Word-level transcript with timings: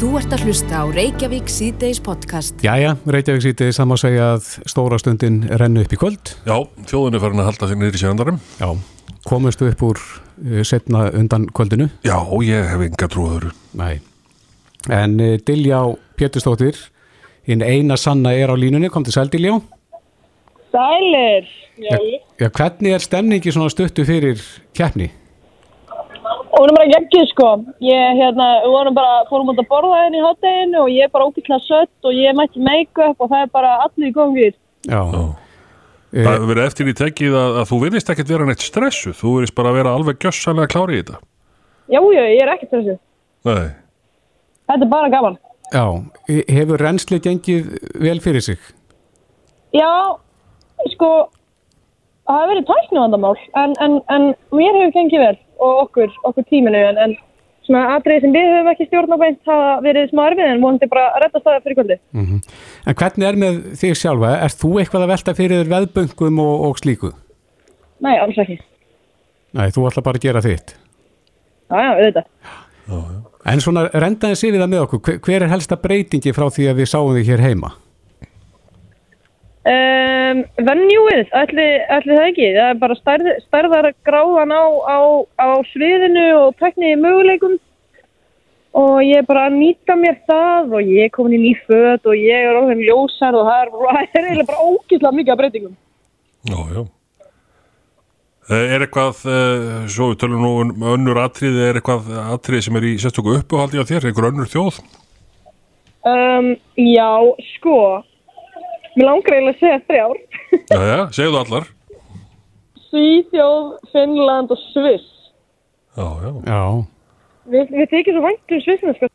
Þú 0.00 0.14
ert 0.16 0.32
að 0.32 0.46
hlusta 0.48 0.78
á 0.80 0.84
Reykjavík 0.96 1.50
síðdeis 1.52 1.98
podcast. 2.00 2.62
Jæja, 2.64 2.94
Reykjavík 3.04 3.42
síðdeis, 3.44 3.76
það 3.76 3.88
má 3.90 3.94
segja 4.00 4.28
að 4.32 4.46
stóra 4.72 4.96
stundin 4.96 5.42
rennu 5.60 5.82
upp 5.84 5.92
í 5.92 5.98
kvöld. 6.00 6.30
Já, 6.48 6.54
þjóðin 6.88 7.18
er 7.18 7.20
farin 7.20 7.42
að 7.42 7.48
halda 7.50 7.68
sig 7.68 7.76
niður 7.76 7.98
í 7.98 8.00
sjöðandarum. 8.00 8.38
Já, 8.56 8.70
komustu 9.28 9.68
upp 9.68 9.84
úr 9.90 10.00
uh, 10.00 10.62
setna 10.64 11.02
undan 11.20 11.44
kvöldinu? 11.52 11.90
Já, 12.08 12.16
ég 12.48 12.70
hef 12.72 12.86
enga 12.86 13.10
trúður. 13.12 13.50
Nei. 13.76 14.00
En 14.88 15.20
uh, 15.20 15.34
Diljá 15.44 15.82
Péturstóttir, 16.16 16.80
hinn 17.44 17.60
eina 17.60 18.00
sanna 18.00 18.32
er 18.32 18.48
á 18.48 18.56
línunni, 18.56 18.88
kom 18.88 19.04
til 19.04 19.18
sæl 19.18 19.28
Diljá. 19.28 19.58
Sælir. 20.72 21.52
Já, 21.76 22.00
Já, 22.40 22.48
hvernig 22.48 22.96
er 22.96 23.04
stemningi 23.04 23.52
svona 23.52 23.68
stuttu 23.68 24.08
fyrir 24.08 24.40
keppni? 24.72 25.12
Hún 26.60 26.70
er 26.70 26.76
bara 26.76 26.90
geggið 26.92 27.28
sko. 27.32 27.50
Ég, 27.84 28.16
hérna, 28.20 28.48
við 28.64 28.72
vorum 28.76 28.96
bara, 28.96 29.20
fórum 29.30 29.52
út 29.52 29.60
að 29.62 29.68
borða 29.70 30.00
henni 30.04 30.20
í 30.20 30.24
hotdeginu 30.24 30.82
og 30.84 30.90
ég 30.92 31.06
er 31.08 31.12
bara 31.14 31.28
ógætlega 31.28 31.60
sött 31.64 32.08
og 32.08 32.16
ég 32.16 32.36
mætti 32.36 32.62
make-up 32.64 33.16
og 33.20 33.30
það 33.32 33.46
er 33.46 33.52
bara 33.54 33.76
allir 33.86 34.10
í 34.10 34.14
góðum 34.16 34.36
Já. 34.88 35.00
Eh, 36.10 36.24
Það 36.26 36.46
verið 36.50 36.64
eftir 36.66 36.88
í 36.90 36.94
tekið 36.98 37.34
að, 37.38 37.58
að 37.60 37.68
þú 37.70 37.76
virðist 37.84 38.08
ekkert 38.10 38.30
vera 38.32 38.46
neitt 38.48 38.64
stressu. 38.64 39.12
Þú 39.14 39.34
virðist 39.36 39.54
bara 39.54 39.74
vera 39.76 39.92
alveg 39.94 40.18
gjössanlega 40.24 40.72
klári 40.72 40.96
í 40.98 41.02
þetta. 41.04 41.20
Já, 41.90 42.00
já, 42.00 42.22
ég 42.30 42.42
er 42.42 42.52
ekkert 42.54 42.72
þessu. 42.74 42.96
Nei. 43.46 43.68
Þetta 44.70 44.86
er 44.86 44.90
bara 44.90 45.12
gaman. 45.12 45.36
Já, 45.70 45.84
he- 46.26 46.46
hefur 46.50 46.82
reynsli 46.82 47.20
gengið 47.22 47.68
vel 48.02 48.18
fyrir 48.24 48.42
sig? 48.42 48.58
Já, 49.74 49.90
sko, 50.96 51.10
það 52.26 52.40
hefur 52.42 52.52
verið 52.54 52.66
tæknivandamál 52.72 53.36
en, 53.62 53.76
en, 53.86 53.96
en 54.10 54.26
mér 54.50 54.80
hefur 54.80 54.96
gengið 54.96 55.24
vel 55.26 55.38
og 55.60 55.82
okkur, 55.86 56.14
okkur 56.30 56.46
tíminu 56.48 56.80
en, 56.90 56.98
en 57.04 57.16
svona 57.66 57.96
atriði 57.96 58.24
sem 58.24 58.34
við 58.34 58.48
höfum 58.50 58.70
ekki 58.72 58.88
stjórn 58.88 59.14
á 59.14 59.18
beint 59.20 59.40
hafa 59.50 59.72
verið 59.84 60.10
smá 60.10 60.22
erfið 60.26 60.48
en 60.48 60.62
vonandi 60.64 60.90
bara 60.90 61.06
að 61.12 61.24
redda 61.24 61.42
staðið 61.42 61.66
fyrir 61.66 61.78
kvöldi. 61.80 61.98
Mm 62.16 62.40
En 62.88 62.96
hvernig 62.96 63.28
er 63.28 63.36
með 63.36 63.58
þig 63.76 63.96
sjálfa? 64.00 64.30
Er 64.44 64.54
þú 64.56 64.70
eitthvað 64.80 65.04
að 65.04 65.12
velta 65.12 65.34
fyrir 65.36 65.60
þér 65.60 65.72
veðböngum 65.74 66.40
og, 66.40 66.54
og 66.68 66.78
slíku? 66.80 67.12
Nei, 68.00 68.16
alls 68.16 68.38
ekki. 68.40 68.56
Nei, 69.52 69.68
þú 69.74 69.86
ætla 69.90 70.02
bara 70.06 70.20
að 70.20 70.24
gera 70.24 70.42
þitt. 70.44 70.74
Já, 71.70 71.76
já, 71.76 71.90
auðvitað. 71.92 72.24
En 73.50 73.62
svona 73.62 73.86
rendaði 73.92 74.38
sér 74.38 74.54
við 74.54 74.64
það 74.64 74.72
með 74.72 74.84
okkur, 74.86 75.00
hver, 75.06 75.20
hver 75.26 75.44
er 75.44 75.52
helsta 75.52 75.78
breytingi 75.80 76.32
frá 76.36 76.48
því 76.50 76.70
að 76.70 76.80
við 76.82 76.90
sáum 76.90 77.14
þig 77.16 77.30
hér 77.30 77.44
heima? 77.44 77.74
Um, 79.60 80.38
Venjúið, 80.56 81.26
ætli, 81.36 81.64
ætli 81.92 82.14
það 82.16 82.28
ekki, 82.30 82.46
það 82.54 82.68
er 82.70 82.78
bara 82.80 82.94
stærð, 82.96 83.26
stærðar 83.44 83.88
gráðan 84.08 84.54
á, 84.56 84.64
á, 84.88 84.98
á 85.36 85.48
sviðinu 85.68 86.28
og 86.38 86.54
tekniði 86.62 86.96
möguleikum 87.02 87.58
og 88.80 89.02
ég 89.04 89.20
er 89.20 89.26
bara 89.28 89.48
að 89.50 89.58
nýta 89.58 89.98
mér 90.00 90.16
það 90.30 90.72
og 90.78 90.88
ég 90.94 91.10
er 91.10 91.12
komin 91.12 91.36
í 91.36 91.42
ný 91.42 91.52
föt 91.66 92.08
og 92.08 92.16
ég 92.16 92.46
er 92.46 92.56
orðin 92.56 92.80
ljósar 92.86 93.36
og 93.36 93.50
það 93.50 93.60
er, 93.60 93.68
er 94.00 94.00
eiginlega 94.30 94.48
bara 94.48 94.64
ógislega 94.70 95.14
mikið 95.18 95.34
af 95.34 95.40
breytingum. 95.42 95.76
Já, 96.48 96.58
já. 96.78 96.82
Eh, 98.50 98.74
Er 98.74 98.82
eitthvað, 98.82 99.20
eh, 99.30 99.86
svo 99.92 100.08
við 100.10 100.22
tölum 100.24 100.40
nú 100.42 100.54
um 100.64 100.86
önnur 100.96 101.20
atriði, 101.22 101.68
er 101.68 101.76
eitthvað 101.78 102.08
atriði 102.32 102.64
sem 102.66 102.80
er 102.80 102.86
í 102.88 102.96
sérstöku 102.98 103.36
uppáhaldi 103.36 103.78
á 103.78 103.84
þér, 103.84 104.08
einhver 104.08 104.30
önnur 104.32 104.48
þjóð? 104.50 104.80
Um, 106.00 106.54
já, 106.80 107.10
sko, 107.58 107.76
mér 108.96 109.06
langar 109.06 109.36
eiginlega 109.36 109.54
að 109.54 109.60
segja 109.62 109.80
þrjár. 109.88 110.20
Já, 110.74 110.80
já, 110.90 110.98
segðu 111.16 111.38
allar. 111.40 111.66
Svíþjóð, 112.90 113.66
Finnland 113.92 114.50
og 114.54 114.58
Sviss. 114.70 115.08
Já, 115.96 116.06
já. 116.24 116.30
Já, 116.46 116.60
Við, 117.50 117.70
við 117.74 117.88
þykir 117.90 118.14
svo 118.16 118.22
vænt 118.24 118.52
um 118.54 118.60
Svissina, 118.62 118.92
sko. 118.98 119.08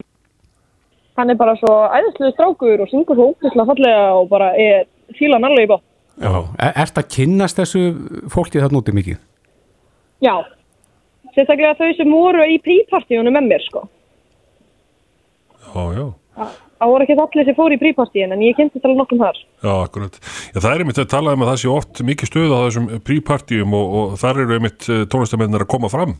Hann 1.15 1.31
er 1.31 1.37
bara 1.39 1.53
svo 1.59 1.71
æðislega 1.95 2.33
strákur 2.35 2.81
og 2.83 2.89
syngur 2.91 3.15
svo 3.15 3.27
ógeðslega 3.31 3.67
fallega 3.69 4.07
og 4.19 4.25
bara 4.31 4.49
er 4.59 4.81
fílan 5.15 5.45
alveg 5.47 5.67
í 5.67 5.71
bá. 5.71 5.77
já. 6.19 6.33
Er, 6.59 6.73
ert 6.83 6.99
að 6.99 7.07
kynnast 7.15 7.59
þessu 7.61 7.83
fólki 8.33 8.59
þarna 8.63 8.81
úti 8.81 8.95
mikið? 8.95 9.21
Já. 10.25 10.33
Sérstaklega 11.35 11.75
þau 11.79 11.91
sem 11.99 12.11
voru 12.11 12.43
í 12.51 12.57
prípartíunum 12.63 13.35
með 13.35 13.47
mér, 13.51 13.63
sko. 13.69 13.85
Já, 15.75 15.83
já. 15.95 16.05
Það 16.75 16.91
voru 16.91 17.05
ekki 17.05 17.15
allir 17.23 17.47
sem 17.47 17.55
fóru 17.55 17.75
í 17.75 17.81
prípartíun 17.81 18.35
en 18.35 18.41
ég 18.43 18.57
kynntist 18.57 18.83
alveg 18.83 18.99
nokkum 18.99 19.21
þar. 19.21 19.37
Já, 19.63 19.73
akkurat. 19.77 20.17
Já, 20.51 20.57
það 20.59 20.71
er 20.73 20.83
einmitt 20.83 20.99
að 20.99 21.11
tala 21.13 21.35
um 21.35 21.45
að 21.45 21.51
það 21.51 21.61
sé 21.61 21.69
oft 21.71 22.01
mikið 22.09 22.31
stöð 22.31 22.55
á 22.55 22.59
þessum 22.65 22.89
prípartíum 23.07 23.77
og, 23.79 23.95
og 23.99 24.17
þar 24.19 24.41
eru 24.43 24.57
einmitt 24.57 24.89
tónlistamennar 25.13 25.63
að 25.63 25.71
koma 25.71 25.91
fram. 25.93 26.17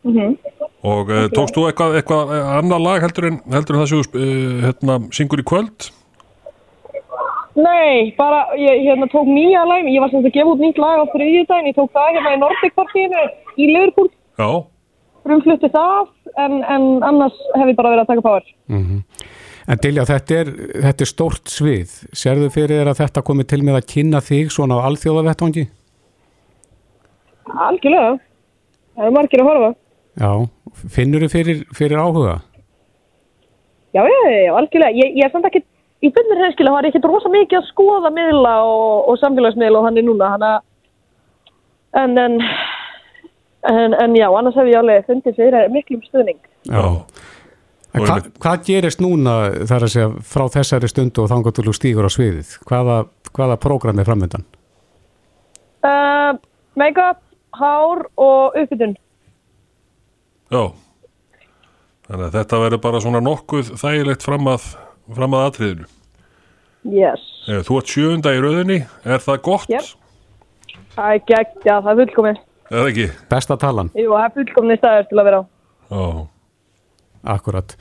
Og 0.00 1.10
uh, 1.12 1.26
tókst 1.28 1.56
þú 1.56 1.66
eitthvað, 1.68 1.96
eitthvað 2.00 2.30
eh, 2.32 2.52
annað 2.56 2.84
lag 2.86 3.02
heldur 3.04 3.26
en, 3.28 3.40
heldur 3.52 3.76
en 3.76 3.82
það 3.82 3.90
þú 3.90 3.98
uh, 4.00 4.60
hérna, 4.64 4.96
syngur 5.12 5.42
í 5.42 5.46
kvöld? 5.50 5.90
Nei, 7.60 8.14
bara, 8.16 8.46
ég 8.56 8.86
hérna, 8.86 9.10
tók 9.12 9.28
nýja 9.28 9.66
lag, 9.68 9.84
ég 9.84 10.00
var 10.00 10.12
sem 10.12 10.22
að 10.24 10.32
gefa 10.38 10.54
út 10.54 10.62
nýtt 10.62 10.80
lag 10.80 11.02
á 11.02 11.12
þriðjudaginn, 11.12 11.68
ég 11.68 11.76
tók 11.76 11.90
það 11.92 12.12
hérna 12.16 12.32
í 12.32 12.40
Nordic-partíinu 12.40 13.24
í 13.60 13.68
Liverpool, 13.74 14.08
Já, 14.40 14.50
frumflutti 15.26 15.70
það, 15.72 16.08
en, 16.40 16.56
en 16.64 16.88
annars 17.06 17.36
hef 17.56 17.68
ég 17.68 17.78
bara 17.78 17.92
verið 17.94 18.04
að 18.04 18.10
taka 18.14 18.26
power. 18.26 18.50
En 19.70 19.78
Dilja, 19.82 20.06
þetta 20.08 20.38
er, 20.40 20.48
þetta 20.86 21.04
er 21.04 21.10
stórt 21.10 21.50
svið. 21.52 21.92
Serðu 22.16 22.48
fyrir 22.50 22.80
þér 22.80 22.90
að 22.90 23.02
þetta 23.04 23.22
komi 23.26 23.44
til 23.46 23.60
með 23.66 23.78
að 23.78 23.88
kynna 23.92 24.22
þig 24.24 24.50
svona 24.54 24.80
á 24.80 24.86
alþjóðavettvangi? 24.88 25.66
Algjörlega, 27.68 28.14
það 28.96 29.08
er 29.08 29.14
margir 29.14 29.42
að 29.42 29.50
horfa. 29.50 29.70
Já, 30.20 30.30
finnur 30.96 31.24
þið 31.24 31.34
fyrir, 31.34 31.60
fyrir 31.76 32.00
áhuga? 32.02 32.38
Já, 33.94 34.02
já, 34.06 34.18
já, 34.30 34.50
algjörlega. 34.54 34.96
Ég, 34.98 35.14
ég 35.18 35.26
er 35.26 35.32
samt 35.34 35.46
ekki, 35.50 35.62
í 36.02 36.10
byrnir 36.14 36.42
hreinskilega 36.42 36.76
var 36.76 36.86
ég 36.86 36.94
ekkert 36.94 37.08
rosa 37.10 37.30
mikið 37.32 37.60
að 37.60 37.70
skoða 37.70 38.12
miðla 38.14 38.56
og, 38.66 39.08
og 39.10 39.22
samfélagsmiðla 39.22 39.80
og 39.80 39.88
hann 39.88 40.00
er 40.00 40.06
núna, 40.06 40.34
hann 40.34 40.46
að, 40.46 40.60
en, 42.02 42.18
en, 42.24 42.38
en, 43.68 43.94
en 43.94 44.16
já, 44.16 44.28
annars 44.30 44.56
hef 44.56 44.70
ég 44.70 44.78
alveg 44.80 45.06
fundið 45.08 45.36
fyrir 45.36 45.68
miklum 45.74 46.02
stuðning. 46.06 46.40
já. 46.64 46.84
Hva, 47.90 48.20
hvað 48.38 48.60
gerist 48.68 49.00
núna 49.02 49.32
þar 49.66 49.84
að 49.84 49.92
segja 49.96 50.10
frá 50.22 50.44
þessari 50.54 50.88
stundu 50.90 51.24
og 51.24 51.32
þú 51.66 51.72
stígur 51.74 52.06
á 52.06 52.10
sviðið? 52.14 52.52
Hvaða, 52.68 52.98
hvaða 53.34 53.56
prógram 53.58 53.98
er 53.98 54.06
framöndan? 54.06 54.44
Uh, 55.82 56.38
Make-up, 56.78 57.18
hár 57.58 58.04
og 58.14 58.54
uppbytun. 58.60 58.94
Já. 60.50 60.62
Þannig 62.06 62.26
að 62.28 62.36
þetta 62.38 62.60
verður 62.62 62.82
bara 62.84 63.00
svona 63.02 63.22
nokkuð 63.24 63.72
þægilegt 63.80 64.22
fram 64.26 64.46
að, 64.50 64.68
fram 65.16 65.34
að 65.34 65.48
atriðinu. 65.48 65.88
Yes. 66.90 67.24
Eh, 67.50 67.60
Þú 67.66 67.80
ert 67.80 67.92
sjöunda 67.92 68.32
í 68.34 68.40
rauðinni, 68.42 68.78
er 69.04 69.22
það 69.24 69.42
gott? 69.46 69.66
Yep. 69.70 69.90
Er 71.00 71.20
gegn, 71.26 71.58
já, 71.66 71.74
það 71.74 71.90
er 71.92 72.00
fullkomið. 72.04 72.40
Er 72.70 72.84
það 72.84 72.88
ekki? 72.92 73.06
Besta 73.30 73.56
talan, 73.58 73.88
Jú, 73.98 74.12
það 74.14 74.24
er 74.24 74.34
fullkomið 74.36 74.78
staður 74.78 75.08
til 75.10 75.18
að 75.18 75.26
vera 75.26 75.40
á. 75.40 75.44
Já. 75.90 76.04
akkurat. 77.34 77.74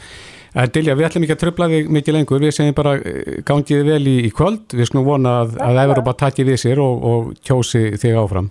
En 0.58 0.72
Dilja, 0.74 0.96
við 0.98 1.06
ætlum 1.08 1.26
ekki 1.28 1.36
að 1.36 1.42
tröfla 1.44 1.68
þig 1.70 1.92
mikið 1.94 2.16
lengur, 2.18 2.42
við 2.42 2.56
segjum 2.58 2.76
bara 2.80 2.96
eh, 2.98 3.38
gangið 3.46 3.84
þið 3.84 3.92
vel 3.92 4.10
í, 4.10 4.16
í 4.26 4.32
kvöld, 4.34 4.74
við 4.74 4.90
skulum 4.90 5.06
vona 5.06 5.36
að, 5.44 5.54
að 5.62 5.82
Evropa 5.84 6.16
takki 6.26 6.48
við 6.48 6.58
sér 6.64 6.82
og, 6.82 7.06
og 7.06 7.30
kjósi 7.46 7.84
þig 8.02 8.18
áfram. 8.18 8.50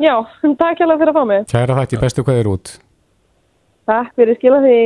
Já, 0.00 0.12
takk 0.60 0.76
hjá 0.76 0.86
fyrir 0.92 1.14
að 1.14 1.16
fá 1.16 1.24
mig. 1.32 1.48
Kæra 1.50 1.80
þætti, 1.80 2.02
bestu 2.04 2.26
hvað 2.28 2.42
er 2.42 2.52
út. 2.52 2.76
Takk 3.88 4.12
fyrir 4.20 4.36
skila 4.38 4.60
því. 4.62 4.78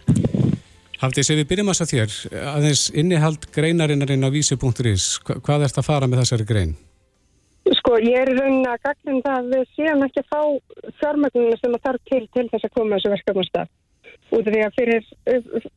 Hafdís, 0.97 1.29
ef 1.29 1.41
við 1.43 1.49
byrjum 1.51 1.71
að 1.73 1.81
það 1.83 1.91
þér 1.93 2.43
aðeins 2.55 2.83
innihald 2.97 3.49
greinarinnar 3.53 4.13
á 4.17 4.31
vísi.is 4.33 5.09
hvað 5.27 5.67
ert 5.67 5.81
að 5.81 5.89
fara 5.89 6.09
með 6.09 6.23
þessari 6.23 6.47
grein? 6.49 6.77
Sko 7.81 7.99
ég 7.99 8.23
er 8.23 8.31
raunin 8.31 8.69
að 8.71 8.85
gagna 8.87 9.19
það 9.25 9.37
að 9.41 9.51
við 9.53 9.65
séum 9.75 10.05
ekki 10.07 10.23
að 10.23 10.31
fá 10.31 10.41
fjármögnuna 11.01 11.59
sem 11.61 11.75
að 11.75 11.85
þarf 11.89 12.07
til 12.11 12.23
til 12.33 12.47
þess 12.53 12.69
að 12.69 12.75
koma 12.79 12.97
þessu 12.97 13.13
verkefnastaf. 13.13 13.73
Út 14.37 14.49
af 14.49 14.55
því 14.55 14.61
að 14.65 14.77
fyrir, 14.79 15.09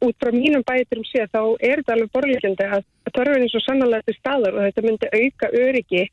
út 0.06 0.16
frá 0.22 0.32
mínum 0.34 0.64
bæturum 0.66 1.06
sé 1.10 1.26
þá 1.34 1.42
er 1.60 1.82
þetta 1.82 1.96
alveg 1.96 2.14
borlíkjandi 2.16 2.70
að 2.78 2.86
törfin 3.12 3.46
er 3.46 3.52
svo 3.52 3.62
sannlega 3.66 4.06
til 4.08 4.16
staður 4.18 4.56
og 4.56 4.70
þetta 4.70 4.86
myndi 4.86 5.10
auka 5.20 5.52
öryggi 5.66 6.06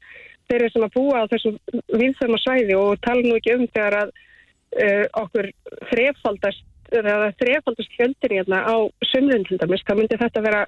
þeirri 0.51 0.71
sem 0.73 0.87
að 0.87 0.97
búa 0.97 1.25
á 1.25 1.31
þessu 1.33 1.53
viðþöma 1.93 2.41
svæði 2.43 2.79
og 2.79 3.03
tala 3.05 3.25
nú 3.25 3.37
ekki 3.39 3.55
um 3.57 3.67
þegar 3.67 3.99
að 4.03 4.13
uh, 4.15 5.05
okkur 5.23 5.51
þrefaldast, 5.91 6.65
eða 6.95 7.31
þrefaldast 7.41 7.95
fjöldir 7.99 8.37
hérna 8.39 8.63
á 8.63 8.77
sömlun 9.11 9.47
til 9.49 9.59
dæmis, 9.63 9.85
þá 9.87 9.95
myndi 9.99 10.21
þetta 10.21 10.45
vera 10.47 10.65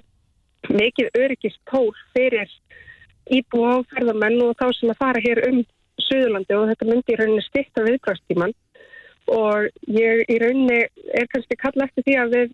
mikið 0.69 1.11
öryggist 1.15 1.59
tól 1.71 1.91
fyrir 2.15 2.49
íbúa 3.31 3.79
á 3.79 3.87
ferðamenn 3.93 4.41
og 4.43 4.55
þá 4.59 4.67
sem 4.75 4.91
að 4.91 5.01
fara 5.03 5.23
hér 5.23 5.43
um 5.49 5.61
Suðurlandi 5.99 6.55
og 6.55 6.69
þetta 6.71 6.87
myndi 6.87 7.13
í 7.13 7.17
rauninni 7.19 7.43
styrta 7.45 7.83
viðkvæmstíman 7.85 8.53
og 9.29 9.67
ég 9.93 10.23
í 10.31 10.37
rauninni 10.41 10.79
er 11.13 11.27
kannski 11.31 11.57
kalla 11.59 11.85
eftir 11.85 12.05
því 12.07 12.15
að 12.21 12.35
við 12.35 12.53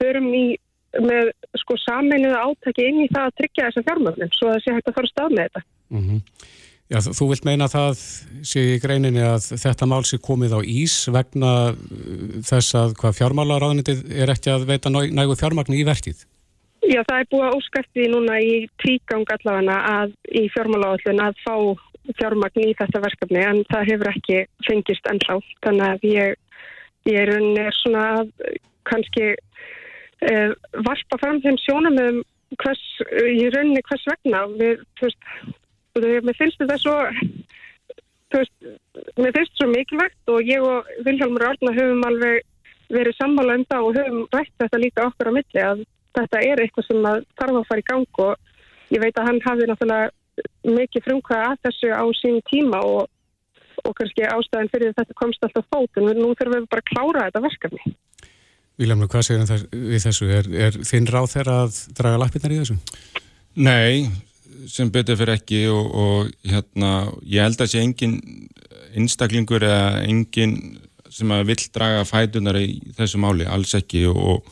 förum 0.00 0.28
í 0.34 0.44
með 0.98 1.30
sko 1.62 1.76
sameinuða 1.84 2.40
átaki 2.46 2.86
inn 2.88 3.04
í 3.04 3.10
það 3.10 3.28
að 3.28 3.36
tryggja 3.40 3.68
þessa 3.68 3.84
fjármögnum 3.88 4.32
svo 4.34 4.48
að 4.48 4.56
það 4.56 4.64
sé 4.64 4.74
hægt 4.76 4.90
að 4.90 4.96
fara 4.98 5.12
stað 5.12 5.36
með 5.36 5.46
þetta. 5.46 5.62
Mm 5.90 6.02
-hmm. 6.06 6.48
Já, 6.90 6.98
þú 7.06 7.28
vilt 7.30 7.44
meina 7.46 7.68
það 7.70 8.00
sé 8.50 8.62
í 8.72 8.78
greininni 8.82 9.22
að 9.22 9.44
þetta 9.62 9.86
mál 9.86 10.02
sé 10.02 10.18
komið 10.18 10.56
á 10.58 10.60
ís 10.66 10.96
vegna 11.06 11.52
uh, 11.70 11.76
þess 12.42 12.74
að 12.74 12.96
hvað 12.98 13.18
fjármálaráðnitið 13.20 14.00
er 14.10 14.32
ekki 14.34 14.50
að 14.50 14.66
veita 14.72 14.90
nægu 14.90 15.36
fjármagnu 15.38 15.78
í 15.78 15.86
verkið? 15.86 16.24
Já, 16.80 17.04
það 17.06 17.20
er 17.20 17.28
búið 17.30 17.46
að 17.46 17.56
óskæfti 17.60 18.08
núna 18.10 18.40
í 18.42 18.54
tvígang 18.82 19.30
allavega 19.36 19.76
að 20.00 20.16
í 20.34 20.48
fjármálaállun 20.50 21.22
að 21.22 21.38
fá 21.44 21.54
fjármagn 22.18 22.64
í 22.64 22.74
þetta 22.74 23.04
verkefni 23.04 23.44
en 23.44 23.62
það 23.70 23.86
hefur 23.92 24.10
ekki 24.10 24.38
fengist 24.66 25.06
ennþá. 25.12 25.36
Þannig 25.62 25.86
að 25.86 26.08
ég, 26.10 26.34
ég 27.06 27.30
er 27.36 27.78
svona 27.78 28.06
að 28.16 28.32
kannski 28.88 29.34
eh, 30.26 30.52
varpa 30.86 31.18
fram 31.22 31.40
þeim 31.44 31.58
sjónum 31.60 31.98
um 32.04 32.20
hvers, 32.58 32.82
í 33.30 33.46
rauninni 33.54 33.82
hvers 33.86 34.06
vegna. 34.10 34.44
Við, 34.58 34.84
þú 34.98 35.08
veist, 35.08 35.30
mér 36.26 36.38
finnst 36.38 36.60
þetta 36.62 36.78
svo, 36.82 36.96
þú 38.30 38.42
veist, 38.42 38.54
mér 39.20 39.34
finnst 39.36 39.54
þetta 39.54 39.62
svo 39.62 39.70
mikilvægt 39.70 40.34
og 40.34 40.50
ég 40.50 40.66
og 40.66 40.90
Vilhelmur 41.06 41.46
Árna 41.50 41.74
höfum 41.76 42.06
alveg 42.08 42.46
verið 42.90 43.18
sammála 43.18 43.58
um 43.58 43.66
það 43.70 43.86
og 43.86 43.98
höfum 43.98 44.22
rætt 44.34 44.54
þetta 44.58 44.82
líka 44.82 45.06
okkur 45.06 45.30
á 45.30 45.36
milli 45.36 45.62
að 45.62 45.84
þetta 46.18 46.42
er 46.42 46.62
eitthvað 46.62 46.88
sem 46.88 47.04
þarf 47.06 47.60
að 47.60 47.68
fara 47.68 47.82
í 47.82 47.86
gang 47.86 48.22
og 48.24 48.90
ég 48.90 49.02
veit 49.02 49.18
að 49.18 49.28
hann 49.28 49.40
hafi 49.44 49.68
náttúrulega 49.70 50.10
mikið 50.66 51.06
frumkvæða 51.06 51.50
að 51.52 51.64
þessu 51.66 51.90
á 51.94 52.04
sín 52.18 52.38
tíma 52.50 52.80
og, 52.82 53.06
og 53.84 53.96
kannski 53.98 54.26
ástæðan 54.26 54.70
fyrir 54.72 54.94
þetta 54.96 55.18
komst 55.20 55.46
alltaf 55.46 55.68
fót 55.70 56.00
en 56.00 56.10
nú 56.18 56.32
þurfum 56.34 56.56
við 56.56 56.70
bara 56.72 56.84
að 56.84 56.90
klára 56.90 57.26
þetta 57.28 57.44
verkefni. 57.46 57.94
Vílamur, 58.80 59.10
hvað 59.12 59.26
segir 59.26 59.48
það 59.48 59.64
við 59.76 60.04
þessu? 60.06 60.26
Er, 60.32 60.46
er 60.66 60.76
þinn 60.88 61.08
ráð 61.12 61.32
þeirra 61.34 61.56
að 61.66 61.80
draga 61.98 62.20
lappirnar 62.22 62.54
í 62.54 62.60
þessu? 62.62 62.76
Nei, 63.60 64.08
sem 64.70 64.88
betur 64.92 65.18
fyrir 65.20 65.36
ekki 65.36 65.66
og, 65.68 65.90
og 65.90 66.30
hérna, 66.48 66.94
ég 67.28 67.44
held 67.44 67.60
að 67.60 67.74
sé 67.74 67.82
engin 67.84 68.16
einstaklingur 68.96 69.66
eða 69.68 70.00
engin 70.06 70.56
sem 71.12 71.30
að 71.34 71.50
vill 71.50 71.60
draga 71.74 72.06
fætunar 72.08 72.56
í 72.62 72.80
þessu 72.96 73.20
máli, 73.20 73.44
alls 73.48 73.76
ekki 73.78 74.06
og 74.14 74.48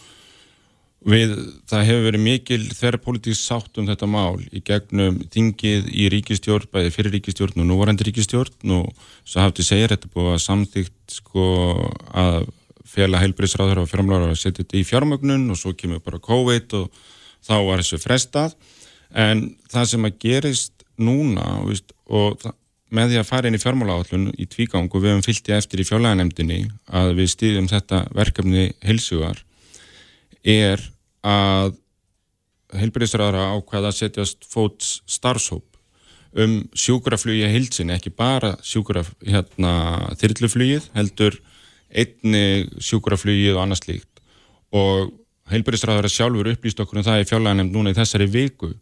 Við, 1.08 1.30
það 1.70 1.84
hefur 1.86 2.04
verið 2.08 2.20
mikil 2.24 2.62
þverrapolítisk 2.74 3.38
sátt 3.38 3.78
um 3.78 3.86
þetta 3.86 4.08
mál 4.10 4.40
í 4.50 4.60
gegnum 4.66 5.20
þingið 5.30 5.86
í 5.94 6.08
ríkistjórn, 6.10 6.66
bæði 6.74 6.90
fyrir 6.90 7.14
ríkistjórn 7.14 7.62
og 7.62 7.68
núvarandi 7.68 8.08
ríkistjórn 8.08 8.74
og 8.74 8.88
svo 9.22 9.44
hafði 9.44 9.64
segir 9.68 9.94
þetta 9.94 10.10
búið 10.10 10.32
að 10.34 10.42
samþygt 10.42 11.14
sko 11.20 11.46
að 12.10 12.50
fjalla 12.88 13.20
heilbríðsráður 13.22 13.82
og 13.82 13.90
fjármláður 13.90 14.32
að 14.32 14.40
setja 14.40 14.62
þetta 14.62 14.78
í 14.80 14.86
fjármögnun 14.88 15.48
og 15.52 15.60
svo 15.60 15.74
kemur 15.78 16.02
bara 16.04 16.22
COVID 16.22 16.76
og 16.80 17.02
þá 17.44 17.54
var 17.66 17.82
þessu 17.82 18.00
frestað. 18.02 18.56
En 19.14 19.44
það 19.72 19.90
sem 19.92 20.08
að 20.08 20.18
gerist 20.24 20.86
núna 20.98 21.46
víst, 21.68 21.92
og 22.10 22.40
með 22.94 23.12
því 23.12 23.20
að 23.20 23.28
fara 23.28 23.48
inn 23.48 23.58
í 23.58 23.62
fjármálaállun 23.62 24.28
í 24.40 24.46
tvígang 24.50 24.88
og 24.88 25.02
við 25.02 25.12
hefum 25.12 25.26
fyllt 25.26 25.50
í 25.50 25.56
eftir 25.56 25.82
í 25.82 25.86
fjárlæðanemdini 25.88 26.60
að 27.00 27.12
við 27.18 27.32
stýðum 27.34 27.68
þetta 27.70 28.02
verkefni 28.16 28.70
heilsugar 28.84 29.42
er 30.48 30.82
að 31.26 31.76
heilbyrðisræðara 32.78 33.50
ákvaða 33.56 33.92
að 33.92 33.98
setjast 34.02 34.48
fóts 34.48 34.98
starfshóp 35.08 35.64
um 36.38 36.58
sjúkuraflugi 36.76 37.48
heilsin, 37.48 37.92
ekki 37.94 38.12
bara 38.12 38.54
sjúkuraf, 38.64 39.14
hérna, 39.24 40.12
þyrluflugið 40.20 40.90
heldur 40.96 41.38
einni 41.88 42.66
sjúkuraflugið 42.82 43.56
og 43.56 43.62
annars 43.64 43.86
líkt 43.88 44.22
og 44.74 45.14
heilbyrðisræðara 45.48 46.10
sjálfur 46.12 46.52
upplýst 46.52 46.82
okkur 46.82 47.00
um 47.00 47.06
það 47.06 47.22
í 47.22 47.28
fjárlæðanem 47.30 47.72
núna 47.72 47.94
í 47.94 47.96
þessari 47.96 48.28
viku 48.32 48.74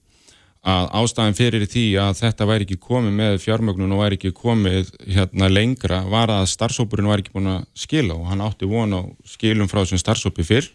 að 0.66 0.88
ástæðan 0.98 1.36
fyrir 1.38 1.66
því 1.70 1.84
að 2.02 2.16
þetta 2.24 2.48
væri 2.50 2.66
ekki 2.66 2.80
komið 2.82 3.12
með 3.20 3.36
fjármögnun 3.44 3.92
og 3.94 4.00
væri 4.02 4.18
ekki 4.18 4.32
komið 4.34 4.90
hérna 5.06 5.50
lengra 5.52 6.00
var 6.10 6.32
að 6.34 6.48
starfshópurinn 6.50 7.06
var 7.06 7.22
ekki 7.22 7.36
búin 7.36 7.52
að 7.52 7.68
skila 7.78 8.16
og 8.16 8.26
hann 8.32 8.42
átti 8.42 8.66
vona 8.66 8.98
á 8.98 9.02
skilum 9.30 9.70
frá 9.70 9.84
þessum 9.84 10.02
starfshópi 10.02 10.46
fyrr 10.48 10.72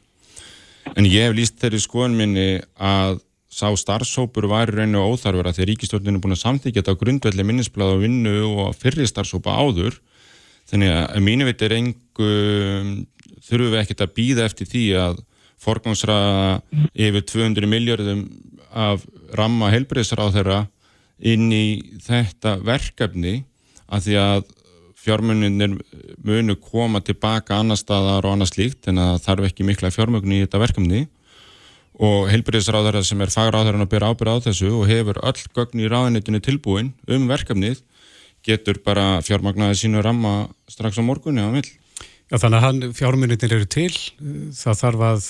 En 0.97 1.07
ég 1.07 1.27
hef 1.27 1.35
líst 1.37 1.59
þeirri 1.61 1.79
skoðun 1.81 2.17
minni 2.17 2.47
að 2.81 3.21
sá 3.51 3.67
starfsópur 3.77 4.47
var 4.51 4.71
reynu 4.71 5.01
óþarfur 5.03 5.49
að 5.49 5.59
því 5.59 5.67
ríkistjórninu 5.69 6.19
er 6.19 6.23
búin 6.23 6.35
að 6.35 6.43
samþykja 6.43 6.81
þetta 6.81 6.95
á 6.95 7.01
grundvelli 7.01 7.45
minnisblad 7.47 7.95
og 7.95 8.03
vinnu 8.05 8.35
og 8.49 8.75
fyrri 8.79 9.07
starfsópa 9.07 9.55
áður. 9.59 9.99
Þannig 10.71 10.93
að 10.95 11.25
mínu 11.25 11.47
veit 11.49 11.63
er 11.65 11.75
engu, 11.75 12.31
þurfum 13.43 13.73
við 13.73 13.81
ekkert 13.81 14.05
að 14.05 14.13
býða 14.15 14.47
eftir 14.47 14.69
því 14.71 14.85
að 15.01 15.19
forgangsraða 15.61 16.61
yfir 16.95 17.25
200 17.27 17.69
miljardum 17.69 18.23
af 18.71 19.03
ramma 19.35 19.69
helbreyðsráð 19.73 20.37
þeirra 20.37 20.61
inn 21.21 21.51
í 21.53 21.65
þetta 22.01 22.55
verkefni 22.65 23.41
að 23.91 24.07
því 24.07 24.17
að 24.21 24.43
fjármuninir 25.01 25.75
munu 26.23 26.55
koma 26.61 27.01
tilbaka 27.03 27.57
annar 27.59 27.79
staðar 27.79 28.25
og 28.25 28.35
annars 28.35 28.55
líkt 28.57 28.87
en 28.89 29.01
það 29.01 29.23
þarf 29.25 29.47
ekki 29.49 29.67
mikla 29.67 29.91
fjármögnu 29.93 30.37
í 30.37 30.43
þetta 30.45 30.61
verkefni. 30.61 31.01
Og 32.01 32.29
heilbyrðisráðara 32.31 33.01
sem 33.05 33.19
er 33.21 33.33
fagráðarinn 33.33 33.83
að 33.83 33.91
byrja 33.91 34.13
ábyrða 34.13 34.35
á 34.39 34.43
þessu 34.47 34.69
og 34.77 34.87
hefur 34.89 35.19
öll 35.27 35.41
gögn 35.57 35.81
í 35.83 35.89
ráðanitinu 35.91 36.39
tilbúin 36.41 36.93
um 37.11 37.27
verkefnið 37.29 37.81
getur 38.45 38.81
bara 38.85 39.21
fjármagnaði 39.25 39.77
sínu 39.83 40.01
ramma 40.01 40.49
strax 40.69 40.97
á 40.97 41.03
morgunni 41.05 41.43
á 41.43 41.49
vill. 41.53 41.67
Já 42.31 42.37
þannig 42.39 42.63
að 42.63 42.83
fjármuninir 42.95 43.53
eru 43.53 43.67
til 43.67 43.91
það 44.55 44.81
þarf 44.81 45.01
að 45.07 45.25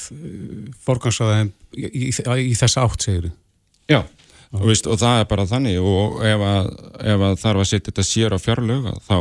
forgangsraða 0.85 1.37
í, 1.73 2.09
í, 2.09 2.09
í 2.11 2.53
þessa 2.53 2.85
átt 2.85 3.07
segir 3.07 3.29
þið. 3.29 3.37
Já 3.89 4.01
og, 4.51 4.65
veist, 4.67 4.87
og 4.89 4.99
það 5.01 5.21
er 5.21 5.29
bara 5.31 5.47
þannig 5.49 5.79
og 5.81 6.19
ef 6.27 6.43
að, 6.45 6.71
ef 7.13 7.25
að 7.27 7.37
þarf 7.43 7.63
að 7.63 7.69
setja 7.69 7.87
þetta 7.89 8.07
sér 8.07 8.35
á 8.35 8.39
fjárlög 8.41 8.89
þá 9.07 9.17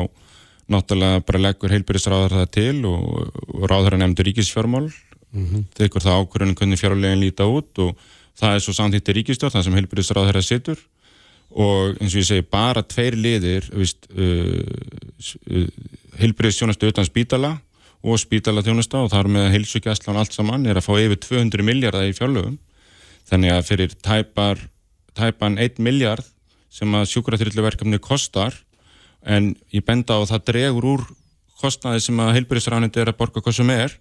náttúrulega 0.71 1.25
bara 1.27 1.43
leggur 1.47 1.75
heilbyrðisráðar 1.75 2.37
það 2.39 2.51
til 2.57 2.79
og, 2.91 3.05
og 3.57 3.67
ráðar 3.71 3.97
að 3.97 4.05
nefndu 4.05 4.27
ríkisfjármál 4.27 4.87
mm 4.87 5.47
-hmm. 5.47 5.65
tekur 5.75 6.05
það 6.05 6.21
ákvörðunum 6.21 6.59
hvernig 6.59 6.81
fjárlegin 6.81 7.23
líta 7.25 7.47
út 7.47 7.79
og 7.79 7.97
það 8.39 8.55
er 8.55 8.65
svo 8.65 8.75
samþýtt 8.75 9.11
í 9.11 9.17
ríkistjórn 9.19 9.55
það 9.55 9.65
sem 9.65 9.79
heilbyrðisráðar 9.79 10.39
það 10.39 10.51
setur 10.51 10.79
og 11.51 11.97
eins 11.99 12.15
og 12.15 12.21
ég 12.21 12.29
segi 12.29 12.47
bara 12.47 12.83
tveir 12.87 13.17
liðir 13.19 13.67
uh, 13.75 13.83
uh, 14.15 15.67
heilbyrðisjónastu 16.21 16.91
utan 16.91 17.09
spítala 17.09 17.57
og 18.01 18.21
spítala 18.23 18.63
þjónusta 18.65 19.03
og 19.03 19.11
þar 19.13 19.29
með 19.33 19.51
heilsugjastlan 19.57 20.19
allt 20.21 20.35
saman 20.35 20.67
er 20.67 20.79
að 20.79 20.87
fá 20.87 20.93
yfir 20.97 21.19
200 21.21 21.67
miljardar 21.67 22.09
í 22.09 22.17
fjárlögum. 22.17 22.57
Þannig 23.29 23.55
að 23.55 23.67
fyrir 23.69 23.97
tæpar, 24.01 24.63
tæpan 25.19 25.59
1 25.61 25.83
miljard 25.85 26.25
sem 26.73 26.93
að 26.95 27.09
sjúkraþyrluverkefni 27.13 27.99
kostar 28.03 28.55
en 29.27 29.53
ég 29.75 29.85
benda 29.85 30.17
á 30.17 30.23
að 30.23 30.31
það 30.31 30.47
dregur 30.53 30.87
úr 30.95 31.03
kostnaði 31.61 32.07
sem 32.07 32.23
að 32.23 32.39
heilbyrjusránandi 32.39 33.03
er 33.03 33.11
að 33.13 33.19
borga 33.19 33.43
hvað 33.45 33.59
sem 33.59 33.73
er. 33.75 33.99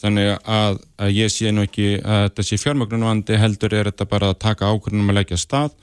Þannig 0.00 0.32
að, 0.42 0.80
að 1.00 1.12
ég 1.16 1.30
sé 1.32 1.52
nú 1.54 1.62
ekki 1.64 2.00
að 2.02 2.42
sé 2.44 2.58
fjármögnunvandi 2.60 3.38
heldur 3.40 3.76
er 3.78 3.88
þetta 3.88 4.08
bara 4.10 4.32
að 4.32 4.40
taka 4.42 4.68
ákvörðunum 4.72 5.12
að 5.12 5.20
leggja 5.20 5.38
stað 5.40 5.76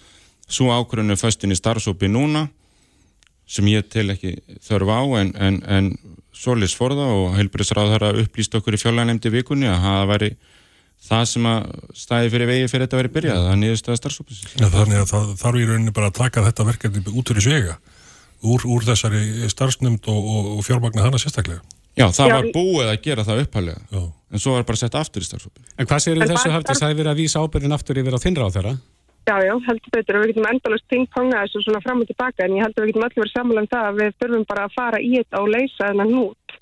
svo 0.54 0.72
ákvörðunum 0.74 1.20
föstin 1.20 1.54
í 1.54 1.58
starfsópi 1.60 2.10
núna 2.12 2.48
sem 3.50 3.68
ég 3.72 3.88
til 3.92 4.08
ekki 4.14 4.38
þörf 4.64 4.92
á 4.94 5.02
en, 5.20 5.34
en, 5.36 5.62
en 5.68 5.92
Solis 6.34 6.74
Forða 6.78 7.06
og 7.14 7.38
heilbyrjusráðara 7.38 8.14
upplýst 8.24 8.56
okkur 8.58 8.78
í 8.78 8.82
fjárlægnemdi 8.82 9.32
vikunni 9.34 9.70
að 9.70 9.84
það 9.84 10.10
væri 10.14 10.30
það 11.04 11.26
sem 11.34 11.48
að 11.50 11.68
stæði 12.00 12.32
fyrir 12.34 12.50
vegi 12.50 12.72
fyrir 12.72 12.86
þetta 12.86 12.98
að 12.98 13.02
vera 13.02 13.14
byrjað, 13.18 13.44
það 13.48 13.60
nýðust 13.62 13.90
að 13.90 14.00
starfsópi 14.00 14.40
ja, 14.40 14.70
Þannig 14.72 15.02
að 15.02 15.12
það 15.12 15.30
þarf 15.44 15.60
í 15.60 15.68
rauninni 15.70 15.96
bara 15.96 16.10
að 16.10 16.18
taka 16.22 16.46
þetta 16.48 16.68
verkefni 16.70 17.04
út 17.12 17.32
fyrir 17.32 17.46
svega 17.48 17.78
úr, 18.44 18.66
úr 18.68 18.88
þessari 18.88 19.52
starfsnumd 19.52 20.10
og, 20.12 20.30
og, 20.34 20.52
og 20.58 20.66
fjármagna 20.68 21.06
hana 21.06 21.20
sérstaklega. 21.22 21.62
Já, 21.94 22.08
það 22.10 22.32
Já. 22.32 22.34
var 22.34 22.48
búið 22.56 22.90
að 22.90 23.02
gera 23.06 23.26
það 23.28 23.44
upphælega 23.44 24.02
en 24.34 24.42
svo 24.42 24.56
var 24.56 24.66
bara 24.66 24.80
sett 24.80 24.96
aftur 24.98 25.22
í 25.22 25.28
starfsópi 25.28 25.62
En 25.78 25.90
hvað 25.90 26.06
séu 26.08 26.16
þessu 26.18 26.50
að 26.50 26.66
það 26.72 26.88
hefur 26.88 27.00
verið 27.04 27.12
að 27.12 27.20
vísa 27.22 27.44
ábyrgin 27.44 27.76
aftur 27.76 28.00
yfir 28.02 28.18
á 28.18 28.24
þinnra 28.24 28.48
á 28.50 28.56
þeirra? 28.56 28.74
Já, 29.24 29.38
já, 29.40 29.54
heldur 29.68 29.92
betur. 29.96 30.18
Og 30.20 30.24
við 30.24 30.34
getum 30.34 30.50
endalust 30.50 30.88
ping-ponga 30.92 31.44
þessu 31.46 31.64
svona 31.64 31.84
fram 31.84 32.02
og 32.04 32.10
tilbaka 32.10 32.44
en 32.44 32.58
ég 32.58 32.66
held 32.66 32.76
að 32.76 32.84
við 32.84 32.92
getum 32.92 33.06
allir 33.08 33.22
verið 33.22 33.36
samanlega 33.38 33.64
um 33.64 33.72
það 33.74 33.86
að 33.90 34.00
við 34.02 34.18
þurfum 34.20 34.48
bara 34.50 34.66
að 34.68 34.76
fara 34.76 35.00
í 35.00 35.12
þetta 35.16 35.44
og 35.44 35.54
leysa 35.54 35.92
þennan 35.92 36.12
nút 36.12 36.58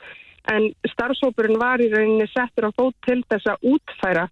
en 0.51 0.67
starfsópurinn 0.93 1.61
var 1.61 1.81
í 1.81 1.89
rauninni 1.91 2.27
settur 2.31 2.69
á 2.69 2.71
fót 2.77 2.95
til 3.05 3.19
þess 3.29 3.49
að 3.51 3.67
útfæra 3.73 4.27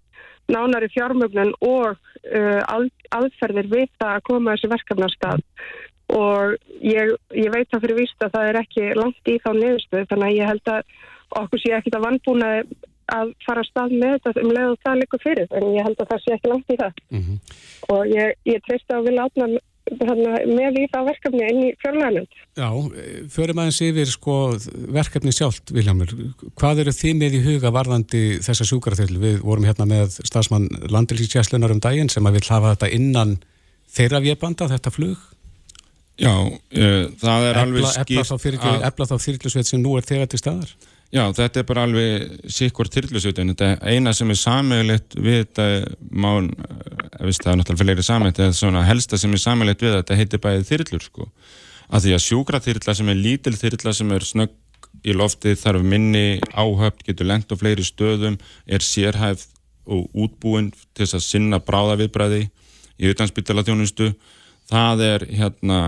nánari 0.50 0.90
fjármögnun 0.94 1.54
og 1.62 1.94
uh, 1.94 2.62
að, 2.66 2.90
aðferðir 3.14 3.70
við 3.70 3.92
það 4.02 4.16
að 4.16 4.26
koma 4.30 4.56
þessi 4.56 4.72
verkefnarstað 4.74 5.44
og 6.18 6.56
ég, 6.82 7.14
ég 7.38 7.54
veit 7.54 7.70
það 7.70 7.84
fyrir 7.86 8.00
víst 8.00 8.26
að 8.26 8.34
það 8.34 8.50
er 8.50 8.62
ekki 8.64 8.88
langt 8.98 9.30
í 9.30 9.38
þá 9.44 9.52
neðustu 9.54 10.06
þannig 10.10 10.30
að 10.30 10.38
ég 10.40 10.50
held 10.50 10.72
að 10.74 10.96
okkur 11.44 11.62
sé 11.62 11.76
ekki 11.78 11.94
það 11.94 12.06
vannbúna 12.08 12.50
að 13.16 13.34
fara 13.46 13.64
að 13.64 13.70
stað 13.70 13.96
með 14.04 14.16
þetta 14.26 14.44
um 14.44 14.54
leið 14.56 14.74
og 14.74 14.84
það 14.86 15.02
likur 15.02 15.24
fyrir 15.24 15.58
en 15.58 15.74
ég 15.76 15.88
held 15.88 16.04
að 16.04 16.12
það 16.12 16.24
sé 16.24 16.36
ekki 16.36 16.54
langt 16.54 16.70
í 16.70 16.80
það 16.80 17.02
mm 17.10 17.24
-hmm. 17.24 17.58
og 17.96 18.14
ég, 18.14 18.38
ég 18.50 18.64
treysta 18.68 18.98
að 19.00 19.10
vilja 19.10 19.26
átna 19.30 19.50
með 19.90 20.78
í 20.80 20.86
það 20.92 21.08
verkefni 21.08 21.46
inn 21.50 21.62
í 21.64 21.70
fjárlæðanönd. 21.82 22.36
Já, 22.60 22.70
förum 23.34 23.62
aðeins 23.62 23.80
yfir 23.82 24.12
sko, 24.12 24.36
verkefni 24.94 25.34
sjálft, 25.34 25.72
Viljámur. 25.74 26.14
Hvað 26.60 26.84
eru 26.84 26.94
þið 26.94 27.16
með 27.18 27.38
í 27.38 27.42
huga 27.48 27.72
varðandi 27.74 28.22
þessa 28.46 28.68
sjúkarþöld? 28.70 29.18
Við 29.22 29.42
vorum 29.42 29.66
hérna 29.66 29.88
með 29.90 30.20
stafsmann 30.28 30.70
landilíksjæslunar 30.90 31.74
um 31.74 31.82
daginn 31.82 32.10
sem 32.10 32.26
að 32.26 32.40
vil 32.40 32.46
hafa 32.50 32.76
þetta 32.76 32.92
innan 33.00 33.36
þeirra 33.90 34.22
vébanda, 34.22 34.70
þetta 34.70 34.94
flug. 34.94 35.18
Já, 36.20 36.34
uh, 36.36 37.04
það 37.22 37.48
er 37.48 37.58
ebla, 37.58 37.66
alveg 37.66 37.92
skýrt 37.96 38.64
að... 38.68 38.82
Ebla 38.90 39.08
þá 39.08 39.16
þyrklusveit 39.24 39.70
sem 39.70 39.82
nú 39.82 39.96
er 39.98 40.08
þegar 40.08 40.32
til 40.32 40.42
staðar? 40.42 40.74
Já, 41.10 41.24
þetta 41.34 41.62
er 41.62 41.66
bara 41.66 41.84
alveg 41.88 42.50
sikkur 42.54 42.90
en 42.94 43.50
þetta 43.50 43.70
eina 43.82 44.14
sem 44.14 44.30
er 44.30 44.38
sammeðilegt 44.38 45.16
við 45.18 45.40
þetta 45.40 45.66
má, 46.12 46.36
ég 46.46 47.26
veist 47.26 47.42
það 47.42 47.52
er 47.52 47.58
náttúrulega 47.58 47.84
fleiri 47.84 48.06
sammeðilegt, 48.06 48.38
þetta 48.38 48.54
er 48.54 48.60
svona 48.60 48.84
helsta 48.86 49.18
sem 49.18 49.34
er 49.34 49.42
sammeðilegt 49.42 49.82
við 49.82 49.96
þetta 49.96 50.18
heitir 50.20 50.44
bæðið 50.44 50.68
þyrlur 50.70 51.06
sko. 51.08 51.30
Að 51.90 52.04
því 52.06 52.14
að 52.14 52.26
sjúkra 52.28 52.60
þyrla 52.62 52.96
sem 53.00 53.10
er 53.10 53.22
lítil 53.24 53.56
þyrla 53.58 53.94
sem 53.98 54.12
er 54.14 54.28
snögg 54.28 54.90
í 55.02 55.16
lofti 55.18 55.56
þarf 55.58 55.82
minni 55.82 56.40
áhöfn, 56.54 57.02
getur 57.08 57.26
lengt 57.26 57.50
á 57.50 57.56
fleiri 57.58 57.86
stöðum, 57.88 58.38
er 58.70 58.86
sérhæfð 58.86 59.48
og 59.90 60.06
útbúinn 60.14 60.70
til 60.94 61.08
þess 61.08 61.18
að 61.18 61.26
sinna 61.26 61.60
bráðaviðbræði 61.66 62.44
í 63.00 63.10
utanspítala 63.10 63.66
þjónustu 63.66 64.12
það 64.70 65.04
er 65.08 65.26
hérna 65.40 65.80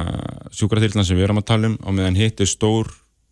sjúkraþyrlan 0.56 1.06
sem 1.06 1.20
við 1.20 1.28
erum 1.28 1.42
að 1.42 1.50
tala 1.52 1.70
um 1.70 1.78
og 1.86 1.98
meðan 1.98 2.18
hitt 2.18 2.42
er 2.42 2.50
stór 2.50 2.90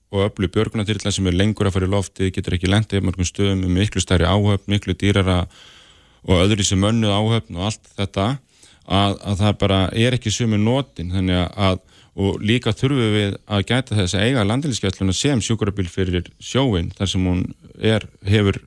og 0.10 0.26
öllu 0.26 0.50
björgunarþyrlan 0.50 1.14
sem 1.14 1.28
er 1.30 1.38
lengur 1.38 1.70
að 1.70 1.76
fara 1.78 1.90
í 1.90 1.94
lofti 1.94 2.32
getur 2.34 2.58
ekki 2.58 2.72
lendið 2.72 3.06
mörgum 3.06 3.28
stöðum 3.28 3.62
með 3.66 3.76
miklu 3.78 4.02
stærri 4.02 4.26
áhöfn, 4.26 4.66
miklu 4.72 4.96
dýrara 4.98 5.44
og 6.26 6.46
öðru 6.46 6.66
sem 6.66 6.82
mönnuð 6.82 7.14
áhöfn 7.14 7.60
og 7.60 7.70
allt 7.70 7.92
þetta 7.96 8.26
að, 8.90 9.20
að 9.22 9.38
það 9.44 9.60
bara 9.62 9.80
er 9.94 10.18
ekki 10.18 10.34
sumi 10.34 10.58
nótin 10.58 11.14
að 11.14 11.84
og 12.20 12.40
líka 12.44 12.74
þurfum 12.76 13.14
við 13.14 13.36
að 13.48 13.66
gæta 13.70 13.96
þess 13.96 14.18
að 14.18 14.26
eiga 14.28 14.46
landilískjætluna 14.48 15.16
sem 15.16 15.42
sjúkarabil 15.44 15.88
fyrir 15.92 16.30
sjóin 16.44 16.90
þar 16.98 17.12
sem 17.14 17.28
hún 17.30 17.44
er, 17.80 18.06
hefur 18.28 18.60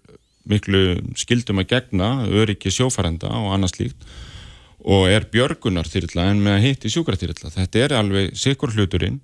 miklu 0.49 0.83
skildum 1.19 1.61
að 1.63 1.75
gegna 1.75 2.13
öryggi 2.31 2.73
sjófarenda 2.73 3.31
og 3.43 3.53
annað 3.57 3.75
slíkt 3.77 4.07
og 4.83 5.05
er 5.11 5.29
björgunarþyrla 5.31 6.31
en 6.33 6.41
með 6.43 6.57
að 6.57 6.65
hitti 6.65 6.91
sjúkaraþyrla. 6.91 7.53
Þetta 7.55 7.83
er 7.85 7.95
alveg 8.01 8.33
sikur 8.39 8.73
hluturinn 8.75 9.21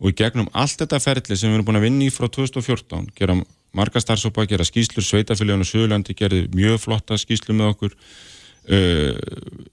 og 0.00 0.10
í 0.10 0.16
gegnum 0.16 0.48
allt 0.52 0.82
þetta 0.82 1.00
ferli 1.02 1.36
sem 1.36 1.50
við 1.50 1.58
erum 1.58 1.68
búin 1.68 1.80
að 1.80 1.86
vinni 1.86 2.10
frá 2.12 2.28
2014, 2.28 3.12
gera 3.16 3.38
marga 3.76 4.00
starfsópa, 4.00 4.46
gera 4.48 4.66
skýslur, 4.66 5.04
sveitafélaginu 5.04 5.66
Suðurlandi 5.68 6.16
gerði 6.16 6.46
mjög 6.54 6.82
flotta 6.84 7.18
skýslu 7.20 7.56
með 7.56 7.72
okkur 7.74 7.96
uh, 7.96 9.64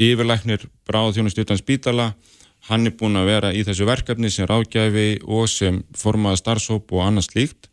yfirlæknir 0.00 0.68
bráð 0.88 1.16
þjónust 1.18 1.42
utan 1.42 1.60
spítala 1.60 2.12
hann 2.68 2.86
er 2.86 2.94
búin 2.96 3.18
að 3.18 3.28
vera 3.28 3.50
í 3.52 3.64
þessu 3.66 3.88
verkefni 3.88 4.30
sem 4.30 4.46
ráðgæfi 4.48 5.22
og 5.26 5.48
sem 5.50 5.82
formaða 5.98 6.38
starfsóp 6.38 6.92
og 6.94 7.02
annað 7.02 7.26
slíkt. 7.26 7.66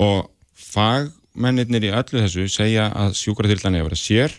Og 0.00 0.30
fagmennir 0.56 1.84
í 1.84 1.92
öllu 1.92 2.22
þessu 2.22 2.46
segja 2.48 2.88
að 2.88 3.18
sjúkraþyrlan 3.20 3.76
er 3.76 3.84
að 3.84 3.90
vera 3.90 4.00
sér 4.00 4.38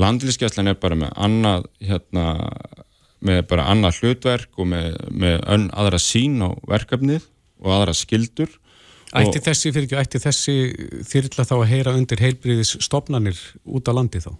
landlískjæslan 0.00 0.72
er 0.72 0.80
bara 0.80 0.98
með 0.98 1.14
annað 1.16 1.68
hérna 1.80 2.26
með 3.24 3.42
bara 3.50 3.68
annað 3.72 4.02
hlutverk 4.02 4.60
og 4.60 4.70
með, 4.72 4.96
með 5.10 5.40
önn 5.56 5.68
aðra 5.72 6.00
sín 6.02 6.40
á 6.44 6.52
verkefnið 6.68 7.24
og 7.64 7.76
aðra 7.78 7.96
skildur 7.96 8.52
Ætti 9.16 9.40
þessi, 9.40 9.70
fyrir 9.70 9.86
ekki, 9.86 9.96
ætti 10.00 10.20
þessi 10.20 10.54
þyrla 11.06 11.44
þá 11.46 11.54
að 11.56 11.68
heyra 11.70 11.94
undir 11.96 12.20
heilbriðis 12.20 12.74
stopnarnir 12.84 13.38
út 13.64 13.86
á 13.88 13.92
landi 13.94 14.20
þá? 14.20 14.32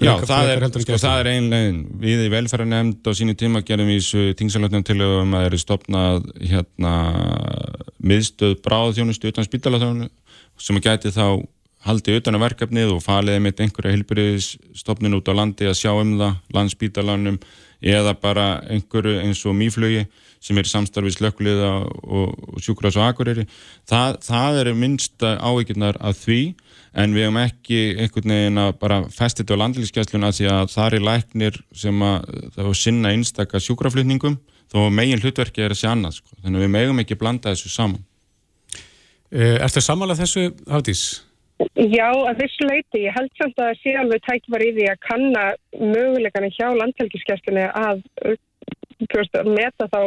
Já, 0.00 0.14
það 0.24 0.50
er, 0.54 0.64
sko, 0.70 0.96
það 1.02 1.20
er 1.20 1.28
einlegin 1.34 1.80
við 2.00 2.22
í 2.24 2.30
velferðarnemnd 2.32 3.08
á 3.10 3.12
sínu 3.18 3.34
tíma 3.36 3.60
gerum 3.66 3.90
við 3.90 4.32
tingsalöfnum 4.38 4.84
til 4.86 4.96
að 5.02 5.14
það 5.18 5.46
eru 5.48 5.60
stopnað 5.60 6.28
hérna 6.38 6.92
miðstöð 7.98 8.54
bráðþjónustu 8.64 9.32
utan 9.32 9.48
spítalaþjónu 9.48 10.08
sem 10.60 10.78
að 10.78 10.86
gæti 10.86 11.12
þá 11.12 11.26
haldið 11.84 12.20
utan 12.20 12.38
á 12.38 12.44
verkefnið 12.46 12.94
og 12.94 13.02
faliði 13.04 13.42
mitt 13.44 13.60
einhverja 13.60 13.96
heilbriðisstopnin 13.96 15.18
út 15.18 15.28
á 15.28 15.34
landi 15.36 15.68
að 15.68 15.78
sjá 15.80 15.92
um 15.92 16.16
það, 16.20 16.38
landspítalanum 16.56 17.40
eða 17.80 18.14
bara 18.20 18.48
einhverju 18.68 19.20
eins 19.22 19.40
og 19.48 19.56
mýflögi 19.56 20.04
sem 20.40 20.56
er 20.56 20.68
samstarfið 20.68 21.18
slökkuliða 21.18 21.70
og, 21.84 22.60
sjúkras 22.64 22.96
og 22.96 23.06
akureyri 23.10 23.46
það, 23.88 24.18
það 24.24 24.60
eru 24.62 24.74
minnsta 24.78 25.34
ávíkjurnar 25.40 26.00
að 26.00 26.20
því 26.22 26.40
en 27.00 27.14
við 27.14 27.26
hefum 27.26 27.40
ekki 27.42 27.80
einhvern 28.00 28.34
veginn 28.34 28.62
að 28.64 28.70
bara 28.80 29.00
festi 29.12 29.44
þetta 29.44 29.58
á 29.58 29.62
landlýskjæsluna 29.62 30.32
því 30.36 30.48
að 30.52 30.72
það 30.74 30.96
er 30.96 31.06
læknir 31.08 31.60
sem 31.82 32.04
að 32.04 32.30
það 32.56 32.70
var 32.70 32.80
sinna 32.80 33.14
einstakka 33.14 33.62
sjúkraflutningum 33.62 34.38
þó 34.70 34.78
megin 34.94 35.22
hlutverki 35.22 35.64
er 35.64 35.74
að 35.74 35.82
sé 35.82 35.90
annað 35.90 36.20
sko. 36.20 36.36
þannig 36.42 36.60
að 36.60 36.66
við 36.66 36.74
megum 36.76 37.02
ekki 37.04 37.18
blanda 37.20 37.52
þessu 37.52 37.72
saman 37.72 38.04
eh, 39.30 39.56
Er 39.60 39.68
þetta 39.68 39.86
samanlega 39.86 40.24
þessu, 40.24 40.46
Hafdís? 40.70 41.04
Já, 41.60 42.08
að 42.08 42.38
þessu 42.40 42.66
leiti, 42.68 43.02
ég 43.04 43.16
held 43.16 43.32
samt 43.36 43.58
að 43.60 43.74
sé 43.82 43.92
alveg 44.00 44.22
tækvar 44.24 44.62
í 44.64 44.70
því 44.78 44.86
að 44.88 45.02
kanna 45.04 45.42
möguleikana 45.76 46.48
hjá 46.56 46.70
landhelgiskestunni 46.72 47.66
að, 47.76 48.00
að 48.24 49.50
meta 49.50 49.88
þá 49.92 50.00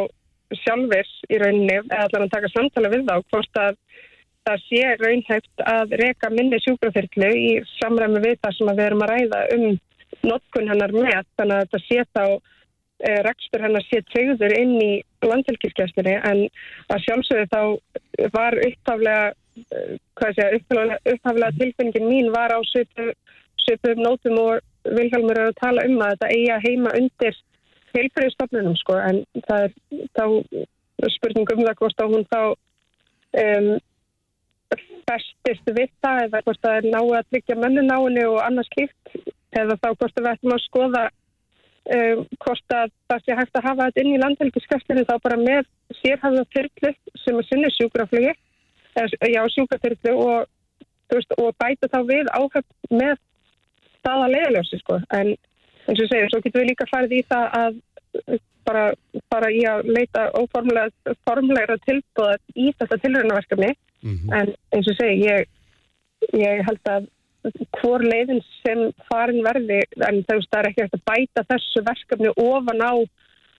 sjálfur 0.64 1.12
í 1.30 1.38
rauninni 1.40 1.76
eða 1.76 2.00
allar 2.08 2.26
að 2.26 2.32
taka 2.34 2.50
samtala 2.52 2.90
við 2.90 3.06
þá 3.06 3.14
hvort 3.30 3.60
að 3.62 3.78
það 4.44 4.64
sé 4.64 4.80
raunhægt 5.00 5.62
að 5.64 5.94
reka 6.00 6.30
minni 6.32 6.58
sjúkrafyrklu 6.60 7.30
í 7.38 7.52
samræmi 7.78 8.24
við 8.24 8.40
það 8.42 8.56
sem 8.58 8.72
við 8.72 8.84
erum 8.88 9.04
að 9.06 9.12
ræða 9.14 9.44
um 9.56 9.64
notkun 10.24 10.68
hennar 10.72 10.92
með. 10.94 11.22
Þannig 11.38 11.54
að 11.54 11.62
þetta 11.62 11.82
sé 11.86 12.04
þá 12.10 12.24
e, 12.34 13.14
rekstur 13.28 13.64
hennar 13.64 13.86
sé 13.86 14.02
treyður 14.10 14.56
inn 14.58 14.74
í 14.82 14.92
landhelgiskestunni 15.24 16.18
en 16.18 16.44
að 16.92 17.06
sjálfsögðu 17.06 17.48
þá 17.54 18.30
var 18.36 18.58
upptaflega 18.66 19.32
upphaflega 19.54 21.50
tilfinningin 21.58 22.08
mín 22.08 22.30
var 22.34 22.54
á 22.54 22.58
svipum 22.70 24.02
nótum 24.02 24.38
og 24.38 24.60
Vilhelmur 24.84 25.38
er 25.40 25.50
að 25.50 25.60
tala 25.62 25.84
um 25.88 26.02
að 26.04 26.14
þetta 26.14 26.32
eiga 26.36 26.60
heima 26.60 26.92
undir 26.98 27.36
heilfriðstofnunum 27.94 28.76
sko 28.76 28.98
en 29.00 29.22
það 29.46 29.66
er 29.66 29.72
þá 30.18 30.24
spurning 31.14 31.52
um 31.54 31.64
það 31.64 31.78
hvort 31.80 32.02
að 32.02 32.14
hún 32.14 32.26
þá 32.32 32.40
um, 33.44 33.68
festist 35.08 35.74
við 35.78 35.90
það 36.04 36.22
eða 36.26 36.42
hvort 36.46 36.70
er 36.70 36.88
náðu 36.90 37.18
að 37.18 37.28
tryggja 37.30 37.60
mönnunáinu 37.60 38.24
og 38.32 38.40
annars 38.44 38.72
líkt 38.78 39.18
eða 39.54 39.78
þá 39.80 39.88
hvort 39.92 40.18
við 40.18 40.30
ættum 40.32 40.56
að 40.56 40.64
skoða 40.66 41.04
um, 41.96 42.24
hvort 42.44 42.76
að 42.78 42.94
það 43.10 43.24
sé 43.24 43.38
hægt 43.40 43.60
að 43.60 43.68
hafa 43.68 43.88
þetta 43.88 44.04
inn 44.04 44.14
í 44.14 44.22
landhelgiskastinu 44.22 45.06
þá 45.08 45.14
bara 45.26 45.40
með 45.40 45.70
sérhafða 46.00 46.44
fyrklu 46.56 46.94
sem 47.22 47.38
er 47.40 47.48
sinni 47.48 47.72
sjúkraflögi 47.76 48.34
já, 48.96 49.42
sjúkaþyrlu 49.54 50.14
og, 50.24 50.48
veist, 51.12 51.36
og 51.38 51.54
bæta 51.60 51.90
þá 51.92 52.00
við 52.08 52.30
áhöfn 52.34 52.98
með 53.00 53.16
staða 53.98 54.30
leiðaljósi 54.32 54.80
sko. 54.82 55.00
en 55.10 55.34
eins 55.88 56.00
og 56.00 56.10
segja, 56.10 56.28
svo 56.30 56.40
getum 56.44 56.62
við 56.62 56.70
líka 56.72 56.90
farið 56.90 57.18
í 57.18 57.22
það 57.28 57.56
að 57.60 57.80
bara, 58.64 58.84
bara 59.32 59.50
í 59.52 59.64
að 59.68 59.88
leita 59.96 60.28
óformlegra 60.38 61.76
tilbúða 61.84 62.36
í 62.56 62.70
þetta 62.78 63.00
tilröðnaverkefni 63.02 63.72
mm 63.74 64.14
-hmm. 64.14 64.32
en 64.38 64.54
eins 64.72 64.88
og 64.88 64.96
segja, 65.00 65.34
ég, 65.34 65.48
ég 66.32 66.64
held 66.68 66.92
að 66.94 67.10
hvor 67.80 68.00
leiðin 68.00 68.40
sem 68.62 68.86
farin 69.10 69.42
verði 69.44 69.82
en 70.08 70.22
það 70.24 70.58
er 70.60 70.68
ekki 70.70 70.84
eftir 70.86 71.00
að 71.00 71.08
bæta 71.10 71.44
þessu 71.50 71.82
verkefni 71.84 72.30
ofan 72.40 72.80
á 72.80 72.94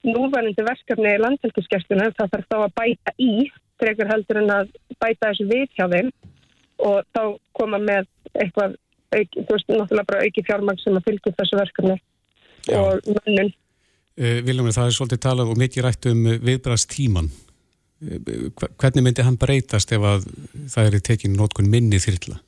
núverðandi 0.05 0.65
verkefni 0.65 1.13
í 1.13 1.21
landhelgiskerstuna 1.21 2.09
það 2.17 2.31
þarf 2.33 2.49
þá 2.49 2.57
að 2.63 2.75
bæta 2.81 3.13
í 3.21 3.51
frekar 3.81 4.09
heldur 4.11 4.41
en 4.41 4.53
að 4.53 4.71
bæta 5.01 5.29
þessu 5.29 5.47
við 5.49 5.67
hjá 5.75 5.85
þeim 5.91 6.11
og 6.85 7.05
þá 7.15 7.21
koma 7.55 7.79
með 7.81 8.07
eitthvað, 8.35 8.75
auki, 9.15 9.43
þú 9.43 9.55
veist, 9.55 9.69
náttúrulega 9.71 10.09
bara 10.11 10.23
auki 10.25 10.43
fjármang 10.45 10.81
sem 10.81 10.97
að 10.97 11.07
fylgja 11.09 11.35
þessu 11.39 11.59
verkefni 11.59 11.95
Já. 12.67 12.79
og 12.81 13.11
mönnun. 13.11 13.53
Uh, 14.15 14.39
Viljum, 14.47 14.71
það 14.71 14.89
er 14.89 14.97
svolítið 14.97 15.23
talað 15.25 15.51
og 15.51 15.59
mikið 15.59 15.85
rætt 15.85 16.09
um 16.11 16.25
viðbrast-tíman. 16.47 17.29
Uh, 18.03 18.49
hvernig 18.79 19.05
myndi 19.05 19.25
hann 19.27 19.39
breytast 19.39 19.91
ef 19.95 20.03
að 20.07 20.27
það 20.71 20.89
er 20.89 21.05
tekinn 21.11 21.37
nótkun 21.39 21.71
minni 21.71 21.99
þyrla? 22.03 22.39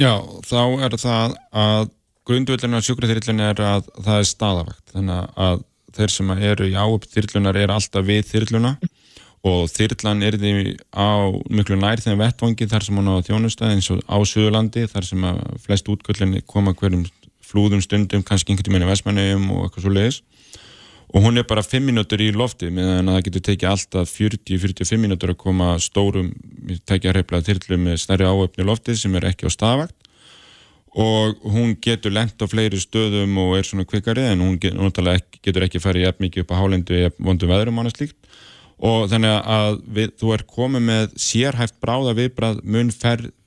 Já, 0.00 0.14
þá 0.48 0.60
er 0.86 0.96
það 1.00 1.34
að 1.60 1.90
grundvöldinu 2.28 2.80
á 2.80 2.84
sjúkraþyrlun 2.84 3.42
er 3.44 3.60
að 3.64 3.90
það 3.98 4.16
er 4.16 4.28
staðavakt, 4.28 4.86
þannig 4.94 5.34
að 5.48 5.66
þeir 5.96 6.12
sem 6.14 6.32
eru 6.36 6.68
í 6.70 6.76
áöp 6.78 7.06
þyrlunar 7.10 7.58
er 7.58 7.72
alltaf 7.74 8.06
við 8.06 8.28
þyrluna 8.28 8.76
og 9.46 9.70
þyrlan 9.72 10.24
er 10.26 10.36
því 10.36 10.52
á 10.92 11.32
miklu 11.48 11.78
nær 11.80 12.02
þegar 12.02 12.20
vettvangi 12.26 12.68
þar 12.68 12.86
sem 12.86 12.98
hún 13.00 13.08
á 13.08 13.24
þjónustæði 13.24 13.76
eins 13.78 13.90
og 13.94 14.02
á 14.04 14.16
Suðurlandi 14.20 14.84
þar 14.90 15.06
sem 15.08 15.24
að 15.30 15.40
flest 15.64 15.88
útgöldinni 15.88 16.42
koma 16.44 16.74
hverjum 16.76 17.06
flúðum 17.50 17.80
stundum, 17.82 18.22
kannski 18.22 18.52
einhvern 18.52 18.76
veginn 18.76 18.86
í 18.86 18.90
Vestmannegum 18.90 19.48
og 19.56 19.64
eitthvað 19.64 19.86
svo 19.86 19.94
leiðis 19.94 20.20
og 21.10 21.24
hún 21.24 21.38
er 21.38 21.46
bara 21.48 21.62
5 21.62 21.82
minútur 21.82 22.22
í 22.22 22.30
lofti 22.30 22.68
meðan 22.70 23.10
það 23.10 23.24
getur 23.26 23.44
tekið 23.48 23.70
alltaf 23.70 24.12
40-45 24.14 25.00
minútur 25.02 25.32
að 25.32 25.40
koma 25.40 25.72
stórum 25.82 26.30
tekja 26.86 27.14
hreiflega 27.14 27.48
þyrlu 27.48 27.78
með 27.82 27.98
stærri 28.04 28.28
áöfni 28.28 28.66
lofti 28.66 28.94
sem 28.94 29.16
er 29.18 29.26
ekki 29.32 29.50
á 29.50 29.50
stafakt. 29.50 29.96
Og 30.90 31.38
hún 31.46 31.76
getur 31.82 32.14
lengt 32.14 32.38
á 32.42 32.46
fleiri 32.50 32.78
stöðum 32.82 33.36
og 33.42 33.56
er 33.58 33.66
svona 33.66 33.86
kvikari 33.86 34.24
en 34.26 34.42
hún 34.42 34.56
getur 34.58 35.10
ekki, 35.12 35.42
getur 35.42 35.66
ekki 35.66 35.82
farið 35.82 36.18
mikið 36.18 36.44
upp 36.44 36.54
á 36.54 36.60
hálendu 36.60 36.96
eða 36.98 37.12
vondu 37.18 37.50
veðrum 37.50 37.78
annars 37.78 37.98
líkt 37.98 38.18
og 38.80 39.10
þannig 39.12 39.36
að 39.54 39.78
við, 39.84 40.12
þú 40.20 40.34
er 40.36 40.44
komið 40.48 40.84
með 40.88 41.14
sérhæft 41.20 41.78
bráða 41.82 42.16
viðbráð 42.16 42.60
mun 42.64 42.92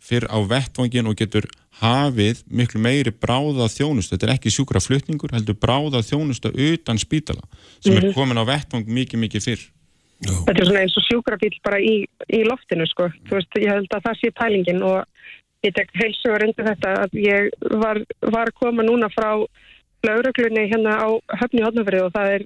fyrr 0.03 0.27
á 0.29 0.37
vettvangin 0.45 1.09
og 1.09 1.17
getur 1.17 1.47
hafið 1.81 2.43
miklu 2.53 2.81
meiri 2.83 3.11
bráða 3.11 3.67
þjónustu, 3.71 4.13
þetta 4.13 4.27
er 4.27 4.35
ekki 4.35 4.53
sjúkra 4.53 4.81
flutningur 4.83 5.33
heldur 5.33 5.57
bráða 5.57 6.03
þjónustu 6.05 6.53
utan 6.53 7.01
spítala 7.01 7.41
sem 7.79 7.95
er 7.95 8.09
mhm. 8.09 8.13
komin 8.17 8.39
á 8.39 8.45
vettvang 8.45 8.85
mikið 8.87 9.25
mikið 9.25 9.47
fyrr 9.49 9.63
Já. 10.23 10.31
Þetta 10.45 10.61
er 10.61 10.67
svona 10.69 10.81
eins 10.85 10.93
og 10.95 11.03
sjúkra 11.03 11.37
bíl 11.41 11.55
bara 11.65 11.79
í, 11.83 11.95
í 12.31 12.43
loftinu 12.47 12.85
sko, 12.87 13.09
þú 13.27 13.35
veist, 13.35 13.57
ég 13.59 13.73
held 13.73 13.91
að 13.91 14.05
það 14.05 14.19
sé 14.21 14.29
pælingin 14.37 14.85
og 14.87 15.01
ég 15.65 15.73
tek 15.75 15.91
heilsugur 15.99 16.45
undir 16.45 16.69
þetta 16.69 16.93
að 17.01 17.17
ég 17.19 17.49
var, 17.81 17.99
var 18.21 18.51
að 18.51 18.57
koma 18.61 18.85
núna 18.87 19.09
frá 19.11 19.29
lauruglunni 20.03 20.67
hérna 20.71 20.95
á 20.99 21.09
höfni 21.41 21.63
hodnafrið 21.65 22.07
og 22.07 22.15
það 22.15 22.31
er, 22.37 22.45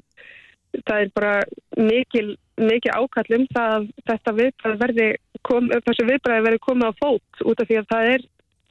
það 0.80 1.04
er 1.04 1.14
bara 1.18 1.36
mikil 1.78 2.28
mikið 2.58 2.98
ákall 2.98 3.38
um 3.38 3.46
það 3.54 3.76
að 3.76 3.86
þetta 4.10 4.34
viðbræð 4.40 4.82
verði, 4.82 5.08
kom, 5.46 5.70
þessu 5.86 6.08
viðbræði 6.08 6.46
verði 6.48 6.64
komið 6.66 6.90
á 6.90 6.94
fót 6.98 7.46
út 7.46 7.62
af 7.62 7.70
því 7.70 7.80
að 7.82 7.90
það 7.92 8.12
er, 8.14 8.26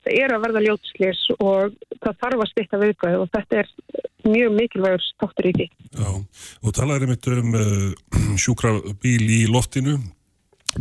það 0.06 0.20
er 0.22 0.34
að 0.34 0.44
verða 0.46 0.64
ljótslis 0.66 1.22
og 1.36 1.76
það 2.02 2.20
þarf 2.22 2.44
að 2.44 2.52
styrta 2.52 2.82
viðbræði 2.82 3.20
og 3.22 3.32
þetta 3.36 3.60
er 3.62 3.72
mjög 4.26 4.54
mikilvægur 4.56 5.04
státtur 5.06 5.50
í 5.50 5.54
því. 5.56 5.66
Já, 5.96 6.08
og 6.62 6.76
talaður 6.76 7.06
einmitt 7.06 7.28
um 7.30 7.58
uh, 7.60 8.38
sjúkrabíl 8.42 9.20
í 9.22 9.44
loftinu, 9.50 10.00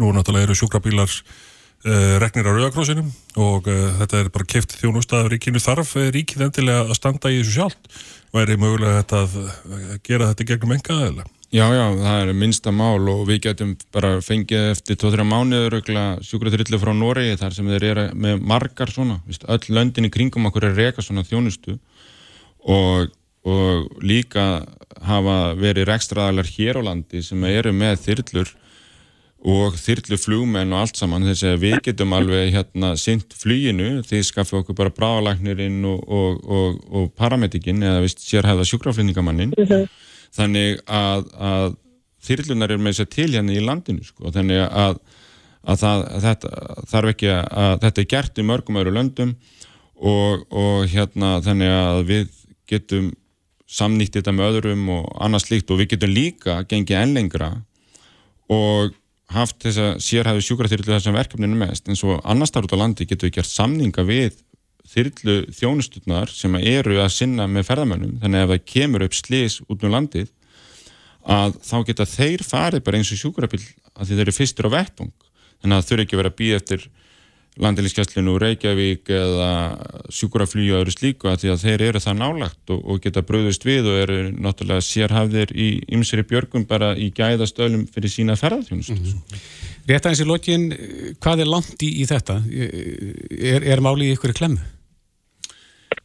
nú 0.01 0.13
náttúrulega 0.15 0.49
eru 0.49 0.57
sjúkrabílar 0.57 1.11
uh, 1.11 2.17
reknir 2.23 2.49
á 2.49 2.51
Rauðakrósinum 2.55 3.13
og 3.37 3.69
uh, 3.69 3.85
þetta 4.01 4.23
er 4.23 4.33
bara 4.33 4.49
keft 4.55 4.77
þjónustæður 4.81 5.31
ríkinu 5.35 5.61
þarf 5.61 5.95
ríkið 6.15 6.47
endilega 6.49 6.87
að 6.89 6.97
standa 6.97 7.31
í 7.31 7.39
þessu 7.43 7.59
sjálf, 7.59 8.03
væri 8.33 8.57
mögulega 8.59 9.05
að 9.21 9.39
uh, 9.45 9.55
gera 10.01 10.33
þetta 10.33 10.49
gegnum 10.53 10.77
engaðilega? 10.79 11.34
Já, 11.55 11.69
já, 11.71 11.85
það 11.95 12.17
er 12.19 12.35
minnsta 12.35 12.71
mál 12.75 13.05
og 13.07 13.21
við 13.29 13.37
getum 13.45 13.69
bara 13.95 14.17
fengið 14.19 14.73
eftir 14.73 14.97
2-3 14.99 15.23
mánuður 15.23 15.77
sjúkraþrillu 16.27 16.79
frá 16.81 16.91
Nóri 16.91 17.29
þar 17.39 17.53
sem 17.55 17.69
þeir 17.71 17.85
eru 17.93 18.03
með 18.25 18.41
margar 18.43 18.91
svona, 18.91 19.21
Vist, 19.23 19.45
öll 19.47 19.71
löndin 19.71 20.09
í 20.09 20.11
kringum 20.11 20.49
okkur 20.49 20.67
er 20.67 20.75
reka 20.75 21.05
svona 21.05 21.23
þjónustu 21.23 21.77
og, 22.67 23.13
og 23.47 24.03
líka 24.03 24.65
hafa 25.07 25.37
verið 25.55 25.87
rekstraðalar 25.93 26.49
hér 26.57 26.81
á 26.83 26.87
landi 26.89 27.23
sem 27.23 27.47
eru 27.47 27.71
með 27.71 28.01
þyrllur 28.03 28.51
og 29.55 29.77
þyrlu 29.79 30.19
flugmenn 30.19 30.73
og 30.73 30.81
allt 30.81 30.99
saman. 30.99 31.27
Þess 31.29 31.45
að 31.53 31.63
við 31.63 31.77
getum 31.85 32.17
alveg 32.17 32.51
hérna 32.55 32.95
sint 32.97 33.31
fluginu. 33.37 34.01
Því 34.03 34.23
skaffu 34.25 34.57
okkur 34.59 34.75
bara 34.79 34.91
brálagnirinn 34.91 35.85
og, 35.85 36.01
og, 36.09 36.41
og, 36.49 37.11
paramedikinn 37.15 37.85
eða 37.85 38.09
sérhæða 38.09 38.65
sjúkraflutningamannin. 38.65 39.53
Mm 39.55 39.69
-hmm 39.69 39.87
þannig 40.35 40.81
að, 40.85 41.27
að 41.49 41.75
þyrlunar 42.25 42.73
er 42.73 42.81
með 42.81 42.95
þess 42.95 43.05
að 43.05 43.13
til 43.15 43.29
hérna 43.33 43.55
í 43.55 43.63
landinu 43.63 44.05
sko. 44.05 44.31
þannig 44.35 44.63
að, 44.65 44.97
að, 45.63 45.83
það, 45.83 46.05
að 46.05 46.25
þetta 46.29 46.53
þarf 46.93 47.13
ekki 47.13 47.29
að 47.35 47.77
þetta 47.85 48.01
er 48.03 48.09
gert 48.15 48.41
í 48.41 48.47
mörgum 48.49 48.81
öru 48.81 48.95
löndum 48.95 49.35
og, 49.95 50.43
og 50.51 50.89
hérna 50.91 51.37
þannig 51.45 51.71
að 51.75 52.01
við 52.09 52.41
getum 52.69 53.13
samnýtt 53.65 54.19
þetta 54.19 54.33
með 54.35 54.59
öðrum 54.59 54.85
og 54.93 55.07
annars 55.25 55.49
líkt 55.49 55.71
og 55.73 55.81
við 55.81 55.95
getum 55.95 56.13
líka 56.13 56.59
gengið 56.69 57.01
ennlengra 57.01 57.49
og 58.51 58.93
haft 59.33 59.63
þess 59.63 59.81
að 59.81 59.93
sérhæðu 60.05 60.43
sjúkraþyrlu 60.45 60.91
þessum 60.91 61.17
verkefninu 61.17 61.57
mest 61.57 61.89
en 61.89 61.97
svo 61.97 62.19
annars 62.21 62.53
þar 62.53 62.67
út 62.67 62.75
á 62.77 62.81
landi 62.83 63.07
getum 63.09 63.29
við 63.29 63.39
gert 63.39 63.49
samninga 63.49 64.05
við 64.05 64.37
þyrlu 64.91 65.37
þjónustutnar 65.55 66.31
sem 66.31 66.55
eru 66.61 66.99
að 67.03 67.13
sinna 67.17 67.47
með 67.51 67.69
ferðamönnum 67.69 68.17
þannig 68.21 68.41
að 68.41 68.45
ef 68.45 68.53
það 68.53 68.73
kemur 68.73 69.05
upp 69.05 69.17
slis 69.17 69.59
út 69.65 69.85
um 69.85 69.95
landið 69.95 70.31
að 71.35 71.57
þá 71.65 71.77
geta 71.87 72.05
þeir 72.09 72.43
farið 72.45 72.85
bara 72.85 72.99
eins 72.99 73.13
og 73.13 73.21
sjúkurabill 73.21 73.63
að 73.95 74.11
þeir 74.11 74.25
eru 74.25 74.35
fyrstur 74.35 74.69
á 74.69 74.75
vettung 74.77 75.13
þannig 75.61 75.75
að 75.75 75.81
það 75.81 75.89
þurfi 75.89 76.05
ekki 76.05 76.21
verið 76.21 76.33
að 76.33 76.39
býða 76.41 76.61
eftir 76.61 76.87
landinlískjastlinu 77.61 78.33
úr 78.35 78.43
Reykjavík 78.43 79.09
eða 79.15 79.49
sjúkuraflýju 80.11 80.75
og 80.75 80.81
öðru 80.83 80.93
slíku 80.95 81.29
að 81.31 81.43
því 81.43 81.51
að 81.53 81.61
þeir 81.63 81.83
eru 81.87 82.01
það 82.03 82.17
nálagt 82.19 82.73
og, 82.75 82.81
og 82.83 82.99
geta 83.03 83.23
bröðust 83.25 83.65
við 83.67 83.87
og 83.91 83.99
eru 84.01 84.17
náttúrulega 84.33 84.83
sérhafðir 84.83 85.53
í 85.55 85.69
ymseri 85.95 86.25
björgum 86.27 86.65
bara 86.67 86.91
í 86.99 87.11
gæðastölum 87.15 87.85
fyrir 87.93 88.11
sína 88.11 88.35
ferðarþjónustu. 88.39 88.97
Mm 88.97 89.05
-hmm. 89.05 89.45
Rétt 89.87 90.05
aðeins 90.05 90.23
í 90.25 90.27
lokin, 90.27 90.67
hvað 91.23 91.45
er 91.45 91.51
langt 91.53 91.83
í, 91.85 92.05
þetta? 92.09 92.41
Er, 92.51 93.63
er 93.63 93.83
málið 93.85 94.09
í 94.09 94.15
ykkur 94.17 94.35
klemmu? 94.35 94.74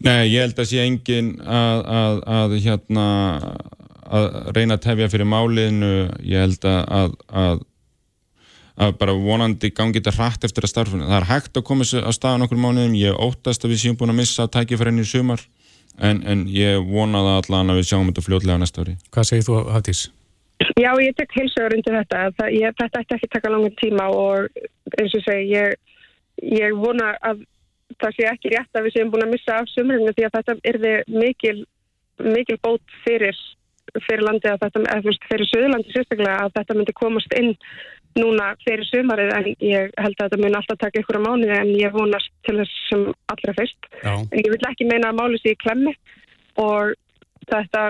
Nei, 0.00 0.30
ég 0.32 0.46
held 0.46 0.60
að 0.60 0.70
sé 0.70 0.84
engin 0.84 1.34
að, 1.44 1.80
að, 2.00 2.20
að, 2.36 2.54
hérna, 2.64 3.08
að 4.08 4.28
reyna 4.56 4.78
að 4.78 4.86
tefja 4.86 5.10
fyrir 5.12 5.28
máliðinu, 5.28 5.90
ég 6.24 6.46
held 6.46 6.64
að 6.70 7.66
að 8.80 8.94
bara 9.00 9.12
vonandi 9.12 9.70
gangi 9.76 10.00
þetta 10.00 10.14
hrætt 10.16 10.46
eftir 10.46 10.64
að 10.64 10.72
starfuna. 10.72 11.08
Það 11.08 11.18
er 11.18 11.28
hægt 11.28 11.58
að 11.58 11.66
koma 11.68 11.84
að 11.84 12.14
staða 12.16 12.40
nokkur 12.40 12.60
mánuðum, 12.60 12.94
ég 12.96 13.18
óttast 13.26 13.66
að 13.66 13.74
við 13.74 13.82
séum 13.82 13.98
búin 14.00 14.14
að 14.14 14.20
missa 14.22 14.46
tækifærinni 14.48 15.04
í 15.04 15.10
sumar 15.10 15.42
en, 16.00 16.22
en 16.24 16.46
ég 16.48 16.80
vona 16.88 17.20
það 17.26 17.36
allan 17.42 17.74
að 17.74 17.80
við 17.80 17.90
sjáum 17.90 18.08
þetta 18.08 18.24
fljóðlega 18.24 18.62
næsta 18.62 18.84
ári. 18.84 18.96
Hvað 19.12 19.28
segir 19.28 19.46
þú 19.48 19.58
Hafdís? 19.74 20.02
Já, 20.80 20.90
ég 21.00 21.16
tek 21.16 21.36
heilsugur 21.36 21.76
undir 21.76 21.96
þetta. 21.98 22.24
Það, 22.38 22.50
ég, 22.56 22.76
þetta 22.80 23.02
ætti 23.02 23.16
ekki 23.16 23.30
taka 23.34 23.52
langan 23.52 23.76
tíma 23.80 24.08
og 24.12 24.60
eins 24.96 25.16
og 25.16 25.24
segi, 25.26 25.46
ég, 25.52 25.76
ég 26.60 26.76
vona 26.80 27.12
að 27.20 27.44
það 28.00 28.16
sé 28.16 28.26
ekki 28.30 28.52
rétt 28.54 28.76
að 28.76 28.86
við 28.86 28.96
séum 28.96 29.12
búin 29.12 29.26
að 29.26 29.32
missa 29.34 29.60
af 29.60 29.70
sumrinu 29.70 30.12
því 30.16 30.26
að 30.26 30.36
þetta 30.38 30.56
erði 30.72 30.92
mikil, 31.14 31.56
mikil 32.24 32.58
bót 32.64 32.98
fyrir, 33.04 33.38
fyrir 34.06 34.26
landi 34.26 34.50
að 34.50 34.60
þetta, 34.64 34.84
eða 34.96 35.16
fyrir 35.28 35.50
söðurlandi 35.52 35.94
sérstaklega 35.94 36.36
að 36.44 36.54
þetta 36.58 36.78
myndi 36.78 36.96
komast 37.00 37.36
inn 37.40 37.54
núna 38.18 38.50
fyrir 38.64 38.86
sumarið 38.88 39.32
en 39.36 39.48
ég 39.62 39.92
held 40.00 40.16
að 40.18 40.24
þetta 40.24 40.40
mun 40.42 40.56
alltaf 40.58 40.80
taka 40.80 41.02
ykkur 41.02 41.20
á 41.22 41.26
mánu 41.28 41.50
en 41.54 41.70
ég 41.78 41.94
vonast 41.94 42.32
til 42.46 42.56
þess 42.58 42.80
sem 42.88 43.04
allra 43.30 43.54
fyrst. 43.58 43.90
Já. 44.02 44.14
En 44.18 44.40
ég 44.40 44.50
vil 44.50 44.68
ekki 44.70 44.88
meina 44.88 45.12
að 45.12 45.20
málu 45.20 45.38
sér 45.38 45.54
í 45.54 45.60
klemmi 45.62 45.94
og 46.58 46.94
þetta, 47.46 47.84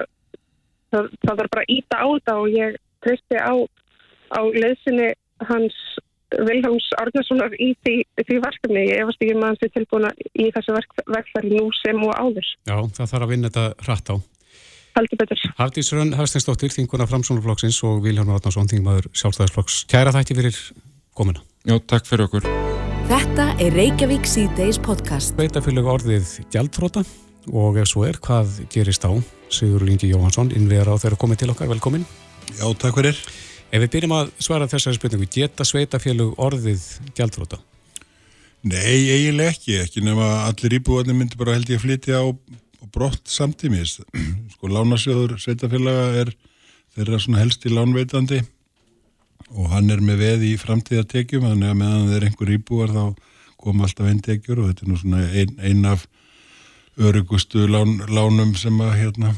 það, 0.92 1.08
það 1.24 1.40
var 1.40 1.50
bara 1.56 1.68
íta 1.72 2.02
á 2.04 2.06
þetta 2.06 2.36
og 2.42 2.52
ég 2.52 2.76
treysti 3.04 3.40
á, 3.40 3.54
á 4.36 4.40
leðsinni 4.44 5.10
hans 5.48 5.78
Viljáms 6.48 6.88
Árnarssonar 7.00 7.54
í 7.58 7.72
því, 7.82 7.94
því 8.22 8.40
verkefni. 8.44 8.82
Ég 8.88 9.02
efast 9.04 9.24
ekki 9.24 9.38
maður 9.38 9.60
sem 9.60 9.70
er 9.70 9.74
tilbúin 9.76 10.08
í 10.34 10.50
þessu 10.56 10.76
verkfæri 11.10 11.54
nú 11.56 11.70
sem 11.80 12.04
og 12.06 12.12
áður. 12.14 12.50
Já, 12.70 12.76
það 12.98 13.10
þarf 13.14 13.26
að 13.26 13.32
vinna 13.34 13.50
þetta 13.50 13.86
hratt 13.86 14.12
á. 14.12 14.16
Haldur 14.96 15.20
betur. 15.20 15.42
Hafdís 15.58 15.92
Rönn 15.94 16.16
Hafsteinsdóttir, 16.18 16.72
þinguna 16.74 17.06
Framsónaflokksins 17.10 17.78
og 17.86 18.00
Vilján 18.04 18.32
Árnarsson, 18.32 18.70
þingmaður 18.70 19.10
sjálfstæðisflokks. 19.14 19.84
Kæra 19.90 20.14
þætti 20.16 20.38
fyrir 20.38 20.58
komuna. 21.14 21.44
Já, 21.68 21.76
takk 21.90 22.08
fyrir 22.10 22.26
okkur. 22.26 22.48
Þetta 23.10 23.46
er 23.62 23.74
Reykjavík 23.74 24.26
C-Days 24.28 24.80
podcast. 24.82 25.34
Sveitafélög 25.34 25.88
orðið 25.94 26.34
gjaldfróta 26.54 27.04
og 27.50 27.78
ef 27.80 27.90
svo 27.90 28.04
er, 28.06 28.18
hvað 28.22 28.60
gerist 28.70 29.06
á? 29.06 29.10
Sigur 29.50 29.82
Lingi 29.86 30.10
Jóhansson, 30.10 30.52
innviðar 30.54 30.92
á 30.94 31.00
þeirra 31.02 31.18
komið 31.18 31.42
til 31.42 31.52
okkar, 31.54 31.70
velkomin. 31.72 32.06
Já, 32.54 32.66
takk 32.78 32.98
fyrir. 32.98 33.18
Ef 33.70 33.85
við 33.85 33.90
byrjum 33.94 34.14
að 34.16 34.30
svara 34.42 34.66
þessari 34.70 34.98
spurningu, 34.98 35.28
geta 35.30 35.66
sveitafélög 35.66 36.38
orðið 36.42 36.87
gjaldfróta? 37.14 37.61
Nei, 38.66 39.09
eiginlega 39.09 39.54
ekki, 39.54 39.76
ekki 39.80 40.02
nema 40.04 40.26
allir 40.48 40.74
íbúðarnir 40.80 41.16
myndi 41.16 41.38
bara 41.40 41.54
held 41.54 41.70
ég 41.70 41.78
að 41.78 41.85
flytja 41.87 42.18
á, 42.20 42.26
á 42.28 42.85
brott 42.92 43.30
samtímis. 43.30 44.00
Sko, 44.56 44.72
lánasjóður 44.74 45.37
sveitafélaga 45.40 46.09
er 46.24 46.33
þeirra 46.96 47.20
svona 47.22 47.44
helsti 47.44 47.70
lánveitandi 47.72 48.40
og 49.54 49.70
hann 49.72 49.90
er 49.90 50.02
með 50.04 50.24
veð 50.24 50.46
í 50.50 50.54
framtíðartekjum, 50.61 51.46
þannig 51.46 51.70
að 51.70 51.78
meðan 51.80 52.11
þeir 52.11 52.26
einhver 52.28 52.52
íbúar 52.54 52.94
þá 52.94 53.04
kom 53.61 53.85
alltaf 53.85 54.09
einn 54.09 54.22
tekjur 54.24 54.62
og 54.62 54.70
þetta 54.70 54.85
er 54.85 54.90
nú 54.90 54.98
svona 54.98 55.22
einn 55.30 55.54
ein 55.62 55.87
af 55.88 56.06
örugustu 57.00 57.66
lán, 57.70 58.00
lánum 58.11 58.54
sem 58.59 58.76
að 58.83 58.96
hérna 58.98 59.35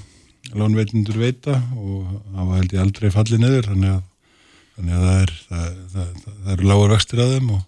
lánveitindur 0.56 1.20
veita 1.20 1.58
og 1.76 2.08
það 2.32 2.48
var 2.48 2.58
held 2.58 2.74
ég 2.74 2.82
aldrei 2.82 3.12
fallið 3.14 3.42
niður 3.44 3.68
þannig 3.70 3.92
að, 3.92 4.02
þannig 4.76 4.96
að 4.96 5.04
það 5.06 5.20
er 5.20 5.34
það, 5.42 5.68
það, 5.92 6.08
það, 6.24 6.34
það 6.44 6.52
eru 6.56 6.68
lágur 6.70 6.94
vextir 6.96 7.22
að 7.22 7.32
þeim 7.36 7.52
og, 7.56 7.62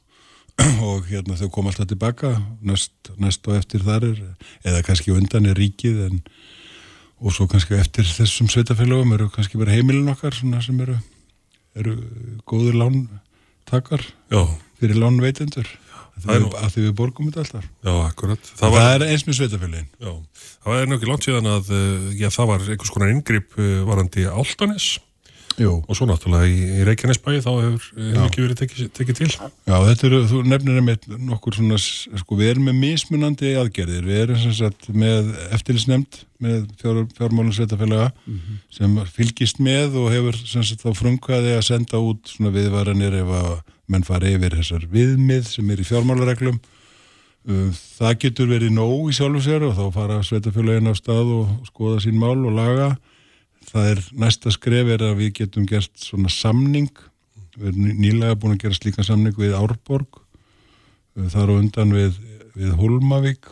og 0.88 1.08
hérna 1.10 1.38
þau 1.40 1.48
kom 1.54 1.70
alltaf 1.70 1.90
tilbaka. 1.90 2.34
Næst, 2.64 3.12
næst 3.20 3.48
og 3.50 3.58
eftir 3.58 3.84
þar 3.86 4.08
er 4.10 4.20
eða 4.64 4.84
kannski 4.86 5.14
undan 5.14 5.50
er 5.50 5.58
ríkið 5.58 6.04
en, 6.08 6.22
og 7.24 7.34
svo 7.34 7.48
kannski 7.50 7.78
eftir 7.78 8.06
þessum 8.08 8.50
sveitafélagum 8.52 9.16
eru 9.16 9.30
kannski 9.34 9.60
bara 9.60 9.74
heimilin 9.74 10.12
okkar 10.12 10.36
sem 10.36 10.80
eru 10.84 10.98
eru 11.74 11.96
góður 12.46 12.76
lántakar 12.78 14.04
Já. 14.30 14.44
fyrir 14.78 15.00
lánveitendur. 15.02 15.66
Það 16.14 16.36
er 16.36 16.44
að 16.60 16.68
því 16.70 16.82
við 16.84 16.92
borgum 16.94 17.26
þetta 17.26 17.40
alltaf. 17.42 17.64
Já, 17.82 17.94
það, 18.54 18.68
var, 18.76 18.84
er 18.92 19.04
eins 19.08 19.24
með 19.26 19.38
sveitafélagin 19.40 19.88
það 19.98 20.68
var 20.70 20.94
ekki 20.96 21.08
langt 21.10 21.26
síðan 21.26 21.50
að 21.50 21.72
uh, 21.74 22.04
já, 22.14 22.28
það 22.32 22.50
var 22.52 22.68
einhvers 22.68 22.92
konar 22.94 23.10
inngrip 23.12 23.58
uh, 23.58 23.80
varandi 23.88 24.28
Áltanes 24.30 24.86
Jú. 25.54 25.76
og 25.86 25.94
svo 25.94 26.06
náttúrulega 26.08 26.48
í, 26.50 26.54
í 26.80 26.84
Reykjanesbæi 26.88 27.36
þá 27.44 27.50
hefur 27.52 27.84
uh, 27.94 28.24
ekki 28.24 28.42
verið 28.42 28.60
tekið 28.60 28.88
teki 28.96 29.14
til. 29.20 29.28
Já, 29.30 29.76
þetta 29.86 30.06
eru, 30.08 30.18
þú 30.32 30.40
nefnir 30.50 30.80
einmitt 30.80 31.06
nokkur 31.14 31.54
svona, 31.58 31.78
sko, 31.78 32.38
við 32.40 32.54
erum 32.54 32.66
með 32.68 32.80
mismunandi 32.80 33.52
aðgerðir, 33.60 34.08
við 34.08 34.22
erum 34.24 34.40
sem 34.42 34.56
sagt 34.58 34.88
með 34.90 35.30
eftirlisnemnd 35.54 36.20
með 36.44 36.66
fjár, 36.82 37.00
fjármálum 37.14 37.54
sveitafélaga 37.54 38.10
sem 38.74 38.98
fylgist 39.14 39.62
með 39.62 39.96
og 40.02 40.10
hefur 40.12 40.40
sem 40.42 40.66
sagt 40.66 40.82
þá 40.82 40.90
frumkvæði 40.98 41.54
að 41.54 41.66
senda 41.70 42.02
út 42.02 42.34
svona 42.34 42.52
viðvaranir 42.54 43.20
ef 43.22 43.32
að 43.38 43.50
menn 43.94 44.06
fara 44.06 44.34
yfir 44.34 44.58
þessar 44.58 44.88
viðmið 44.90 45.48
sem 45.54 45.70
er 45.70 45.80
í 45.80 45.86
fjármálareglum. 45.86 46.60
Uh, 47.44 47.70
það 48.00 48.20
getur 48.26 48.50
verið 48.50 48.74
nóg 48.74 49.10
í 49.12 49.16
sjálfu 49.16 49.46
sér 49.46 49.68
og 49.68 49.74
þá 49.78 49.86
fara 49.94 50.22
sveitafélagin 50.24 50.90
á 50.90 50.94
stað 50.98 51.34
og 51.38 51.58
skoða 51.68 52.02
sín 52.02 52.18
mál 52.18 52.40
og 52.40 52.54
laga 52.56 52.94
það 53.70 53.90
er 53.92 54.04
næsta 54.24 54.52
skref 54.54 54.92
er 54.94 55.06
að 55.08 55.16
við 55.22 55.32
getum 55.40 55.68
gert 55.68 55.92
svona 56.00 56.32
samning. 56.32 56.90
Við 57.54 57.70
erum 57.70 58.02
nýlega 58.02 58.38
búin 58.40 58.56
að 58.56 58.64
gera 58.64 58.78
slíka 58.78 59.06
samning 59.06 59.36
við 59.38 59.56
Árborg. 59.58 60.20
Uh, 61.14 61.28
þar 61.30 61.52
á 61.52 61.54
undan 61.60 61.94
við, 61.94 62.18
við 62.58 62.76
Holmavík 62.78 63.50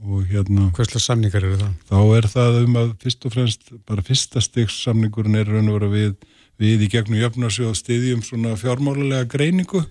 og 0.00 0.26
hérna 0.30 0.70
Hverslega 0.76 1.02
samningar 1.04 1.44
eru 1.44 1.58
það? 1.60 1.72
þá 1.90 1.98
er 2.16 2.28
það 2.32 2.58
um 2.62 2.76
að 2.80 2.92
fyrst 3.02 3.26
og 3.26 3.34
fremst 3.34 3.72
bara 3.88 4.04
fyrsta 4.04 4.42
stigs 4.44 4.78
samningurinn 4.84 5.36
er 5.36 5.50
raun 5.50 5.68
og 5.68 5.76
vera 5.76 5.90
við, 5.92 6.14
við 6.60 6.86
í 6.86 6.90
gegnum 6.92 7.20
jöfnarsjóð 7.20 7.74
stiðjum 7.78 8.22
svona 8.24 8.54
fjármálulega 8.60 9.28
greiningu 9.30 9.84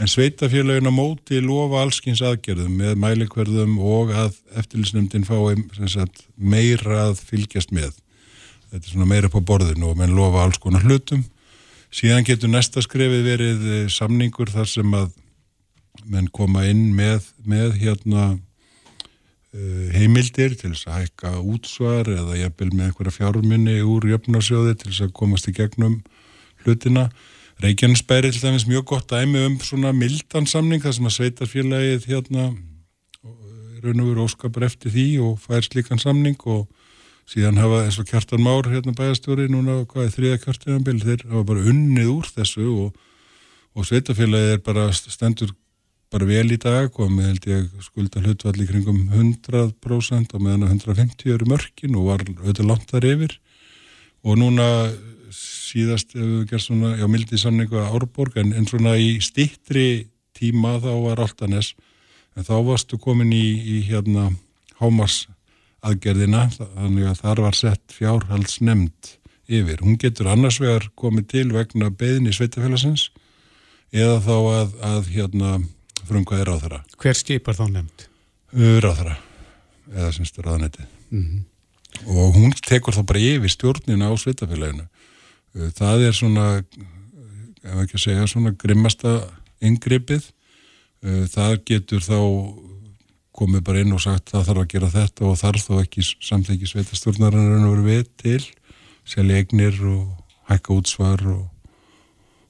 en 0.00 0.08
sveitafélagin 0.08 0.88
á 0.88 0.92
móti 0.94 1.42
lofa 1.44 1.82
allskins 1.84 2.22
aðgerðum 2.24 2.78
með 2.80 2.96
mælikverðum 3.02 3.76
og 3.78 4.14
að 4.16 4.38
eftirlisnefndin 4.56 5.28
fái 5.28 5.60
meira 6.36 7.10
að 7.10 7.20
fylgjast 7.20 7.76
með 7.76 7.92
þetta 8.72 8.82
er 8.82 8.90
svona 8.94 9.08
meira 9.08 9.30
på 9.32 9.44
borðinu 9.44 9.92
og 9.92 10.00
menn 10.00 10.16
lofa 10.16 10.46
alls 10.46 10.60
konar 10.62 10.84
hlutum 10.86 11.22
síðan 11.92 12.24
getur 12.26 12.50
næsta 12.52 12.82
skrefið 12.84 13.26
verið 13.26 13.66
eh, 13.68 13.84
samningur 13.92 14.50
þar 14.52 14.70
sem 14.70 14.96
að 14.96 15.12
menn 16.08 16.30
koma 16.32 16.64
inn 16.66 16.88
með, 16.96 17.26
með 17.44 17.76
hérna 17.82 18.22
uh, 18.32 19.88
heimildir 19.92 20.56
til 20.56 20.72
þess 20.72 20.88
að 20.88 20.96
hækka 21.02 21.32
útsvar 21.52 22.08
eða 22.08 22.38
jafnvel 22.40 22.70
með 22.72 22.86
einhverja 22.88 23.14
fjármunni 23.18 23.76
úr 23.84 24.08
jöfnarsjóði 24.08 24.72
til 24.80 24.88
þess 24.88 25.04
að 25.04 25.14
komast 25.20 25.50
í 25.52 25.54
gegnum 25.56 26.00
hlutina. 26.64 27.10
Reykjanesbæri 27.62 28.32
til 28.32 28.40
dæmis 28.40 28.64
mjög 28.66 28.88
gott 28.94 29.12
dæmi 29.12 29.44
um 29.46 29.58
svona 29.62 29.92
mildan 29.94 30.48
samning 30.50 30.82
þar 30.82 30.96
sem 30.96 31.10
að 31.10 31.16
sveitarfélagið 31.18 32.08
hérna 32.08 32.48
raun 33.82 34.02
og 34.02 34.08
veru 34.08 34.24
óskapar 34.24 34.66
eftir 34.66 34.94
því 34.94 35.06
og 35.26 35.38
fær 35.44 35.62
slíkan 35.66 36.00
samning 36.00 36.40
og 36.48 36.64
síðan 37.32 37.60
hafa 37.62 37.86
eins 37.86 37.96
og 38.00 38.08
Kjartan 38.10 38.42
Már 38.44 38.68
hérna 38.68 38.92
bæjastjóri 38.96 39.48
núna 39.48 39.82
hvað 39.88 40.04
er 40.04 40.14
þriða 40.16 40.40
kjartinanbíl 40.42 41.00
þeir 41.00 41.24
hafa 41.30 41.44
bara 41.48 41.66
unnið 41.72 42.10
úr 42.12 42.28
þessu 42.28 42.66
og, 42.84 42.96
og 43.72 43.88
sveitafélagið 43.88 44.56
er 44.58 44.64
bara 44.66 44.88
stendur 44.92 45.54
bara 46.12 46.28
vel 46.28 46.52
í 46.52 46.58
dag 46.60 46.90
komið 46.92 47.30
held 47.30 47.46
ég 47.48 47.86
skulda 47.86 48.20
hlutvall 48.20 48.58
í 48.60 48.68
kringum 48.68 49.00
100% 49.08 50.34
og 50.36 50.44
meðan 50.44 50.66
að 50.66 50.74
150 50.76 51.32
eru 51.32 51.48
mörkin 51.48 51.96
og 51.96 52.10
var 52.10 52.26
auðvitað 52.26 52.68
langt 52.68 52.92
þar 52.92 53.08
yfir. 53.08 53.38
Og 54.22 54.36
núna 54.38 54.66
síðast 55.32 56.12
hefur 56.12 56.42
við 56.42 56.50
gert 56.50 56.66
svona, 56.66 56.92
já, 57.00 57.06
mildi 57.08 57.40
samningu 57.40 57.80
að 57.80 57.96
Árborg 57.96 58.36
en, 58.42 58.52
en 58.52 58.68
svona 58.68 58.98
í 59.00 59.14
stittri 59.24 60.10
tíma 60.36 60.76
þá 60.84 60.92
var 61.06 61.24
Altanes 61.24 61.72
en 62.36 62.44
þá 62.44 62.58
varstu 62.66 63.00
komin 63.00 63.32
í, 63.32 63.46
í 63.56 63.80
hérna 63.88 64.28
Hámars 64.82 65.24
aðgerðina 65.82 66.46
þannig 66.54 67.10
að 67.10 67.20
þar 67.24 67.42
var 67.46 67.58
sett 67.58 67.96
fjárhaldsnemnd 67.96 69.12
yfir. 69.52 69.82
Hún 69.82 69.98
getur 70.00 70.30
annars 70.32 70.60
vegar 70.62 70.88
komið 70.98 71.28
til 71.34 71.46
vegna 71.52 71.90
beðin 71.90 72.30
í 72.30 72.34
sveitafélagsins 72.36 73.10
eða 73.92 74.18
þá 74.24 74.36
að, 74.38 74.74
að 74.92 75.12
hérna 75.12 75.54
frumkvæði 76.08 76.48
ráðara. 76.48 76.82
Hver 77.02 77.18
skipar 77.18 77.58
þá 77.58 77.64
nefnd? 77.78 78.06
Ráðara 78.52 79.16
eða 79.92 80.12
semst 80.16 80.38
ráðanetti. 80.40 80.86
Mm 81.12 81.48
Og 82.08 82.34
hún 82.34 82.54
tekur 82.56 82.94
þá 82.96 83.02
bara 83.06 83.20
yfir 83.20 83.52
stjórnina 83.52 84.08
á 84.10 84.14
sveitafélaginu. 84.16 84.86
Það 85.76 86.06
er 86.08 86.14
svona, 86.16 86.46
ef 87.62 87.82
ekki 87.84 87.98
að 87.98 88.04
segja, 88.06 88.28
svona 88.30 88.54
grimmasta 88.58 89.18
yngrippið. 89.62 90.24
Það 91.34 91.56
getur 91.68 92.04
þá 92.04 92.18
komið 93.42 93.62
bara 93.66 93.82
inn 93.82 93.94
og 93.96 94.02
sagt 94.02 94.30
það 94.30 94.48
þarf 94.48 94.62
að 94.62 94.68
gera 94.70 94.90
þetta 94.92 95.24
og 95.26 95.38
þarf 95.40 95.64
þá 95.66 95.72
ekki 95.80 96.04
samþengi 96.28 96.68
sveitastjórnarinn 96.70 97.56
að 97.56 97.72
vera 97.72 97.86
við 97.88 98.04
til, 98.22 98.42
selja 99.08 99.40
eignir 99.40 99.78
og 99.90 100.04
hækka 100.50 100.76
útsvar 100.76 101.24
og, 101.32 101.42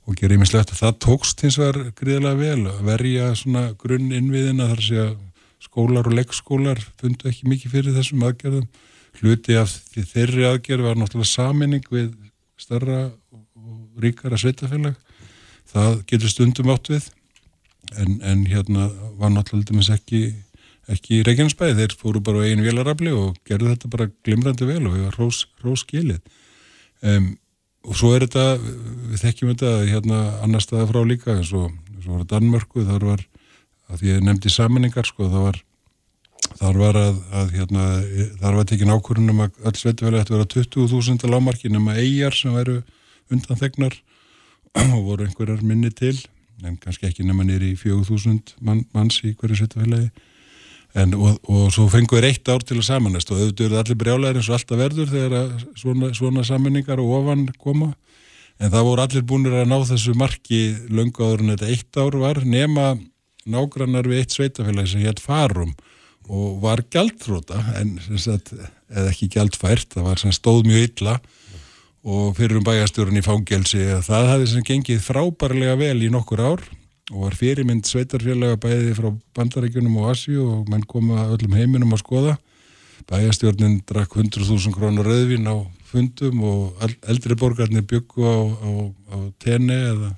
og 0.05 0.18
gera 0.18 0.37
ímislegt. 0.37 0.74
Það 0.76 0.98
tókst 1.07 1.44
hins 1.46 1.59
vegar 1.61 1.94
gríðilega 1.96 2.40
vel 2.42 2.72
að 2.72 2.83
verja 2.90 3.31
svona 3.38 3.64
grunn 3.81 4.12
innviðina 4.12 4.68
þar 4.74 4.85
sé 4.85 5.00
að 5.07 5.14
skólar 5.62 6.11
og 6.11 6.16
leggskólar 6.18 6.83
fundu 7.00 7.31
ekki 7.31 7.48
mikið 7.48 7.76
fyrir 7.76 7.96
þessum 7.96 8.26
aðgerðum. 8.26 8.68
Hluti 9.20 9.57
af 9.61 9.72
þeirri 9.94 10.46
aðgerð 10.48 10.88
var 10.88 11.00
náttúrulega 11.00 11.31
saminning 11.31 11.88
við 11.92 12.12
starra 12.61 13.07
og 13.33 14.02
ríkara 14.02 14.40
sveitafélag. 14.40 14.96
Það 15.72 16.00
getur 16.11 16.33
stundum 16.33 16.72
átt 16.74 16.92
við 16.92 17.09
en, 17.96 18.18
en 18.20 18.46
hérna 18.48 18.90
var 19.20 19.33
náttúrulega 19.33 19.96
ekki 19.96 20.26
ekki 20.90 21.21
í 21.21 21.25
Reykjanesbæði, 21.27 21.77
þeir 21.79 21.97
fóru 22.01 22.23
bara 22.25 22.42
á 22.42 22.49
einu 22.49 22.66
vélarafli 22.66 23.12
og 23.14 23.37
gerðu 23.49 23.71
þetta 23.75 23.90
bara 23.92 24.11
glimrandi 24.27 24.68
vel 24.68 24.81
og 24.87 24.97
við 24.97 25.05
varum 25.07 25.21
rós, 25.21 25.45
rós 25.62 25.85
skilið. 25.87 26.23
Um, 27.03 27.29
og 27.87 27.99
svo 27.99 28.12
er 28.14 28.27
þetta 28.27 28.47
við 28.62 29.23
þekkjum 29.23 29.53
þetta 29.53 29.73
hérna 29.90 30.23
annar 30.47 30.62
staða 30.62 30.88
frá 30.90 31.01
líka 31.07 31.37
eins 31.37 31.53
og, 31.57 31.71
var 32.07 32.25
Danmörku 32.31 32.87
þar 32.87 33.07
var, 33.12 33.23
að 33.92 34.07
ég 34.09 34.25
nefndi 34.25 34.51
samanningar 34.51 35.07
sko, 35.07 35.29
það 35.31 35.47
var 35.49 35.61
þar 36.59 36.79
var 36.81 36.99
að, 36.99 37.21
að 37.38 37.55
hérna, 37.57 37.87
þar 38.40 38.59
var 38.59 38.68
tekin 38.71 38.92
ákvörunum 38.92 39.45
að 39.45 39.68
öll 39.68 39.79
sveitufæli 39.79 40.21
ætti 40.21 40.35
að 40.35 40.38
vera 40.38 40.51
20.000 40.55 41.27
að 41.27 41.33
lámarki 41.35 41.71
nema 41.73 41.97
eigjar 42.01 42.37
sem 42.37 42.55
væru 42.57 42.81
undan 43.33 43.61
þegnar 43.61 43.97
og 44.97 45.01
voru 45.07 45.27
einhverjar 45.27 45.62
minni 45.66 45.92
til 45.95 46.16
en 46.62 46.77
kannski 46.79 47.09
ekki 47.09 47.27
nema 47.27 47.47
nýri 47.47 47.73
í 47.73 47.79
4.000 47.79 48.59
mann, 48.62 48.85
manns 48.95 49.18
í 49.27 49.33
hverju 49.38 49.62
sveitufælagi 49.62 50.11
En, 50.92 51.14
og, 51.16 51.38
og 51.48 51.70
svo 51.72 51.87
fengur 51.88 52.20
við 52.20 52.35
eitt 52.35 52.50
ár 52.52 52.64
til 52.66 52.76
að 52.76 52.88
samanast 52.90 53.31
og 53.33 53.38
auðvitað 53.40 53.70
eru 53.70 53.78
allir 53.81 54.00
brjálæðir 54.02 54.40
eins 54.40 54.50
og 54.50 54.59
alltaf 54.59 54.81
verður 54.81 55.12
þegar 55.12 55.55
svona, 55.81 56.11
svona 56.16 56.44
samanningar 56.44 57.00
og 57.00 57.14
ofan 57.20 57.46
koma. 57.57 57.94
En 58.61 58.72
það 58.74 58.88
voru 58.90 59.05
allir 59.07 59.24
búinir 59.24 59.57
að 59.62 59.70
ná 59.70 59.78
þessu 59.88 60.12
marki 60.20 60.61
löngu 60.92 61.24
áður 61.24 61.46
en 61.46 61.55
þetta 61.55 61.70
eitt 61.72 62.00
ár 62.02 62.18
var 62.20 62.42
nema 62.44 62.90
nágrannar 63.48 64.07
við 64.07 64.22
eitt 64.22 64.37
sveitafélag 64.37 64.90
sem 64.90 65.02
hétt 65.02 65.22
Farum 65.22 65.72
og 66.31 66.61
var 66.62 66.85
gjaldfróta 66.92 67.59
en 67.81 67.96
sagt, 68.20 68.52
eða 68.92 69.09
ekki 69.11 69.31
gjaldfært, 69.33 69.96
það 69.96 70.07
var 70.07 70.20
sem 70.20 70.35
stóð 70.35 70.62
mjög 70.68 70.85
illa 70.90 71.16
og 72.02 72.37
fyrir 72.38 72.59
um 72.59 72.66
bæjastjórun 72.66 73.18
í 73.18 73.24
fangelsi 73.24 73.83
það 74.07 74.28
hafði 74.31 74.48
sem 74.52 74.66
gengið 74.66 75.02
frábærlega 75.02 75.74
vel 75.81 75.98
í 76.02 76.11
nokkur 76.12 76.42
ár 76.42 76.62
og 77.12 77.27
var 77.27 77.37
fyrirmynd 77.37 77.85
sveitarfélaga 77.87 78.57
bæði 78.61 78.94
frá 78.96 79.11
bandarækjunum 79.37 80.01
og 80.01 80.11
Asju 80.14 80.46
og 80.46 80.72
menn 80.72 80.87
koma 80.88 81.29
öllum 81.35 81.55
heiminum 81.57 81.92
að 81.92 82.03
skoða. 82.05 82.35
Bæjastjórnin 83.11 83.81
drakk 83.88 84.16
100.000 84.16 84.75
krónur 84.75 85.07
rauðvin 85.07 85.48
á 85.51 85.57
fundum 85.92 86.42
og 86.48 86.85
eldri 87.11 87.37
borgarnir 87.37 87.85
byggu 87.88 88.25
á, 88.25 88.38
á, 88.40 88.70
á 89.12 89.16
tenni 89.42 89.77
eða, 89.77 90.12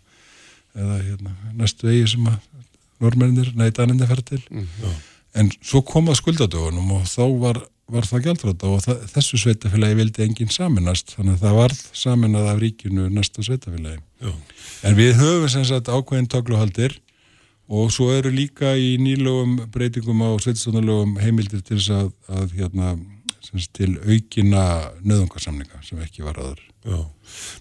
eða 0.76 0.98
hérna, 1.02 1.34
næstu 1.58 1.90
eigi 1.90 2.14
sem 2.14 2.28
að 2.30 2.38
normennir, 3.02 3.50
nei, 3.58 3.70
daninni 3.74 4.06
fer 4.08 4.22
til. 4.26 4.42
Mm, 4.52 4.98
en 5.40 5.50
svo 5.58 5.82
komað 5.86 6.20
skuldadögunum 6.20 6.92
og 6.98 7.08
þá 7.10 7.24
var, 7.42 7.60
var 7.92 8.06
það 8.08 8.26
gældráta 8.28 8.70
og 8.72 8.82
það, 8.84 9.00
þessu 9.12 9.40
sveitafélagi 9.42 9.98
vildi 9.98 10.24
enginn 10.24 10.52
saminast 10.52 11.16
þannig 11.16 11.36
að 11.36 11.42
það 11.44 11.56
varð 11.58 11.80
saminað 11.92 12.50
af 12.52 12.60
ríkinu 12.62 13.08
næsta 13.12 13.44
sveitafélagi 13.44 14.00
Já. 14.24 14.32
en 14.88 14.96
við 14.96 15.18
höfum 15.20 15.50
sem 15.52 15.66
sagt 15.68 15.90
ákveðin 15.92 16.30
togluhaldir 16.32 16.96
og 17.68 17.92
svo 17.92 18.10
eru 18.12 18.32
líka 18.32 18.74
í 18.76 18.94
nýlögum 19.00 19.56
breytingum 19.72 20.20
á 20.24 20.30
sveitstofnulögum 20.42 21.16
heimildir 21.22 21.64
til 21.64 21.78
þess 21.78 21.92
að, 21.96 22.10
að 22.28 22.56
hérna, 22.58 22.94
til 23.76 23.94
aukina 24.04 24.64
nöðungarsamninga 25.04 25.80
sem 25.84 26.00
ekki 26.04 26.24
var 26.26 26.40
aður. 26.40 26.60
Já, 26.84 26.98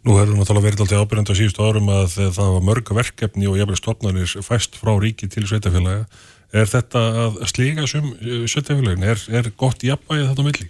nú 0.04 0.18
hefur 0.18 0.36
náttúrulega 0.36 0.66
verið 0.66 0.84
alltaf 0.84 1.04
ábyrjandi 1.06 1.36
á 1.36 1.40
síðustu 1.40 1.64
árum 1.64 1.92
að 1.94 2.18
það 2.36 2.50
var 2.58 2.66
mörg 2.68 2.94
verkefni 2.98 3.48
og 3.48 3.60
jafnveg 3.60 3.80
stopnarnir 3.80 4.34
fæst 4.44 4.76
frá 4.80 4.92
ríki 5.00 5.30
til 5.32 5.46
sveitafélaga. 5.48 6.08
Er 6.54 6.70
þetta 6.70 7.02
að 7.24 7.42
slíka 7.50 7.88
eh, 7.88 8.46
sveitafélagin? 8.46 9.08
Er, 9.10 9.22
er 9.34 9.52
gott 9.58 9.84
jafnvægið 9.84 10.30
þetta 10.30 10.48
milli? 10.48 10.70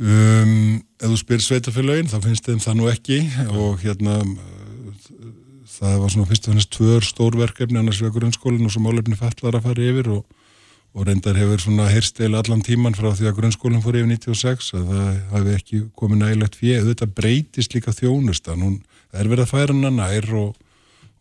Um, 0.00 0.78
ef 0.96 1.10
þú 1.10 1.16
spyrir 1.20 1.44
sveitafélagin 1.44 2.08
þá 2.08 2.20
finnst 2.24 2.46
þeim 2.46 2.62
það 2.62 2.78
nú 2.78 2.86
ekki 2.88 3.18
og 3.50 3.82
hérna 3.82 4.20
það 5.80 5.96
var 6.02 6.12
svona 6.12 6.28
fyrst 6.28 6.46
og 6.46 6.54
fannst 6.54 6.74
tvör 6.76 7.06
stórverkefni 7.06 7.80
annars 7.80 8.00
við 8.02 8.14
grunnskólinn 8.18 8.68
og 8.68 8.74
svo 8.74 8.82
málefni 8.84 9.18
fallar 9.18 9.58
að 9.58 9.66
fara 9.68 9.86
yfir 9.90 10.10
og, 10.14 10.24
og 10.94 11.06
reyndar 11.08 11.38
hefur 11.40 11.62
svona 11.64 11.88
heyrsteil 11.90 12.32
allan 12.36 12.64
tíman 12.64 12.96
frá 12.96 13.10
því 13.10 13.30
að 13.30 13.36
grunnskólinn 13.38 13.84
fór 13.84 14.00
yfir 14.00 14.10
96 14.12 14.72
að 14.76 14.90
það 14.90 15.20
hafi 15.34 15.54
ekki 15.56 15.82
komið 16.00 16.22
nægilegt 16.24 16.58
fyrir, 16.60 16.88
þetta 16.90 17.12
breytist 17.20 17.76
líka 17.76 17.94
þjónustan, 17.96 18.64
hún 18.66 18.76
er 19.12 19.30
verið 19.30 19.46
að 19.46 19.52
færa 19.54 19.76
hana 19.76 19.92
nær 19.96 20.30
og, 20.42 20.52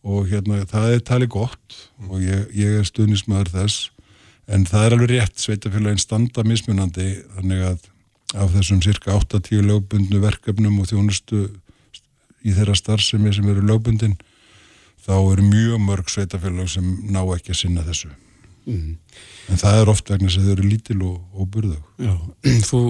og 0.10 0.28
hérna 0.32 0.64
það 0.70 0.96
er 0.96 1.06
talið 1.06 1.32
gott 1.36 1.80
og 2.08 2.20
ég, 2.24 2.50
ég 2.58 2.80
er 2.80 2.88
stuðnismæður 2.88 3.54
þess 3.54 3.90
en 4.50 4.66
það 4.66 4.86
er 4.86 4.96
alveg 4.96 5.12
rétt, 5.14 5.38
sveitafélagin 5.38 6.02
standa 6.02 6.46
mismunandi 6.48 7.10
þannig 7.38 7.66
að 7.70 7.88
af 8.38 8.54
þessum 8.54 8.82
cirka 8.86 9.16
8-10 9.18 9.66
lögbundnu 9.66 10.22
verkefnum 10.22 10.82
og 10.82 10.90
þjónustu 10.90 11.48
í 12.46 12.54
þeirra 12.54 12.76
starfsemi 12.78 13.34
sem 13.34 13.48
eru 13.50 13.64
lögbundin 13.66 14.18
þá 15.06 15.16
eru 15.18 15.46
mjög 15.46 15.80
mörg 15.82 16.12
sveitafélag 16.12 16.70
sem 16.70 16.90
ná 17.10 17.22
ekki 17.34 17.56
að 17.56 17.62
sinna 17.64 17.86
þessu. 17.88 18.12
Mm. 18.70 18.98
En 19.50 19.62
það 19.62 19.80
er 19.80 19.92
oft 19.94 20.12
vegna 20.12 20.30
sem 20.30 20.46
þau 20.46 20.52
eru 20.54 20.68
lítil 20.68 21.00
og, 21.08 21.16
og 21.34 21.50
burðug. 21.50 21.86
Já, 21.98 22.14
þú 22.70 22.82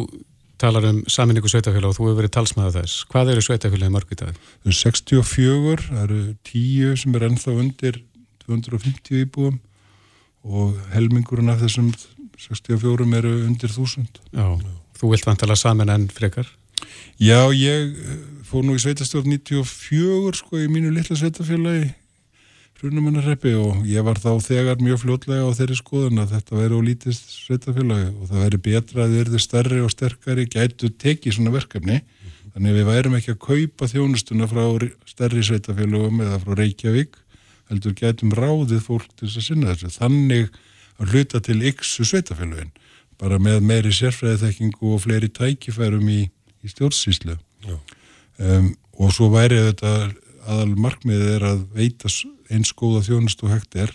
talar 0.59 0.85
um 0.89 0.99
saminningu 1.09 1.49
sveitafélag 1.51 1.93
og 1.93 1.97
þú 1.97 2.05
hefur 2.07 2.19
verið 2.19 2.33
talsmaður 2.35 2.77
þess. 2.81 3.03
Hvað 3.11 3.33
eru 3.33 3.43
sveitafélagi 3.45 3.93
mörg 3.95 4.13
í 4.13 4.19
dag? 4.19 4.37
Það 4.37 4.69
eru 4.69 4.77
64, 4.79 5.87
það 5.87 6.03
eru 6.03 6.21
10 6.51 7.01
sem 7.03 7.17
er 7.17 7.27
ennþá 7.29 7.55
undir 7.63 7.99
250 8.45 9.23
íbúum 9.23 9.59
og 10.43 10.75
helmingurinn 10.93 11.51
af 11.53 11.63
þessum 11.63 11.91
64 12.39 13.07
eru 13.19 13.33
undir 13.45 13.71
1000. 13.71 14.21
Já, 14.35 14.47
þú 14.99 15.13
vilt 15.13 15.27
vantala 15.27 15.57
samin 15.59 15.91
enn 15.91 16.09
frekar? 16.13 16.47
Já, 17.19 17.51
ég 17.51 17.95
fór 18.47 18.63
nú 18.65 18.77
í 18.77 18.81
sveitastjórn 18.81 19.27
94 19.35 20.39
sko 20.39 20.59
í 20.59 20.69
mínu 20.71 20.91
litla 20.95 21.17
sveitafélagi 21.19 21.89
hrunumannarreppi 22.79 23.51
og 23.59 23.83
ég 23.87 24.05
var 24.07 24.19
þá 24.21 24.39
þegar 24.43 24.79
mjög 24.79 25.01
fljótlega 25.03 25.47
á 25.47 25.51
þeirri 25.57 25.75
skoðun 25.79 26.21
að 26.23 26.35
þetta 26.37 26.59
væri 26.59 26.77
ólítist 26.79 27.33
sveitafélagi 27.33 28.07
og 28.13 28.29
það 28.29 28.43
væri 28.45 28.59
betra 28.67 29.03
að 29.03 29.13
þau 29.13 29.19
erðu 29.23 29.41
stærri 29.43 29.79
og 29.83 29.91
sterkari 29.91 30.45
gætu 30.47 30.89
tekið 31.03 31.35
svona 31.35 31.53
verkefni. 31.55 31.97
Mm 31.99 32.29
-hmm. 32.29 32.53
þannig 32.53 32.77
við 32.77 32.85
værum 32.91 33.17
ekki 33.19 33.31
að 33.35 33.43
kaupa 33.49 33.89
þjónustuna 33.91 34.47
frá 34.47 34.63
stærri 35.05 35.43
sveitafélagum 35.43 36.21
eða 36.23 36.39
frá 36.39 36.55
Reykjavík 36.55 37.19
heldur 37.69 37.93
gætum 37.93 38.31
ráðið 38.31 38.81
fólk 38.81 39.11
til 39.15 39.27
þess 39.27 39.37
að 39.37 39.47
sinna 39.47 39.75
þessu. 39.75 39.89
Þannig 39.99 40.49
að 40.99 41.11
hluta 41.11 41.39
til 41.39 41.59
yksu 41.61 42.05
sveitafélagin 42.07 42.71
bara 43.19 43.39
með 43.39 43.59
meiri 43.61 43.91
sérfræðiþekkingu 43.91 44.93
og 44.95 45.03
fleiri 45.03 45.27
tækifærum 45.27 46.07
í, 46.07 46.29
í 46.63 46.67
stjórnsýslu. 46.71 47.35
Um, 48.39 48.75
og 48.95 49.11
svo 49.11 49.27
væri 49.33 49.59
þetta 49.67 50.11
aðal 50.47 50.75
markmiðið 50.79 51.33
er 51.35 51.43
að 51.43 51.65
veita 51.75 52.07
eins 52.49 52.71
góða 52.75 53.03
þjónust 53.07 53.43
og 53.45 53.53
hægt 53.53 53.77
er 53.79 53.93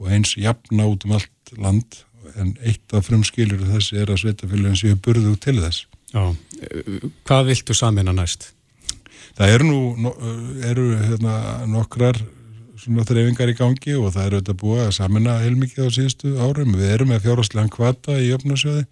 og 0.00 0.10
eins 0.10 0.34
jafna 0.38 0.86
út 0.90 1.06
um 1.06 1.16
allt 1.18 1.54
land 1.58 2.02
en 2.40 2.54
eitt 2.64 2.94
af 2.96 3.06
frumskilur 3.08 3.66
þessi 3.68 4.00
er 4.00 4.10
að 4.10 4.22
sveitafélagin 4.22 4.78
séu 4.80 4.98
burðu 5.00 5.34
til 5.40 5.58
þess. 5.60 5.84
Já, 6.14 6.30
hvað 7.28 7.50
viltu 7.50 7.76
samina 7.76 8.14
næst? 8.14 8.52
Það 9.34 9.52
eru 9.56 9.66
nú 9.66 10.12
eru, 10.62 10.86
hérna, 11.02 11.34
nokkrar 11.68 12.20
svona 12.78 13.06
þreyfingar 13.06 13.50
í 13.50 13.56
gangi 13.58 13.96
og 13.98 14.12
það 14.14 14.26
eru 14.26 14.38
auðvitað 14.38 14.60
búið 14.60 14.82
að 14.84 14.94
samina 14.98 15.38
heilmikið 15.42 15.88
á 15.90 15.94
síðustu 15.96 16.34
árum. 16.38 16.76
Við 16.78 16.92
erum 16.94 17.10
með 17.10 17.26
fjárháslegan 17.26 17.72
kvata 17.72 18.18
í 18.22 18.30
öfnasjöði 18.36 18.84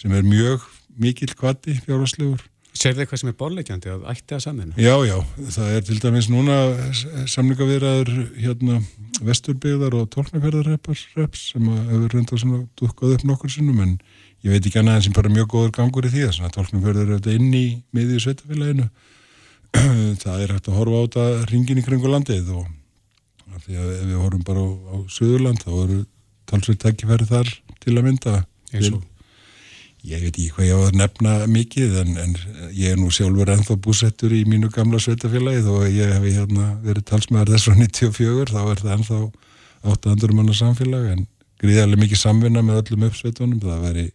sem 0.00 0.14
er 0.16 0.26
mjög 0.26 0.66
mikil 1.00 1.32
kvati 1.36 1.76
fjárháslegur 1.84 2.42
Þið 2.76 3.00
eitthvað 3.02 3.20
sem 3.22 3.30
er 3.30 3.36
borleikjandi 3.40 3.90
að 3.92 4.04
ætti 4.12 4.36
að 4.36 4.42
samina? 4.44 4.76
Já, 4.80 4.94
já, 5.06 5.16
það 5.54 5.72
er 5.76 5.84
til 5.86 5.98
dæmis 6.02 6.28
núna 6.32 6.56
samlingavirðar 7.32 8.12
hérna 8.36 8.78
vesturbyggðar 9.24 9.96
og 9.96 10.08
tólknarferðarreps 10.14 11.44
sem 11.52 11.68
hefur 11.72 12.14
reyndað 12.14 12.42
svona 12.42 12.62
dukkað 12.78 13.16
upp 13.16 13.26
nokkur 13.30 13.52
sinnum 13.52 13.82
en 13.84 13.94
ég 14.44 14.52
veit 14.52 14.68
ekki 14.68 14.80
annað 14.82 15.00
en 15.00 15.06
sem 15.06 15.16
bara 15.16 15.32
mjög 15.32 15.48
góður 15.54 15.74
gangur 15.78 16.08
í 16.08 16.12
því 16.12 16.26
að 16.28 16.54
tólknarferðar 16.58 17.06
er 17.06 17.20
þetta 17.20 17.36
inn 17.38 17.54
í 17.56 17.66
miðið 17.96 18.24
sveitafélaginu 18.26 18.88
það 20.22 20.42
er 20.42 20.54
hægt 20.56 20.70
að 20.70 20.78
horfa 20.80 21.00
á 21.00 21.04
þetta 21.06 21.50
ringin 21.52 21.80
í 21.80 21.86
kringu 21.86 22.12
landið 22.12 22.52
og 22.56 22.68
því 23.64 23.80
að 23.80 23.90
ef 23.96 24.04
við 24.04 24.20
horfum 24.20 24.46
bara 24.46 24.62
á, 24.62 24.68
á 24.68 24.96
Suðurland 25.10 25.62
þá 25.64 25.70
eru 25.74 25.98
talsveit 26.46 26.82
tækifæri 26.82 27.28
þar 27.28 27.52
til 27.82 27.96
að 27.96 28.06
mynda 28.06 28.34
eins 28.72 28.90
og 28.92 29.02
Ég 30.06 30.20
veit 30.22 30.36
ekki 30.36 30.52
hvað 30.54 30.66
ég 30.68 30.78
á 30.78 30.80
að 30.86 30.98
nefna 31.00 31.30
mikið 31.50 31.94
en, 32.02 32.10
en 32.22 32.34
ég 32.70 32.92
er 32.92 32.98
nú 33.00 33.08
sjálfur 33.10 33.48
ennþá 33.50 33.74
búsettur 33.82 34.34
í 34.36 34.44
mínu 34.46 34.68
gamla 34.70 35.00
sveitafélagið 35.02 35.66
og 35.72 35.88
ég 35.90 36.12
hef 36.14 36.26
hérna, 36.28 36.66
verið 36.84 37.08
talsmaður 37.10 37.56
þess 37.56 37.66
frá 37.66 37.74
94 37.80 38.52
þá 38.52 38.60
er 38.60 38.82
það 38.84 38.92
ennþá 38.96 39.18
800 39.96 40.36
manna 40.38 40.54
samfélag 40.54 41.10
en 41.10 41.26
gríðarlega 41.58 42.04
mikið 42.04 42.22
samvinna 42.22 42.62
með 42.62 42.80
öllum 42.84 43.08
uppsveitunum 43.08 43.58
það 43.64 43.82
veri, 43.88 44.06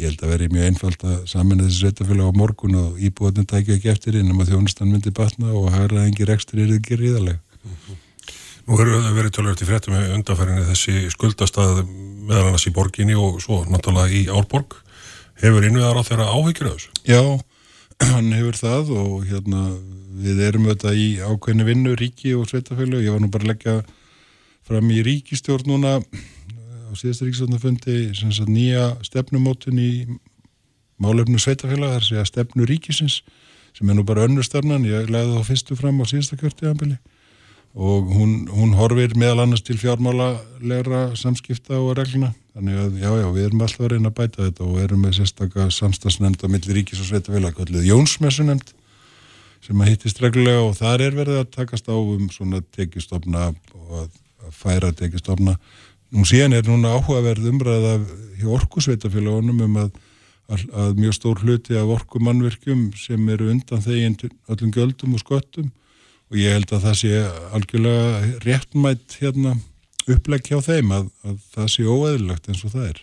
ég 0.00 0.10
held 0.10 0.26
að 0.26 0.34
veri 0.34 0.50
mjög 0.50 0.68
einfalt 0.72 1.06
að 1.06 1.16
samvinna 1.30 1.68
þessi 1.68 1.84
sveitafélag 1.84 2.34
á 2.34 2.38
morgun 2.42 2.76
og 2.82 2.98
íbúðin 2.98 3.46
tækja 3.54 3.78
ekki 3.78 3.94
eftir 3.94 4.18
innum 4.18 4.42
að 4.42 4.54
þjónustan 4.56 4.90
myndi 4.90 5.14
batna 5.14 5.54
og 5.54 5.70
hagra 5.76 6.08
engi 6.10 6.26
rekstur 6.26 6.64
er 6.64 6.74
ekki 6.74 6.98
gríðarlega. 6.98 7.38
Mm 7.62 7.78
-hmm. 7.78 8.04
Nú 8.66 8.76
hefur 8.78 9.14
verið 9.14 9.32
tölvöld 9.34 9.62
í 9.62 9.66
fréttum 9.66 9.94
með 9.94 10.12
undarfærinni 10.18 10.68
þessi 10.74 11.10
skuldastað 11.10 11.84
meðal 11.86 12.50
annars 12.50 12.66
í 12.66 12.74
borginni 12.74 13.14
og 13.14 13.40
svo 13.42 13.64
náttúrulega 13.66 14.10
í 14.10 14.26
Árborg 14.26 14.80
Hefur 15.40 15.64
innviðar 15.64 15.96
á 15.96 16.04
þeirra 16.04 16.24
áhyggjur 16.36 16.68
af 16.68 16.74
þessu? 16.76 16.90
Já, 17.08 17.22
hann 18.12 18.26
hefur 18.36 18.58
það 18.58 18.90
og 19.00 19.12
hérna 19.24 19.62
við 20.20 20.42
erum 20.44 20.66
auðvitað 20.68 20.98
í 21.00 21.06
ákveðinu 21.24 21.66
vinnu, 21.68 21.94
ríki 21.96 22.34
og 22.36 22.50
sveitafélög. 22.50 23.06
Ég 23.06 23.14
var 23.14 23.22
nú 23.24 23.30
bara 23.32 23.46
að 23.46 23.52
leggja 23.54 23.76
fram 24.68 24.90
í 24.92 24.98
ríkistjórn 25.06 25.70
núna 25.70 25.94
á 25.96 26.92
síðasta 26.92 27.24
ríkistjórnafundi 27.24 27.96
nýja 28.52 28.90
stefnumótun 29.06 29.80
í 29.80 29.92
málefnu 31.00 31.40
sveitafélag, 31.40 31.96
þar 31.96 32.08
sé 32.10 32.20
að 32.20 32.28
stefnu 32.34 32.68
ríkisins 32.68 33.22
sem 33.72 33.88
er 33.88 33.96
nú 33.96 34.04
bara 34.04 34.26
önnur 34.28 34.44
stefnan. 34.44 34.84
Ég 34.84 35.08
legði 35.08 35.38
þá 35.38 35.48
fyrstu 35.48 35.78
fram 35.80 36.02
á 36.02 36.10
síðasta 36.10 36.36
kjörtíðanbili 36.36 37.00
og 37.74 38.10
hún, 38.10 38.48
hún 38.50 38.74
horfir 38.74 39.14
meðal 39.18 39.44
annars 39.44 39.62
til 39.62 39.78
fjármála 39.78 40.40
samskipta 41.14 41.78
og 41.78 41.94
regluna 41.98 42.32
þannig 42.54 42.80
að 42.82 42.96
já, 42.98 43.10
já, 43.20 43.26
við 43.36 43.44
erum 43.46 43.62
alltaf 43.62 43.84
að 43.84 43.92
reyna 43.92 44.10
að 44.10 44.16
bæta 44.18 44.46
þetta 44.48 44.66
og 44.66 44.80
erum 44.82 45.04
með 45.04 45.16
sérstaklega 45.20 45.74
samstagsnefnd 45.76 46.42
á 46.42 46.48
milli 46.50 46.76
ríkis 46.76 47.02
og 47.02 47.08
sveitafélag, 47.10 47.54
kallið 47.54 47.86
Jónsmessunemnd 47.86 48.74
sem 49.64 49.80
að 49.80 49.92
hittist 49.92 50.20
reglulega 50.22 50.64
og 50.64 50.74
þar 50.78 51.04
er 51.06 51.16
verið 51.16 51.40
að 51.42 51.50
takast 51.54 51.88
á 51.92 51.94
um 51.94 52.28
svona 52.32 52.62
tekistofna 52.74 53.50
og 53.76 53.96
að, 54.02 54.12
að 54.46 54.54
færa 54.56 54.92
tekistofna. 54.96 55.56
Nú 56.10 56.24
síðan 56.26 56.56
er 56.56 56.66
núna 56.66 56.96
áhugaverð 56.96 57.50
umræða 57.52 57.98
hjá 58.40 58.48
orkusveitafélagunum 58.56 59.60
um 59.68 59.76
að, 59.84 59.90
að, 60.50 60.64
að 60.74 61.02
mjög 61.04 61.18
stór 61.18 61.44
hluti 61.44 61.76
af 61.78 61.92
orkumannverkjum 62.00 62.88
sem 62.98 63.28
eru 63.30 63.52
undan 63.52 63.84
þeginn 63.84 64.18
öllum 64.50 64.72
göldum 64.74 65.14
og 65.14 65.22
sköttum 65.22 65.70
og 66.30 66.38
ég 66.38 66.54
held 66.54 66.72
að 66.72 66.86
það 66.86 66.96
sé 67.00 67.20
algjörlega 67.58 68.32
réttmætt 68.46 69.18
hérna 69.20 69.56
upplegg 70.10 70.50
hjá 70.50 70.58
þeim 70.64 70.92
að, 70.94 71.08
að 71.26 71.38
það 71.54 71.70
sé 71.74 71.86
óeðlilegt 71.86 72.50
eins 72.50 72.64
og 72.66 72.74
það 72.74 72.88
er. 72.88 73.00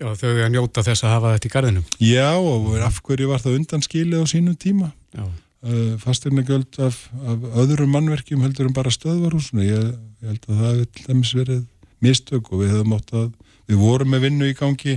Já, 0.00 0.08
þau 0.16 0.30
að 0.32 0.52
njóta 0.54 0.84
þess 0.86 1.04
að 1.04 1.12
hafa 1.12 1.34
þetta 1.34 1.48
í 1.48 1.52
gardinum. 1.52 1.88
Já, 2.00 2.28
og 2.40 2.70
af 2.80 3.00
hverju 3.04 3.28
var 3.28 3.42
það 3.42 3.56
undanskilið 3.58 4.24
á 4.24 4.26
sínum 4.30 4.56
tíma? 4.56 4.92
Já. 5.12 5.26
uh, 5.26 5.92
fastegnagjöld 6.00 6.78
af, 6.86 7.02
af 7.20 7.44
öðrum 7.60 7.92
mannverkjum 7.92 8.46
heldur 8.46 8.70
en 8.70 8.76
bara 8.76 8.92
stöðvarhúsinu. 8.94 9.66
Ég, 9.66 9.90
ég 10.22 10.32
held 10.32 10.46
að 10.48 10.54
það 10.54 10.70
hefði 10.70 10.86
til 10.88 11.06
dæmis 11.10 11.34
verið 11.36 11.64
mistök 12.00 12.48
og 12.48 12.62
við 12.62 12.72
hefum 12.76 12.96
átt 12.96 13.12
að, 13.12 13.32
við 13.68 13.82
vorum 13.82 14.14
með 14.14 14.24
vinnu 14.24 14.48
í 14.48 14.56
gangi, 14.56 14.96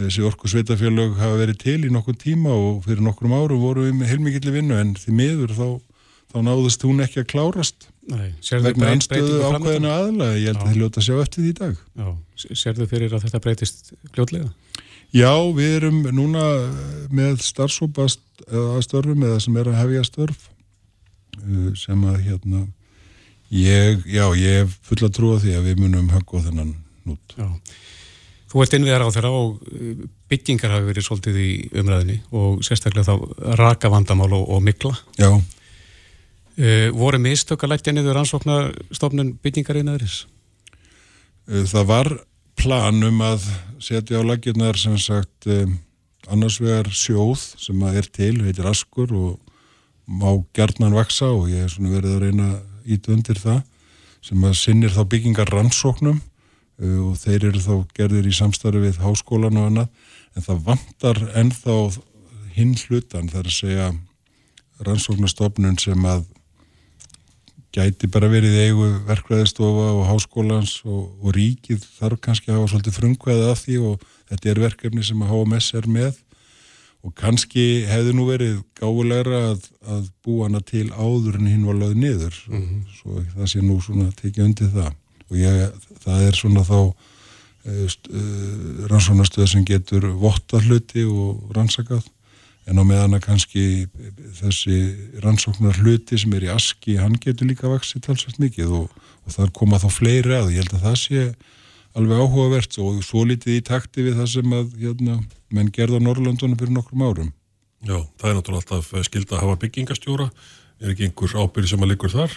þessi 0.00 0.24
orku 0.26 0.48
sveitafélög 0.50 1.18
hafa 1.20 1.42
verið 1.42 1.60
til 1.60 1.80
í 1.84 1.92
nokkur 1.92 2.16
tíma 2.18 2.54
og 2.56 2.80
fyrir 2.88 3.04
nokkrum 3.04 3.34
árum 3.36 3.60
vorum 3.62 3.90
við 3.90 3.98
með 3.98 4.14
heilmikilli 4.14 4.54
vinnu 4.56 4.78
en 4.80 4.96
því 4.98 5.18
miður 5.20 5.52
þá, 5.54 5.68
þá 6.34 6.40
náðust 6.42 6.82
hún 6.82 7.02
ekki 7.04 7.22
að 7.22 7.30
klárast. 7.30 7.88
Vegna 8.04 8.90
anstöðu 8.90 9.38
ákveðinu 9.46 9.90
aðlega, 9.92 10.40
ég 10.40 10.50
held 10.50 10.60
að 10.60 10.72
þið 10.72 10.80
ljóta 10.82 11.00
að 11.00 11.06
sjá 11.06 11.14
eftir 11.22 11.44
því 11.44 11.52
í 11.52 11.56
dag. 11.60 11.76
Já, 11.94 12.08
sérðu 12.60 12.88
fyrir 12.90 13.14
að 13.14 13.26
þetta 13.28 13.40
breytist 13.44 13.92
gljótlega? 14.10 14.50
Já, 15.14 15.30
við 15.54 15.76
erum 15.78 16.00
núna 16.10 16.42
með 17.14 17.38
starfsópast 17.46 18.24
eða 18.48 18.82
störfum 18.82 19.22
eða 19.22 19.38
sem 19.44 19.56
er 19.60 19.70
að 19.70 19.78
hefja 19.78 20.06
störf 20.08 20.48
uh, 21.38 21.70
sem 21.78 22.02
að 22.10 22.18
hérna 22.26 22.64
ég, 23.54 24.02
já, 24.10 24.26
ég 24.34 24.64
hef 24.64 24.74
fulla 24.90 25.12
trú 25.14 25.36
á 25.38 25.42
því 25.44 25.54
að 25.54 25.68
við 25.70 25.82
munum 25.84 26.10
högg 26.10 26.34
á 26.34 26.38
þennan 26.48 26.74
nút. 27.06 27.36
Já. 27.38 27.46
Þú 28.50 28.62
ert 28.64 28.74
innviðar 28.76 29.06
á 29.06 29.14
þeirra 29.14 29.32
og 29.38 29.62
uh, 29.70 30.04
byggingar 30.34 30.74
hafi 30.74 30.90
verið 30.90 31.06
svolítið 31.06 31.38
í 31.44 31.50
umræðinni 31.70 32.18
og 32.34 32.64
sérstaklega 32.66 33.14
þá 33.14 33.54
raka 33.62 33.92
vandamál 33.94 34.32
og, 34.34 34.48
og 34.50 34.66
mikla. 34.66 34.96
Já. 35.14 35.30
Uh, 36.54 36.92
voru 36.94 37.18
mistök 37.18 37.64
að 37.66 37.72
leggja 37.72 37.92
niður 37.96 38.20
ansvoknastofnun 38.20 39.32
byggingar 39.42 39.80
einaðuris? 39.80 40.20
Uh, 41.50 41.64
það 41.66 41.88
var 41.88 42.10
plan 42.54 43.00
um 43.02 43.24
að 43.26 43.48
setja 43.82 44.20
á 44.20 44.22
laginnar 44.22 44.78
sem 44.78 44.94
sagt 45.02 45.48
um, 45.50 45.72
annars 46.30 46.60
vegar 46.62 46.86
sjóð 46.94 47.42
sem 47.58 47.82
að 47.82 47.98
er 47.98 48.08
til, 48.14 48.36
heitir 48.46 48.68
Askur 48.70 49.10
og 49.18 49.40
má 50.06 50.28
gerðnan 50.54 50.94
vaksa 50.94 51.32
og 51.34 51.50
ég 51.50 51.64
er 51.66 51.72
svona 51.72 51.90
verið 51.96 52.14
að 52.14 52.22
reyna 52.28 52.48
ít 52.86 53.10
undir 53.10 53.40
það 53.40 53.64
sem 54.24 54.46
að 54.46 54.54
sinnir 54.60 54.94
þá 54.94 55.02
byggingar 55.10 55.50
rannsóknum 55.50 56.20
uh, 56.20 57.00
og 57.08 57.18
þeir 57.18 57.48
eru 57.50 57.64
þá 57.64 57.74
gerðir 57.98 58.30
í 58.30 58.36
samstarfi 58.38 58.84
við 58.84 59.02
háskólan 59.02 59.58
og 59.58 59.72
annað 59.72 60.14
en 60.38 60.46
það 60.46 60.62
vantar 60.70 61.22
ennþá 61.34 61.80
hinn 62.54 62.78
hlutan 62.86 63.26
þar 63.32 63.50
að 63.50 63.58
segja 63.58 63.90
rannsóknastofnun 64.86 65.82
sem 65.82 66.06
að 66.06 66.24
gæti 67.74 68.08
bara 68.10 68.30
verið 68.30 68.56
eigu 68.68 68.88
verkvæðistofa 69.08 69.86
og 69.98 70.04
háskólans 70.08 70.76
og, 70.86 71.08
og 71.20 71.34
ríkið 71.34 71.86
þarf 71.98 72.20
kannski 72.22 72.52
að 72.52 72.60
hafa 72.60 72.70
svolítið 72.72 72.98
frumkvæðið 72.98 73.48
af 73.50 73.62
því 73.64 73.78
og 73.88 74.04
þetta 74.30 74.52
er 74.52 74.60
verkefni 74.62 75.06
sem 75.06 75.24
að 75.24 75.32
HMS 75.34 75.70
er 75.80 75.88
með. 75.90 76.20
Og 77.04 77.12
kannski 77.18 77.64
hefði 77.84 78.14
nú 78.16 78.28
verið 78.30 78.60
gáðulegra 78.78 79.40
að, 79.50 79.66
að 79.92 80.04
búa 80.24 80.46
hana 80.46 80.62
til 80.64 80.86
áður 80.94 81.36
en 81.40 81.50
hinn 81.50 81.66
var 81.68 81.80
lögð 81.82 81.98
niður. 82.00 82.38
Mm 82.48 82.62
-hmm. 82.62 82.84
svo 82.96 83.24
það 83.34 83.50
sé 83.52 83.60
nú 83.62 83.80
svona 83.80 84.12
tekið 84.20 84.44
undir 84.44 84.70
það. 84.72 84.94
Og 85.30 85.36
ég, 85.36 85.82
það 86.04 86.22
er 86.28 86.34
svona 86.38 86.64
þá 86.64 86.78
uh, 86.80 86.94
uh, 87.66 88.86
rannsónastöð 88.88 89.50
sem 89.50 89.64
getur 89.64 90.06
votta 90.16 90.60
hluti 90.60 91.04
og 91.04 91.50
rannsakað 91.56 92.06
en 92.70 92.80
á 92.80 92.84
meðan 92.86 93.18
að 93.18 93.24
kannski 93.26 93.64
þessi 94.40 94.78
rannsóknar 95.24 95.80
hluti 95.82 96.18
sem 96.20 96.32
er 96.36 96.46
í 96.48 96.52
aski, 96.54 96.96
hann 97.00 97.18
getur 97.20 97.50
líka 97.50 97.70
vaksið 97.70 98.06
talsvægt 98.08 98.40
mikið 98.42 98.72
og, 98.80 98.88
og 99.24 99.36
þar 99.36 99.52
koma 99.56 99.80
þá 99.82 99.88
fleiri 99.92 100.36
að, 100.38 100.52
ég 100.54 100.64
held 100.64 100.76
að 100.78 100.86
það 100.88 100.98
sé 101.02 101.26
alveg 101.94 102.24
áhugavert 102.24 102.80
og 102.82 102.98
svo 103.06 103.22
litið 103.28 103.60
í 103.60 103.64
takti 103.68 104.06
við 104.08 104.18
það 104.18 104.32
sem 104.32 104.58
að 104.58 104.76
hérna, 104.80 105.20
menn 105.54 105.70
gerða 105.74 106.00
á 106.02 106.04
Norrlöndunum 106.08 106.58
fyrir 106.58 106.74
nokkrum 106.74 107.06
árum. 107.06 107.30
Já, 107.84 108.00
það 108.18 108.30
er 108.30 108.36
náttúrulega 108.38 108.78
alltaf 108.78 109.08
skild 109.08 109.32
að 109.34 109.44
hafa 109.44 109.60
byggingastjóra 109.62 110.30
Er 110.82 110.90
ekki 110.90 111.06
einhver 111.06 111.32
ábyrði 111.38 111.70
sem 111.70 111.84
að 111.84 111.90
liggur 111.92 112.10
þar? 112.10 112.32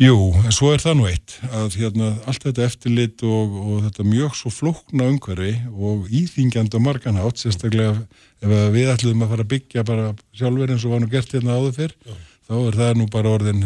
Jú, 0.00 0.14
en 0.40 0.54
svo 0.54 0.70
er 0.72 0.80
það 0.80 0.94
nú 0.96 1.08
eitt 1.10 1.34
að 1.52 1.74
hérna, 1.76 2.08
allt 2.26 2.46
þetta 2.46 2.64
eftirlit 2.64 3.24
og, 3.28 3.56
og 3.60 3.82
þetta 3.84 4.06
mjög 4.08 4.38
svo 4.38 4.52
flókna 4.52 5.10
umhverfi 5.12 5.52
og 5.70 6.08
íþingjandi 6.08 6.80
á 6.80 6.82
margan 6.82 7.20
átt, 7.20 7.42
sérstaklega 7.42 8.06
ef 8.42 8.74
við 8.74 8.90
ætlum 8.92 9.24
að 9.24 9.32
fara 9.34 9.46
að 9.46 9.52
byggja 9.54 9.84
bara 9.86 10.10
sjálfur 10.36 10.74
eins 10.74 10.84
og 10.86 10.94
var 10.94 11.02
nú 11.02 11.10
gert 11.12 11.34
hérna 11.34 11.58
áður 11.58 11.76
fyrr, 11.78 11.94
Já. 12.02 12.14
þá 12.48 12.54
er 12.58 12.78
það 12.80 12.92
nú 12.98 13.08
bara 13.12 13.34
orðin 13.36 13.62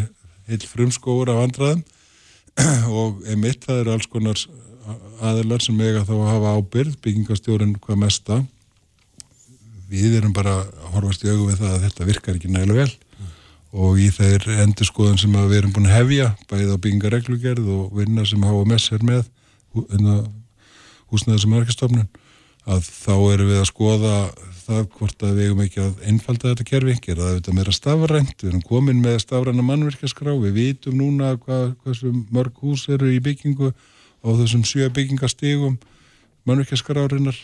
heil 0.46 0.62
frumskóur 0.68 1.32
af 1.32 1.42
andraðum 1.46 1.84
og 3.00 3.24
emitt 3.32 3.64
það 3.66 3.82
eru 3.82 3.96
alls 3.96 4.10
konar 4.10 4.42
aðelar 5.26 5.64
sem 5.64 5.80
eiga 5.80 6.04
þá 6.06 6.12
að 6.16 6.28
hafa 6.30 6.52
ábyrð, 6.60 6.92
byggingastjórin 7.02 7.74
hvað 7.82 7.98
mesta. 8.04 8.38
Við 9.90 10.18
erum 10.20 10.34
bara 10.36 10.60
að 10.60 10.86
horfast 10.94 11.24
í 11.24 11.30
augu 11.30 11.48
við 11.50 11.60
það 11.62 11.74
að 11.74 11.84
þetta 11.86 12.08
virkar 12.10 12.38
ekki 12.38 12.52
nægilega 12.52 12.86
vel 12.86 12.94
og 13.76 13.98
í 14.00 14.06
þeir 14.14 14.46
endur 14.62 14.88
skoðan 14.88 15.18
sem 15.20 15.34
við 15.36 15.58
erum 15.58 15.72
búin 15.74 15.88
að 15.90 15.98
hefja 15.98 16.28
bæðið 16.48 16.70
á 16.72 16.82
byggingareglugerð 16.84 17.66
og 17.74 17.98
vinna 17.98 18.24
sem 18.26 18.44
HMS 18.46 18.86
er 18.96 19.04
með 19.04 19.26
hérna, 19.76 20.14
húsnaðar 21.12 21.42
sem 21.42 21.56
örkistofnun 21.58 22.06
að 22.66 22.87
þá 22.90 23.14
erum 23.33 23.50
við 23.52 23.61
að 23.62 23.68
skoða 23.70 24.14
það 24.66 24.87
hvort 24.96 25.20
að 25.22 25.35
við 25.37 25.48
eigum 25.48 25.61
ekki 25.62 25.83
að 25.85 26.07
einfalda 26.11 26.52
þetta 26.52 26.64
kerfi, 26.66 26.94
gera 27.05 27.22
það 27.22 27.33
auðvitað 27.33 27.59
meira 27.59 27.74
stafrænt. 27.76 28.38
Við 28.42 28.48
erum 28.50 28.64
komin 28.66 29.02
með 29.05 29.20
stafræna 29.22 29.66
mannverkaskrá 29.66 30.33
við 30.42 30.57
vitum 30.57 30.96
núna 30.98 31.37
hvað, 31.38 31.76
hvað 31.85 32.24
mörg 32.35 32.64
hús 32.64 32.88
eru 32.90 33.12
í 33.14 33.20
byggingu 33.22 33.70
á 33.70 34.29
þessum 34.40 34.64
sjö 34.66 34.88
byggingastígum 34.90 35.79
mannverkjaskrárinnar 36.46 37.38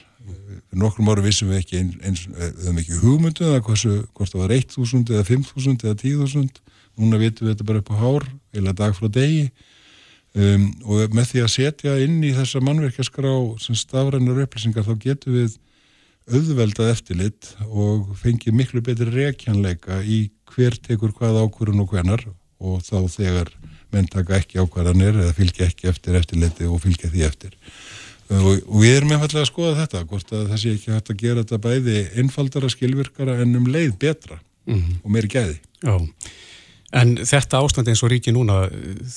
nokkrum 0.78 1.10
ára 1.10 1.24
vissum 1.24 1.50
við 1.50 1.60
ekki 1.62 1.80
eins, 1.82 2.24
höfum 2.30 2.78
ekki 2.80 2.98
hugmyndu 3.02 3.46
eða 3.48 3.62
hversu, 3.66 3.94
hvort 4.14 4.32
það 4.32 4.44
var 4.44 4.54
1.000 4.56 5.16
eða 5.16 5.24
5.000 5.28 5.86
eða 5.88 5.96
10.000 6.02 6.62
núna 7.00 7.20
vitum 7.20 7.46
við 7.46 7.54
þetta 7.54 7.68
bara 7.68 7.82
upp 7.82 7.92
á 7.92 7.96
hár 7.98 8.26
eða 8.54 8.74
dag 8.78 8.96
frá 8.96 9.08
degi 9.12 9.48
um, 10.34 10.68
og 10.84 11.16
með 11.16 11.32
því 11.32 11.42
að 11.44 11.52
setja 11.56 11.96
inn 12.04 12.20
í 12.24 12.32
þessa 12.36 12.62
mannverkjaskrá 12.64 13.34
sem 13.62 13.78
stafrænar 13.78 14.44
upplýsingar 14.46 14.86
þá 14.86 14.94
getum 15.02 15.38
við 15.38 15.58
auðveldað 16.30 16.92
eftirlit 16.92 17.50
og 17.66 18.12
fengið 18.20 18.54
miklu 18.54 18.82
betri 18.84 19.10
rekjanleika 19.10 20.02
í 20.06 20.28
hver 20.52 20.76
tekur 20.78 21.14
hvað 21.16 21.40
ákvörun 21.42 21.82
og 21.82 21.90
hvenar 21.90 22.22
og 22.62 22.84
þá 22.86 23.08
þegar 23.10 23.50
menn 23.92 24.08
taka 24.10 24.38
ekki 24.38 24.60
ákvarðanir 24.62 25.18
eða 25.24 25.34
fylgja 25.36 25.68
ekki 25.68 25.90
eftir 25.90 26.16
eftirliti 26.20 26.68
og 26.68 26.80
fylgja 26.84 27.10
því 27.12 27.26
eftir. 27.26 27.56
Og, 28.32 28.62
og 28.64 28.78
við 28.80 28.94
erum 28.96 29.12
einfallega 29.12 29.42
að 29.42 29.50
skoða 29.50 29.74
þetta 29.82 30.04
hvort 30.08 30.30
að 30.32 30.46
það 30.52 30.62
sé 30.62 30.74
ekki 30.76 30.94
hægt 30.94 31.10
að 31.12 31.20
gera 31.20 31.42
þetta 31.42 31.58
bæði 31.66 31.98
einfaldara, 32.22 32.70
skilvirkara 32.72 33.34
en 33.42 33.58
um 33.58 33.66
leið 33.68 33.98
betra 34.00 34.38
mm 34.38 34.78
-hmm. 34.78 34.94
og 35.02 35.10
meiri 35.12 35.32
gæði. 35.34 35.58
Já, 35.82 35.96
en 36.92 37.16
þetta 37.22 37.62
ástand 37.62 37.90
eins 37.90 38.02
og 38.04 38.12
ríki 38.12 38.34
núna, 38.34 38.66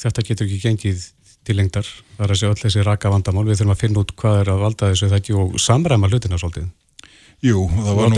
þetta 0.01 0.23
getur 0.25 0.47
ekki 0.47 0.61
gengið 0.63 1.09
til 1.45 1.57
lengdar, 1.59 1.89
það 2.15 2.25
er 2.25 2.33
að 2.33 2.39
segja 2.39 2.53
öll 2.53 2.61
þessi 2.63 2.85
raka 2.85 3.11
vandamál, 3.13 3.45
við 3.45 3.59
þurfum 3.59 3.75
að 3.75 3.83
finna 3.83 4.01
út 4.01 4.15
hvað 4.17 4.39
er 4.39 4.51
að 4.53 4.63
valda 4.63 4.89
þessu 4.93 5.09
þetta 5.11 5.21
ekki 5.21 5.37
og 5.41 5.59
samræma 5.61 6.09
hlutina 6.09 6.39
svolítið? 6.41 6.71
Jú, 7.45 7.67
það 7.75 7.99
var 7.99 8.09
nú 8.09 8.15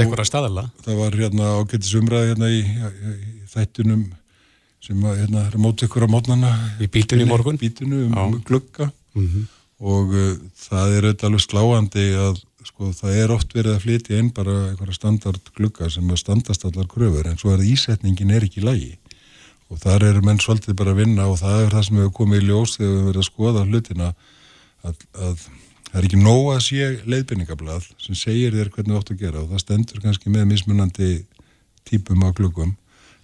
það 0.86 1.02
var 1.02 1.20
hérna 1.20 1.52
ágættis 1.58 1.98
umræði 1.98 2.32
hérna 2.32 2.54
í, 2.54 2.62
í 2.64 3.52
þættunum 3.52 4.08
sem 4.88 5.04
að, 5.04 5.20
hérna, 5.24 5.44
er 5.50 5.60
mót 5.60 5.84
ykkur 5.84 6.06
á 6.06 6.10
mótnana 6.14 6.54
í 6.80 6.88
bítinu 6.88 7.26
í 7.26 7.28
morgun? 7.28 7.58
bítinu 7.60 8.06
um, 8.06 8.18
um 8.24 8.42
glugga. 8.46 8.92
Mm 9.18 9.28
-hmm 9.28 9.54
og 9.78 10.14
uh, 10.14 10.36
það 10.58 10.94
er 10.96 11.08
auðvitað 11.08 11.28
alveg 11.30 11.44
sláandi 11.44 12.06
að 12.18 12.40
sko, 12.68 12.92
það 12.98 13.20
er 13.22 13.34
oft 13.34 13.54
verið 13.56 13.76
að 13.76 13.84
flytja 13.86 14.22
inn 14.22 14.32
bara 14.36 14.56
einhverja 14.72 14.98
standard 14.98 15.52
glugga 15.58 15.90
sem 15.94 16.10
að 16.10 16.22
standast 16.24 16.66
allar 16.68 16.90
kröfur 16.90 17.30
en 17.30 17.38
svo 17.40 17.54
er 17.54 17.64
ísetningin 17.64 18.34
er 18.34 18.48
ekki 18.48 18.66
lægi 18.66 18.96
og 19.68 19.80
þar 19.84 20.06
eru 20.10 20.24
menn 20.26 20.42
svolítið 20.42 20.78
bara 20.80 20.94
að 20.96 21.02
vinna 21.04 21.28
og 21.28 21.40
það 21.42 21.64
er 21.64 21.74
það 21.76 21.88
sem 21.88 22.02
hefur 22.02 22.18
komið 22.22 22.44
í 22.44 22.50
ljós 22.50 22.76
þegar 22.78 22.92
við 22.94 23.08
verðum 23.08 23.24
að 23.24 23.30
skoða 23.30 23.64
hlutina 23.68 24.12
að, 24.88 25.02
að 25.28 25.48
það 25.88 25.98
er 26.00 26.08
ekki 26.10 26.22
nóg 26.22 26.52
að 26.54 26.62
sé 26.68 26.92
leiðbyrningablað 27.14 27.90
sem 28.04 28.20
segir 28.20 28.56
þér 28.56 28.72
hvernig 28.76 28.94
þú 28.94 29.02
ótt 29.02 29.16
að 29.16 29.24
gera 29.24 29.42
og 29.44 29.50
það 29.52 29.64
stendur 29.66 30.04
kannski 30.06 30.34
með 30.34 30.48
mismunandi 30.54 31.10
típum 31.88 32.24
á 32.24 32.30
gluggum 32.38 32.76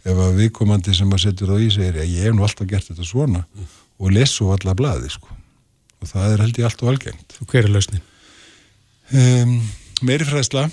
ef 0.03 0.19
að 0.19 0.41
viðkomandi 0.41 0.95
sem 0.97 1.15
að 1.15 1.23
setja 1.27 1.47
það 1.47 1.63
í 1.63 1.71
segir 1.77 2.01
að 2.03 2.12
ég 2.12 2.27
hef 2.27 2.36
nú 2.36 2.43
alltaf 2.43 2.67
gert 2.67 2.91
þetta 2.91 3.08
svona 3.08 3.45
og 3.99 4.12
lesu 4.12 4.49
alla 4.51 4.75
blaði 4.75 5.13
sko 5.13 5.39
og 6.03 6.10
það 6.12 6.34
er 6.34 6.43
held 6.43 6.60
ég 6.60 6.67
allt 6.67 6.84
og 6.84 6.91
algengt. 6.91 7.38
Og 7.39 7.50
hver 7.50 7.67
er 7.67 7.71
lausnin? 7.71 8.04
Um, 9.13 9.56
meiri 10.04 10.27
fræðsla, 10.27 10.67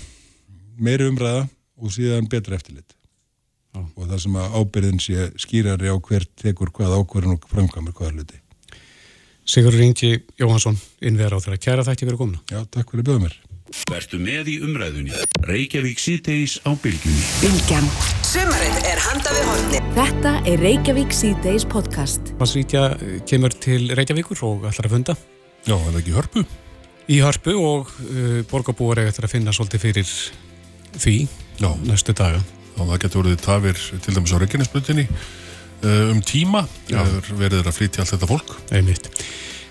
meiri 0.81 1.07
umræða 1.07 1.45
og 1.81 1.93
síðan 1.95 2.27
betra 2.31 2.57
eftirlit. 2.57 2.95
Já. 3.71 3.81
Og 3.95 4.07
það 4.07 4.23
sem 4.25 4.39
að 4.41 4.55
ábyrðin 4.59 5.03
sé 5.03 5.27
skýrari 5.39 5.91
á 5.91 5.95
hver 5.95 6.25
tekur 6.39 6.73
hvað 6.75 6.97
ákverðin 6.99 7.37
og 7.37 7.47
framkvæmur 7.51 7.95
hvaða 7.95 8.17
hluti. 8.17 8.41
Sigur 9.47 9.73
Ringi 9.75 10.11
Jóhansson, 10.39 10.77
innvegar 11.01 11.33
á 11.35 11.43
þeirra. 11.43 11.61
Kæra 11.61 11.87
þætti 11.87 12.07
verið 12.09 12.21
komna. 12.21 12.43
Já, 12.51 12.61
takk 12.71 12.91
fyrir 12.93 13.07
bjöðum 13.07 13.25
mér. 13.25 13.39
Vertu 13.87 14.19
með 14.19 14.49
í 14.51 14.55
umræðunni. 14.65 15.15
Reykjavík 15.47 15.99
síðdeis 16.03 16.57
á 16.67 16.75
bylgjunni. 16.83 17.23
Bylgjan. 17.39 17.87
Sumarið 18.27 18.87
er 18.91 19.01
handa 19.05 19.33
við 19.35 19.47
horni. 19.47 19.81
Þetta 19.95 20.33
er 20.51 20.63
Reykjavík 20.65 21.15
síðdeis 21.15 21.65
podcast. 21.71 22.33
Vassrítja 22.39 22.89
kemur 23.27 23.55
til 23.63 23.89
Reykjavíkur 23.95 24.43
og 24.47 24.67
ætlar 24.69 24.91
að 24.91 24.97
funda. 24.97 25.17
Já, 25.67 25.77
en 25.77 25.99
ekki 25.99 26.15
hörpu. 26.15 26.45
Í 27.11 27.19
hörpu 27.23 27.55
og 27.57 27.91
uh, 28.05 28.41
borgarbúar 28.51 29.01
er 29.01 29.11
eftir 29.11 29.27
að 29.27 29.37
finna 29.37 29.55
svolítið 29.55 29.87
fyrir 29.87 30.15
því 31.01 31.17
Já. 31.59 31.71
næstu 31.87 32.15
daga. 32.15 32.43
Og 32.77 32.89
það 32.89 33.01
getur 33.05 33.23
verið 33.25 33.45
tafir 33.45 33.85
til 34.01 34.15
dæmis 34.15 34.33
á 34.35 34.41
Reykjanesbrutinni 34.41 35.07
um 35.81 36.19
tíma 36.21 36.65
verður 36.87 37.69
að 37.71 37.77
flytja 37.77 38.03
allt 38.03 38.13
þetta 38.13 38.29
fólk 38.29 38.51
Einmitt. 38.69 39.09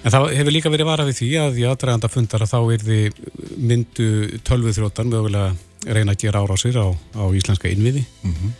En 0.00 0.14
það 0.14 0.30
hefur 0.38 0.54
líka 0.54 0.72
verið 0.72 0.88
varað 0.88 1.10
við 1.10 1.18
því 1.18 1.28
að 1.42 1.58
í 1.60 1.66
aðdraganda 1.68 2.08
fundar 2.10 2.44
að 2.44 2.52
þá 2.54 2.60
er 2.74 2.84
þið 2.86 3.18
myndu 3.70 4.06
tölvuþróttan 4.48 5.12
mögulega 5.12 5.52
reyna 5.88 6.14
að 6.14 6.24
gera 6.24 6.40
árásir 6.40 6.76
á, 6.80 6.88
á 6.92 7.24
íslenska 7.36 7.68
innviði 7.68 8.04
mm 8.22 8.32
-hmm. 8.32 8.50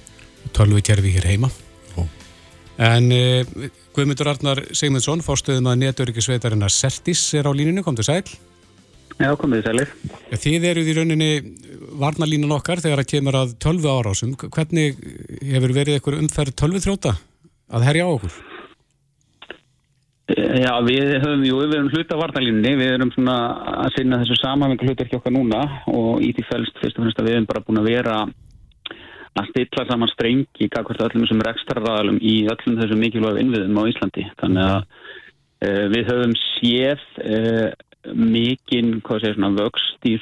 tölvukerfi 0.56 1.14
hér 1.16 1.26
heima 1.32 1.50
Ó. 1.96 2.06
en 2.78 3.12
eh, 3.12 3.44
Guðmundur 3.94 4.28
Arnar 4.28 4.62
Sigmundsson 4.72 5.24
fórstuðum 5.24 5.66
að 5.66 5.80
netöryggisveitarinnar 5.84 6.70
Sertis 6.70 7.34
er 7.34 7.48
á 7.48 7.52
líninu, 7.52 7.82
kom 7.82 7.96
til 7.96 8.04
sæl 8.04 8.24
Já, 9.20 9.34
komið 9.36 9.66
sælir 9.66 9.90
Þið 10.40 10.68
eruð 10.70 10.88
í 10.88 10.94
rauninni 10.96 11.30
varnalínan 12.00 12.54
okkar 12.56 12.80
þegar 12.80 13.02
að 13.02 13.10
kemur 13.12 13.36
að 13.36 13.56
tölvu 13.60 13.90
árásum 13.92 14.36
hvernig 14.40 15.00
hefur 15.44 15.74
verið 15.76 15.98
eitthvað 15.98 16.22
umferð 16.22 16.56
tölvuþróta 16.62 17.16
að 17.70 17.84
herja 17.88 18.06
á 18.08 18.10
okkur? 18.10 18.38
Já, 20.30 20.72
við 20.86 21.16
höfum, 21.18 21.42
jú, 21.42 21.56
við 21.58 21.74
erum 21.74 21.88
hluta 21.90 22.16
varnalínni, 22.18 22.72
við 22.78 22.92
erum 22.94 23.10
svona 23.14 23.34
að 23.82 23.96
sinna 23.96 24.20
þessu 24.20 24.36
samanvengu 24.38 24.86
hlutarki 24.86 25.18
okkar 25.18 25.34
núna 25.34 25.62
og 25.90 26.22
í 26.22 26.30
því 26.36 26.44
fælst 26.46 26.78
fyrst 26.78 27.00
og 27.00 27.04
fremst 27.04 27.20
að 27.20 27.28
við 27.28 27.36
erum 27.36 27.48
bara 27.50 27.64
búin 27.66 27.80
að 27.82 27.90
vera 27.90 28.16
að 29.40 29.50
stilla 29.50 29.86
saman 29.88 30.10
strengi 30.12 30.68
kakvart 30.70 31.02
öllum 31.08 31.24
þessum 31.26 31.42
rekstarraðalum 31.46 32.20
í 32.22 32.34
öllum 32.50 32.78
þessum 32.78 33.02
mikilvæg 33.02 33.40
innviðum 33.42 33.80
á 33.82 33.90
Íslandi. 33.90 34.26
Þannig 34.42 34.68
að 34.68 34.80
uh, 35.66 35.84
við 35.96 36.10
höfum 36.12 36.36
séð 36.44 37.04
uh, 37.26 37.68
mikinn, 38.04 39.00
vöxt 39.04 40.08
í 40.08 40.16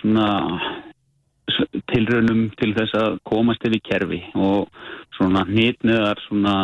tilraunum 1.89 2.49
til 2.59 2.73
þess 2.77 2.95
að 2.99 3.19
komast 3.29 3.65
yfir 3.67 3.81
kerfi 3.87 4.19
og 4.37 4.69
svona 5.17 5.45
hnitniðar 5.49 6.21
svona 6.27 6.55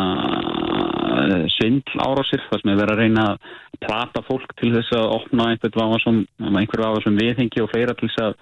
eh, 1.23 1.47
svindl 1.55 2.03
árásir 2.05 2.43
það 2.45 2.61
sem 2.61 2.71
er 2.71 2.79
verið 2.81 2.93
að 2.93 3.01
reyna 3.01 3.25
að 3.31 3.49
plata 3.85 4.23
fólk 4.27 4.55
til 4.61 4.71
þess 4.75 4.95
að 4.95 5.11
opna 5.17 5.49
einhver 5.51 6.85
vafa 6.85 7.03
sem 7.03 7.19
viðhengi 7.19 7.63
og 7.63 7.71
fleira 7.73 7.97
til 7.97 8.09
þess 8.11 8.23
að 8.29 8.37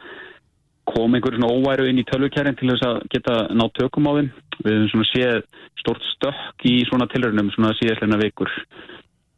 koma 0.94 1.18
einhver 1.18 1.38
svona 1.38 1.54
óværu 1.56 1.88
inn 1.90 2.02
í 2.02 2.08
tölvukærin 2.10 2.58
til 2.60 2.74
þess 2.74 2.88
að 2.90 3.04
geta 3.14 3.36
ná 3.56 3.64
tökum 3.72 4.10
á 4.12 4.20
þeim. 4.20 4.32
Við 4.60 4.74
hefum 4.74 4.90
svona 4.92 5.10
séð 5.10 5.38
stort 5.80 6.10
stökk 6.12 6.66
í 6.70 6.74
svona 6.90 7.08
tilraunum 7.12 7.52
svona 7.56 7.72
síðastleina 7.80 8.20
vikur 8.20 8.52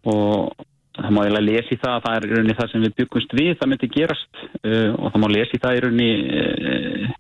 og 0.09 0.65
það 0.95 1.11
má 1.15 1.21
eiginlega 1.23 1.47
lesi 1.49 1.77
það 1.81 1.95
að 1.95 2.05
það 2.05 2.15
er 2.17 2.25
í 2.25 2.31
rauninni 2.31 2.57
það 2.59 2.71
sem 2.71 2.85
við 2.85 2.95
byggumst 2.99 3.35
við, 3.39 3.51
það 3.59 3.71
myndi 3.71 3.91
gerast 3.95 4.39
uh, 4.43 4.89
og 4.95 5.11
það 5.11 5.21
má 5.23 5.27
lesi 5.33 5.61
það 5.63 5.77
í 5.77 5.83
rauninni 5.85 6.11
uh, 6.39 7.11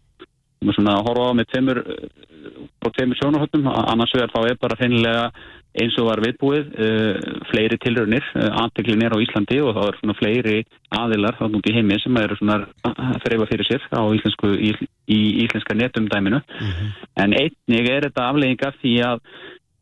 svona 0.75 0.95
að 0.95 1.05
horfa 1.09 1.27
á 1.29 1.37
með 1.37 1.51
tveimur 1.51 1.81
á 1.85 2.87
tveimur 2.95 3.19
sjónarhóttum, 3.19 3.67
annars 3.69 4.15
vegar 4.15 4.33
þá 4.33 4.39
er 4.49 4.57
bara 4.61 4.79
feinilega 4.79 5.27
eins 5.75 5.95
og 5.99 6.07
var 6.07 6.21
viðbúið 6.23 6.69
uh, 6.71 7.31
fleiri 7.49 7.77
tilraunir, 7.83 8.27
anteklin 8.63 9.03
er 9.03 9.15
á 9.15 9.19
Íslandi 9.19 9.59
og 9.59 9.75
þá 9.75 9.81
er 9.89 9.97
svona 9.99 10.15
fleiri 10.19 10.61
aðilar 10.95 11.35
þá 11.39 11.49
núnt 11.49 11.67
í 11.67 11.75
heimi 11.75 11.99
sem 11.99 12.21
eru 12.21 12.37
svona 12.39 12.61
að 12.87 13.19
þreyfa 13.25 13.49
fyrir 13.51 13.69
sér 13.69 13.89
á 13.91 14.03
íslensku 14.15 14.53
í, 14.55 14.71
í 15.11 15.19
íslenska 15.43 15.75
netumdæminu 15.75 16.39
mm 16.39 16.71
-hmm. 16.71 16.95
en 17.25 17.35
einnig 17.41 17.91
er 17.91 18.07
þetta 18.07 18.29
aflegginga 18.29 18.71
því 18.79 18.95
að 19.09 19.19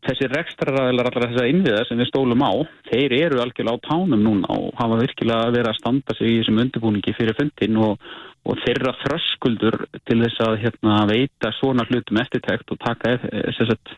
þessi 0.03 0.27
rekstraræðilar 0.31 1.09
allar 1.09 1.29
þessar 1.31 1.49
innviðar 1.49 1.87
sem 1.87 1.99
við 2.01 2.09
stólum 2.09 2.43
á, 2.43 2.51
þeir 2.89 3.15
eru 3.19 3.41
algjörlega 3.43 3.79
á 3.79 3.85
tánum 3.87 4.23
núna 4.25 4.51
og 4.55 4.69
hafa 4.79 4.99
virkilega 5.01 5.53
verið 5.55 5.71
að 5.71 5.79
standa 5.79 6.15
sig 6.17 6.29
í 6.29 6.37
þessum 6.41 6.61
undirbúningi 6.63 7.15
fyrir 7.17 7.37
fundin 7.37 7.79
og, 7.85 8.07
og 8.43 8.59
þeirra 8.65 8.93
þröskuldur 9.03 9.77
til 10.09 10.19
þess 10.25 10.43
að 10.47 10.57
hérna, 10.65 10.97
veita 11.09 11.53
svona 11.59 11.87
hlutum 11.87 12.19
eftirtækt 12.23 12.75
og 12.75 12.81
taka, 12.83 13.15
sagt, 13.59 13.95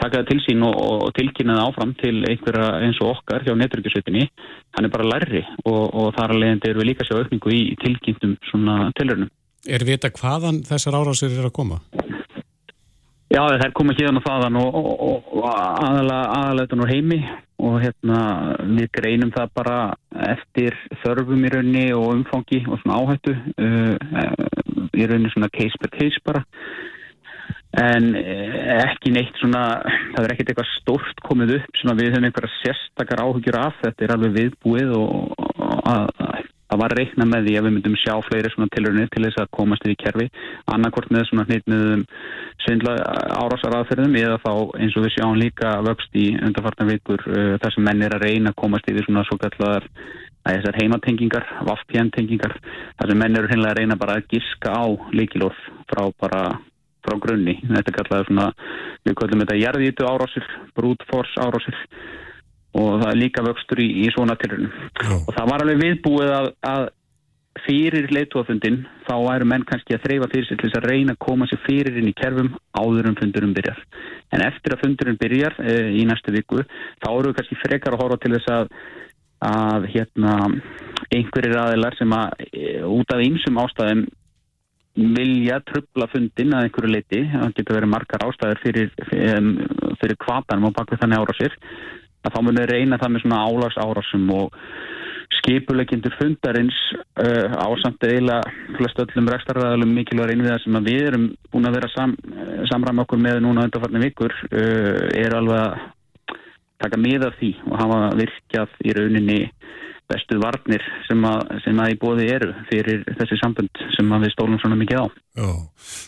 taka 0.00 0.22
það 0.22 0.30
til 0.30 0.40
sín 0.46 0.64
og, 0.68 0.80
og 1.08 1.12
tilkynna 1.18 1.58
það 1.60 1.68
áfram 1.68 1.94
til 2.00 2.14
einhverja 2.30 2.70
eins 2.86 3.02
og 3.04 3.12
okkar 3.18 3.44
hjá 3.46 3.52
netryggjusveitinni, 3.58 4.26
hann 4.78 4.88
er 4.88 4.94
bara 4.94 5.10
lærri 5.12 5.44
og, 5.66 5.84
og 5.92 6.10
þar 6.16 6.36
alveg 6.36 6.68
eru 6.70 6.82
við 6.82 6.92
líka 6.92 7.08
sjá 7.08 7.18
aukningu 7.20 7.52
í 7.52 7.62
tilkynntum 7.84 8.38
tilhörnum. 8.96 9.30
Er 9.62 9.84
vita 9.86 10.10
hvaðan 10.10 10.64
þessar 10.66 10.96
árásir 10.98 11.36
er 11.36 11.46
að 11.46 11.54
koma? 11.54 11.76
Já, 13.32 13.40
það 13.48 13.62
er 13.64 13.72
komið 13.72 14.00
hérna 14.02 14.20
og 14.20 14.24
þaðan 14.26 14.56
og, 14.60 14.74
og, 14.76 15.28
og 15.38 15.44
aðalega 15.48 16.76
úr 16.84 16.90
heimi 16.90 17.18
og 17.64 17.78
hérna 17.80 18.18
við 18.60 18.90
greinum 18.92 19.30
það 19.32 19.54
bara 19.56 19.76
eftir 20.34 20.76
þörfum 21.00 21.46
í 21.46 21.52
raunni 21.54 21.84
og 21.96 22.10
umfangi 22.12 22.60
og 22.66 22.82
svona 22.82 22.98
áhættu 23.00 23.32
uh, 23.32 24.90
í 24.92 25.08
raunni 25.08 25.32
svona 25.32 25.48
case 25.54 25.80
per 25.80 25.94
case 25.94 26.20
bara. 26.28 26.42
En 27.80 28.10
uh, 28.20 28.60
ekki 28.82 29.14
neitt 29.16 29.40
svona, 29.40 29.64
það 30.12 30.26
er 30.26 30.34
ekkert 30.34 30.52
eitthvað 30.52 30.72
stort 30.74 31.24
komið 31.24 31.56
upp 31.62 31.80
sem 31.80 31.96
við 32.02 32.12
höfum 32.12 32.28
einhverja 32.28 32.54
sérstakar 32.58 33.24
áhugjur 33.24 33.60
af, 33.62 33.80
þetta 33.86 34.04
er 34.04 34.16
alveg 34.18 34.36
viðbúið 34.42 34.92
og 34.98 35.48
að 35.88 36.41
það 36.72 36.80
var 36.80 36.94
reikna 36.96 37.26
með 37.28 37.46
því 37.46 37.54
að 37.58 37.66
við 37.66 37.74
myndum 37.76 37.96
sjá 38.00 38.14
fleiri 38.24 38.50
svona 38.52 38.72
tilröðinir 38.72 39.10
til 39.12 39.24
þess 39.26 39.40
að 39.42 39.50
komast 39.58 39.84
í 39.84 39.96
kerfi. 40.00 40.28
Annarkort 40.72 41.12
með 41.12 41.26
svona 41.28 41.44
hnitmiðum 41.50 42.04
svindla 42.64 42.94
árásaraðferðum 43.42 44.16
eða 44.22 44.40
þá 44.40 44.52
eins 44.80 44.96
og 44.96 45.04
við 45.04 45.14
sjáum 45.18 45.36
líka 45.36 45.74
vöxt 45.84 46.16
í 46.16 46.26
undarfartan 46.40 46.88
vikur 46.88 47.24
uh, 47.28 47.54
þar 47.60 47.76
sem 47.76 47.88
menn 47.88 48.04
er 48.06 48.16
að 48.16 48.24
reyna 48.24 48.54
að 48.54 48.60
komast 48.64 48.88
í 48.88 48.96
því 48.96 49.04
svona 49.04 49.26
svo 49.28 49.36
kallar 49.42 49.88
þessar 50.42 50.80
heimatengingar, 50.80 51.44
vaftjæntengingar 51.68 52.56
þar 52.98 53.12
sem 53.12 53.20
menn 53.20 53.38
eru 53.38 53.50
hinnlega 53.52 53.76
að 53.76 53.78
reyna 53.82 53.98
bara 54.00 54.16
að 54.18 54.32
giska 54.32 54.72
á 54.74 54.84
líkilóð 55.14 55.60
frá 55.92 56.08
bara 56.18 56.42
frá 57.02 57.18
grunni, 57.18 57.58
þetta 57.66 57.94
kallaður 57.98 58.28
svona 58.30 58.48
við 59.06 59.16
kallum 59.18 59.44
þetta 59.44 59.60
jarðítu 59.60 60.06
árásir 60.06 60.48
brútfors 60.78 61.32
árásir 61.42 61.78
og 62.72 63.02
það 63.02 63.08
er 63.10 63.20
líka 63.20 63.44
vöxtur 63.44 63.82
í, 63.84 63.88
í 64.04 64.08
svona 64.14 64.36
tilrunum 64.40 64.72
og 65.26 65.32
það 65.36 65.48
var 65.50 65.64
alveg 65.64 65.80
viðbúið 65.82 66.34
að, 66.38 66.50
að 66.72 66.84
fyrir 67.66 68.08
leitúafundin 68.12 68.80
þá 69.06 69.12
væru 69.26 69.48
menn 69.50 69.66
kannski 69.68 69.96
að 69.96 70.06
þreyfa 70.06 70.28
fyrir 70.32 70.48
sig 70.48 70.58
til 70.58 70.70
þess 70.70 70.78
að 70.80 70.88
reyna 70.88 71.14
að 71.14 71.20
koma 71.26 71.48
sér 71.50 71.60
fyrir 71.66 71.98
inn 72.00 72.08
í 72.08 72.14
kerfum 72.16 72.48
áður 72.78 73.10
en 73.10 73.18
fundurum 73.20 73.52
byrjar. 73.56 73.82
En 74.32 74.44
eftir 74.46 74.74
að 74.74 74.86
fundurum 74.86 75.18
byrjar 75.20 75.58
e, 75.60 75.76
í 76.00 76.06
næstu 76.08 76.32
viku 76.32 76.62
þá 76.64 77.08
eru 77.10 77.28
við 77.28 77.38
kannski 77.40 77.60
frekar 77.60 77.96
að 77.96 78.04
horfa 78.06 78.20
til 78.22 78.32
þess 78.38 78.50
að, 78.56 78.74
að 79.50 79.86
hérna, 79.92 80.34
einhverjir 81.12 81.60
aðilar 81.66 82.00
sem 82.00 82.16
að 82.16 82.44
e, 82.48 82.74
út 82.88 83.12
af 83.12 83.24
einsum 83.26 83.62
ástæðum 83.62 84.04
vilja 84.92 85.60
trubla 85.68 86.08
fundin 86.12 86.52
að 86.56 86.66
einhverju 86.66 86.92
leiti, 86.92 87.20
það 87.32 87.54
getur 87.56 87.78
verið 87.78 87.92
margar 87.94 88.24
ástæður 88.26 88.58
fyrir, 88.60 88.90
fyrir, 89.08 89.52
fyrir 90.00 90.18
kvatanum 90.20 90.68
og 90.68 90.74
bak 90.76 90.92
við 90.92 91.04
þannig 91.04 91.22
ára 91.22 91.36
sér 91.38 91.60
að 92.22 92.34
þá 92.34 92.40
munir 92.46 92.70
reyna 92.70 92.98
það 93.00 93.14
með 93.14 93.24
svona 93.24 93.44
álags 93.46 93.78
árásum 93.82 94.26
og 94.36 94.58
skipulegjindur 95.38 96.14
fundarins 96.18 96.76
uh, 97.18 97.54
ásamt 97.64 98.04
eila 98.06 98.38
flest 98.76 99.00
öllum 99.02 99.30
rekstarraðalum 99.32 99.94
mikilvægur 99.96 100.34
innviða 100.34 100.60
sem 100.62 100.78
við 100.86 101.08
erum 101.08 101.26
búin 101.52 101.68
að 101.68 101.78
vera 101.78 101.90
sam, 101.94 102.14
uh, 102.36 102.62
samræma 102.70 103.06
okkur 103.06 103.22
með 103.22 103.40
núna 103.46 103.66
undarfarni 103.66 104.04
vikur 104.04 104.34
uh, 104.50 105.08
er 105.18 105.34
alveg 105.38 105.64
að 105.64 105.88
taka 106.82 106.98
miða 106.98 107.30
því 107.38 107.52
og 107.70 107.78
hafa 107.80 108.00
virkjað 108.18 108.78
í 108.86 108.94
rauninni 108.98 109.40
bestu 110.10 110.38
varnir 110.42 110.82
sem 111.06 111.20
að, 111.26 111.52
sem 111.64 111.78
að 111.80 111.92
í 111.94 111.98
bóði 112.00 112.26
eru 112.34 112.50
fyrir 112.68 113.04
þessi 113.18 113.38
sambund 113.40 113.82
sem 113.94 114.14
við 114.24 114.32
stólum 114.34 114.58
svona 114.60 114.78
mikið 114.80 115.04
á. 115.04 115.06
Já, 115.38 115.50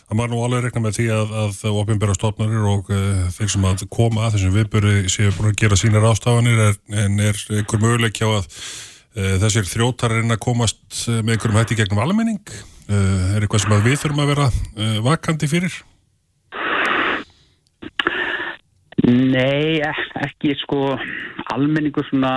það 0.09 0.19
maður 0.19 0.33
nú 0.33 0.41
alveg 0.45 0.65
rekna 0.65 0.83
með 0.85 0.97
því 0.99 1.07
að, 1.15 1.33
að 1.43 1.79
ofinbæra 1.81 2.17
stofnarir 2.17 2.67
og 2.71 2.91
uh, 2.93 3.23
þeir 3.37 3.53
sem 3.55 3.69
að 3.69 3.85
koma 3.93 4.27
að 4.27 4.37
þessum 4.37 4.55
viðböru 4.59 4.93
séu 5.11 5.33
búin 5.37 5.51
að 5.51 5.57
gera 5.63 5.79
sínar 5.79 6.09
ástafanir 6.11 6.61
er, 6.67 6.77
en 7.05 7.17
er 7.23 7.41
einhver 7.57 7.83
möguleik 7.83 8.21
hjá 8.21 8.29
að 8.29 8.45
uh, 8.45 9.35
þessir 9.45 9.71
þrótar 9.71 10.17
er 10.19 10.29
að 10.29 10.43
komast 10.45 11.03
með 11.09 11.35
einhverjum 11.37 11.59
hætti 11.61 11.79
gegnum 11.81 12.03
almenning? 12.05 12.55
Uh, 12.85 13.33
er 13.33 13.45
eitthvað 13.45 13.65
sem 13.65 13.77
við 13.87 13.99
þurfum 14.03 14.25
að 14.25 14.33
vera 14.35 14.49
vakandi 15.05 15.49
fyrir? 15.49 15.81
Nei, 19.05 19.81
ekki 19.85 20.55
sko 20.57 20.95
almenningu 21.53 22.01
svona 22.07 22.31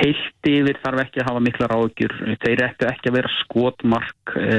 heilt 0.00 0.50
yfir 0.50 0.78
þarf 0.82 1.04
ekki 1.04 1.22
að 1.22 1.30
hafa 1.30 1.44
mikla 1.44 1.68
ráðgjur 1.72 2.14
þeir 2.42 2.64
ættu 2.68 2.88
ekki 2.90 3.10
að 3.10 3.16
vera 3.18 3.32
skotmark 3.40 4.36
e, 4.40 4.58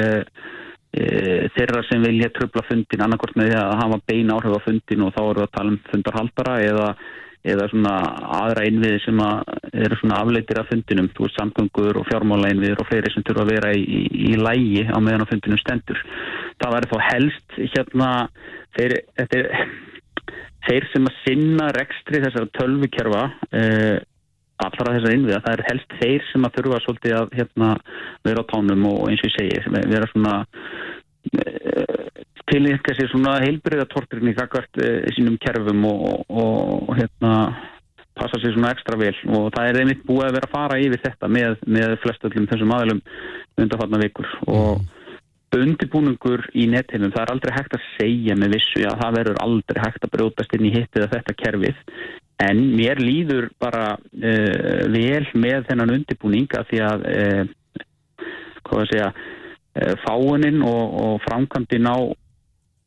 e, 0.98 1.06
þeirra 1.56 1.84
sem 1.88 2.04
vilja 2.06 2.32
tröfla 2.36 2.66
fundin 2.68 3.06
annarkort 3.06 3.38
með 3.38 3.52
því 3.52 3.62
að 3.62 3.78
hafa 3.84 4.02
bein 4.12 4.34
áhrif 4.34 4.58
á 4.58 4.66
fundin 4.66 5.06
og 5.06 5.16
þá 5.16 5.22
eru 5.28 5.46
að 5.46 5.56
tala 5.56 5.74
um 5.74 5.80
fundarhaldara 5.92 6.58
eða, 6.66 6.90
eða 7.54 7.70
svona 7.72 7.96
aðra 8.42 8.66
innviði 8.70 9.04
sem 9.06 9.24
að 9.24 9.54
eru 9.86 10.00
svona 10.02 10.22
afleitir 10.24 10.62
af 10.62 10.72
fundinum, 10.74 11.12
þú 11.16 11.28
veist 11.28 11.40
samgöngur 11.42 12.02
og 12.02 12.10
fjármála 12.10 12.52
innviður 12.54 12.84
og 12.84 12.92
fleiri 12.92 13.14
sem 13.14 13.28
þurfa 13.28 13.46
að 13.46 13.54
vera 13.56 13.74
í, 13.78 13.86
í, 13.86 14.04
í 14.32 14.36
lægi 14.42 14.88
á 14.90 14.98
meðan 14.98 15.28
á 15.28 15.32
fundinum 15.32 15.62
stendur. 15.62 16.04
Það 16.64 16.76
væri 16.76 16.92
þá 16.92 17.00
helst 17.12 17.58
hérna 17.62 18.12
þeir, 18.78 19.00
þeir, 19.32 19.50
þeir 20.68 20.92
sem 20.92 21.10
að 21.10 21.18
sinna 21.24 21.72
rekstri 21.78 22.24
þessara 22.26 22.56
tölvukerfa 22.58 23.26
eða 23.64 23.98
allra 24.66 24.96
þessar 24.96 25.14
innviða, 25.14 25.44
það 25.46 25.56
er 25.56 25.66
helst 25.70 25.96
þeir 26.02 26.28
sem 26.32 26.48
að 26.48 26.58
þurfa 26.58 26.82
svolítið 26.84 27.16
að 27.20 27.38
hérna, 27.38 27.70
vera 28.26 28.44
á 28.44 28.50
tánum 28.50 28.90
og 28.90 29.00
eins 29.12 29.24
og 29.24 29.30
ég 29.30 29.36
segi, 29.38 29.74
vera 29.94 30.10
svona 30.12 30.36
e, 31.30 31.46
tilnýtka 32.50 32.96
sér 32.98 33.12
svona 33.12 33.38
heilbriðatorturinn 33.44 34.32
í 34.32 34.36
kakvart 34.38 34.82
sínum 35.16 35.38
kerfum 35.44 35.86
og, 35.90 36.06
og, 36.28 36.62
og 36.88 36.94
hérna 36.98 37.34
passa 38.18 38.40
sér 38.42 38.56
svona 38.56 38.74
ekstra 38.74 38.98
vel. 39.00 39.14
Og 39.30 39.50
það 39.54 39.70
er 39.70 39.82
einmitt 39.82 40.06
búið 40.08 40.30
að 40.30 40.38
vera 40.38 40.50
að 40.50 40.54
fara 40.56 40.78
yfir 40.82 41.04
þetta 41.04 41.32
með, 41.32 41.58
með 41.78 41.98
flestöllum 42.04 42.48
þessum 42.50 42.74
aðlum 42.78 43.02
undanfarnar 43.62 44.06
vikur. 44.08 44.32
Og 44.50 44.86
undibúningur 45.58 46.44
í 46.58 46.68
nettheimum, 46.70 47.14
það 47.14 47.24
er 47.24 47.34
aldrei 47.34 47.54
hægt 47.56 47.76
að 47.78 47.86
segja 47.96 48.36
með 48.38 48.58
vissu, 48.58 48.82
já 48.84 48.90
það 49.00 49.20
verður 49.20 49.44
aldrei 49.46 49.80
hægt 49.84 50.06
að 50.06 50.14
brjótast 50.14 50.56
inn 50.58 50.68
í 50.68 50.74
hittið 50.76 51.06
að 51.06 51.14
þetta 51.16 51.38
kerfið 51.42 51.80
en 52.44 52.62
mér 52.78 53.02
líður 53.02 53.50
bara 53.62 53.96
uh, 53.98 54.84
vel 54.94 55.26
með 55.34 55.66
þennan 55.72 55.96
undibúning 55.96 56.48
að 56.54 56.70
því 56.70 56.82
að 56.86 57.06
uh, 57.12 57.42
hvað 58.68 58.84
að 58.84 58.90
segja 58.92 59.10
uh, 59.10 59.94
fáininn 60.06 60.64
og, 60.68 60.96
og 61.02 61.20
framkvæmdinn 61.26 61.90
á 61.90 61.98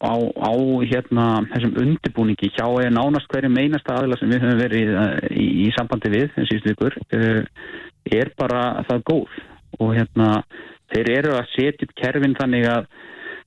á, 0.00 0.16
á 0.16 0.52
hérna 0.88 1.26
þessum 1.50 1.76
undibúningi 1.82 2.52
hjá 2.54 2.64
eða 2.68 2.94
nánast 2.94 3.28
hverju 3.32 3.50
meinasta 3.52 3.98
aðila 3.98 4.16
sem 4.20 4.30
við 4.32 4.46
höfum 4.46 4.62
verið 4.62 4.94
í, 5.34 5.46
í 5.66 5.68
sambandi 5.76 6.12
við 6.14 6.30
þessum 6.30 6.48
síðustu 6.48 6.72
vikur 6.72 6.96
er 8.10 8.30
bara 8.38 8.62
það 8.88 9.02
góð. 9.10 9.34
Og 9.76 9.92
hérna 9.98 10.30
þeir 10.94 11.10
eru 11.18 11.34
að 11.36 11.50
setja 11.52 11.86
upp 11.86 11.92
kerfin 12.00 12.38
þannig 12.38 12.64
að 12.70 12.88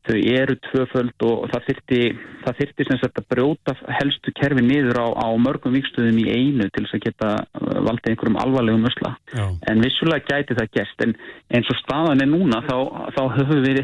þau 0.04 0.18
eru 0.20 0.56
tvöföld 0.68 1.26
og 1.28 1.44
það 1.54 1.68
þyrti, 1.68 2.00
það 2.44 2.58
þyrti 2.60 2.88
sem 2.88 3.00
sagt 3.00 3.20
að 3.22 3.28
brjóta 3.34 3.76
helstu 4.00 4.34
kerfin 4.36 4.68
niður 4.68 5.00
á, 5.00 5.08
á 5.16 5.28
mörgum 5.40 5.76
vikstöðum 5.78 6.20
í 6.20 6.26
einu 6.28 6.68
til 6.68 6.84
þess 6.84 6.98
að 6.98 7.06
geta 7.06 7.30
uh, 7.40 7.78
valdið 7.88 8.12
einhverjum 8.12 8.40
alvarlegum 8.44 8.90
ösla. 8.90 9.14
Já. 9.32 9.46
En 9.72 9.84
vissulega 9.84 10.28
gæti 10.28 10.58
það 10.60 10.74
gæst 10.76 11.06
en 11.08 11.16
eins 11.56 11.72
og 11.72 11.80
staðan 11.80 12.24
er 12.26 12.32
núna 12.32 12.64
þá, 12.68 12.76
þá 13.16 13.24
höfum 13.38 13.64
við, 13.64 13.84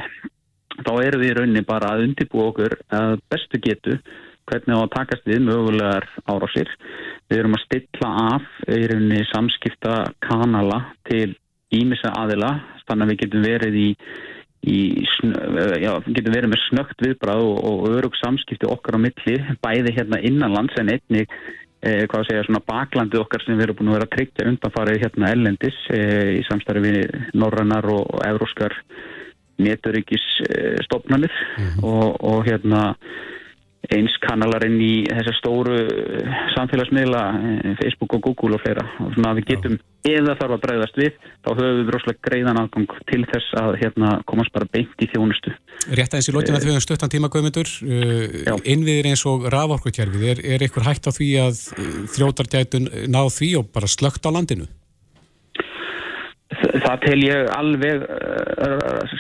þá 0.84 0.94
eru 0.96 1.22
við 1.22 1.32
í 1.32 1.38
rauninni 1.40 1.68
bara 1.68 1.94
að 1.94 2.08
undibú 2.10 2.44
okkur 2.50 2.76
að 3.00 3.16
bestu 3.32 3.62
getu 3.64 4.00
hvernig 4.50 4.76
á 4.76 4.82
að 4.82 4.96
takast 4.96 5.30
við 5.30 5.46
mögulegar 5.46 6.08
árásir. 6.26 6.72
Við 7.30 7.44
erum 7.44 7.56
að 7.56 7.66
stilla 7.68 8.12
af 8.34 8.52
í 8.68 8.82
rauninni 8.90 9.22
samskipta 9.30 10.02
kanala 10.26 10.82
til 11.08 11.38
ímissa 11.76 12.12
aðila 12.18 12.56
þannig 12.90 13.06
að 13.06 13.12
við 13.12 13.20
getum 13.24 13.46
verið 13.46 13.78
í, 13.78 13.88
í 14.68 15.06
já, 15.80 15.92
getum 16.10 16.36
verið 16.36 16.52
með 16.52 16.64
snögt 16.68 17.04
viðbráð 17.06 17.46
og, 17.46 17.60
og 17.70 17.88
örug 17.96 18.18
samskipti 18.20 18.68
okkar 18.68 19.00
á 19.00 19.04
milli, 19.06 19.38
bæði 19.64 19.96
hérna 19.96 20.20
innanlands 20.26 20.76
en 20.82 20.92
einnig 20.92 21.32
eh, 21.82 22.04
hvað 22.12 22.28
segja 22.28 22.44
svona 22.48 22.64
baklandi 22.68 23.20
okkar 23.22 23.46
sem 23.46 23.56
við 23.56 23.70
erum 23.70 23.80
búin 23.80 23.94
að 23.94 23.98
vera 24.00 24.10
að 24.10 24.16
tryggja 24.18 24.50
undanfarið 24.52 25.02
hérna 25.06 25.32
ellendis 25.36 25.80
eh, 25.96 26.36
í 26.40 26.44
samstarfi 26.50 26.84
við 26.86 27.00
norrannar 27.40 27.88
og, 27.94 28.04
og 28.04 28.26
evróskar 28.28 28.76
neturíkis 29.60 30.26
eh, 30.50 30.78
stofnanir 30.88 31.32
mm 31.32 31.66
-hmm. 31.66 31.84
og, 31.84 32.24
og 32.24 32.46
hérna 32.48 32.96
eins 33.96 34.16
kanalarinn 34.22 34.78
í 34.82 34.94
þessar 35.10 35.38
stóru 35.38 35.78
eh, 35.82 36.34
samfélagsmiðla, 36.56 37.22
eh, 37.38 37.72
Facebook 37.82 38.16
og 38.18 38.24
Google 38.28 38.58
og 38.58 38.64
fleira 38.64 38.86
og 39.02 39.14
svona 39.16 39.34
að 39.34 39.42
við 39.42 39.50
getum 39.54 39.78
eða 40.10 40.36
þarf 40.40 40.56
að 40.56 40.64
bregðast 40.64 41.00
við, 41.00 41.18
þá 41.44 41.50
höfum 41.52 41.80
við 41.80 41.90
droslega 41.90 42.24
greiðan 42.30 42.60
aðgang 42.62 42.94
til 43.10 43.22
þess 43.34 43.56
að 43.60 43.78
hérna, 43.82 44.14
komast 44.30 44.54
bara 44.56 44.70
beint 44.72 45.04
í 45.04 45.10
þjónustu. 45.12 45.54
Rétt 45.90 46.14
aðeins 46.14 46.30
í 46.32 46.36
lótin 46.36 46.56
að 46.56 46.66
við 46.66 46.74
höfum 46.74 46.86
stöttan 46.86 47.12
tíma 47.12 47.32
gömundur 47.34 47.74
innviðir 48.64 49.12
eins 49.12 49.26
og 49.30 49.50
raforkutjærfið 49.52 50.28
er, 50.32 50.44
er 50.56 50.66
eitthvað 50.66 50.92
hægt 50.92 51.10
á 51.10 51.12
því 51.16 51.30
að 51.44 51.64
þrótargætun 52.16 52.92
ná 53.12 53.22
því 53.28 53.56
og 53.60 53.74
bara 53.76 53.92
slögt 53.92 54.24
á 54.24 54.32
landinu? 54.32 54.70
Það 56.60 57.02
tel 57.04 57.20
ég 57.22 57.50
alveg 57.54 58.06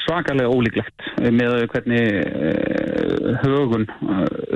svakalega 0.05 0.49
ólíklegt 0.49 1.09
með 1.21 1.67
hvernig 1.71 3.37
högun 3.43 3.85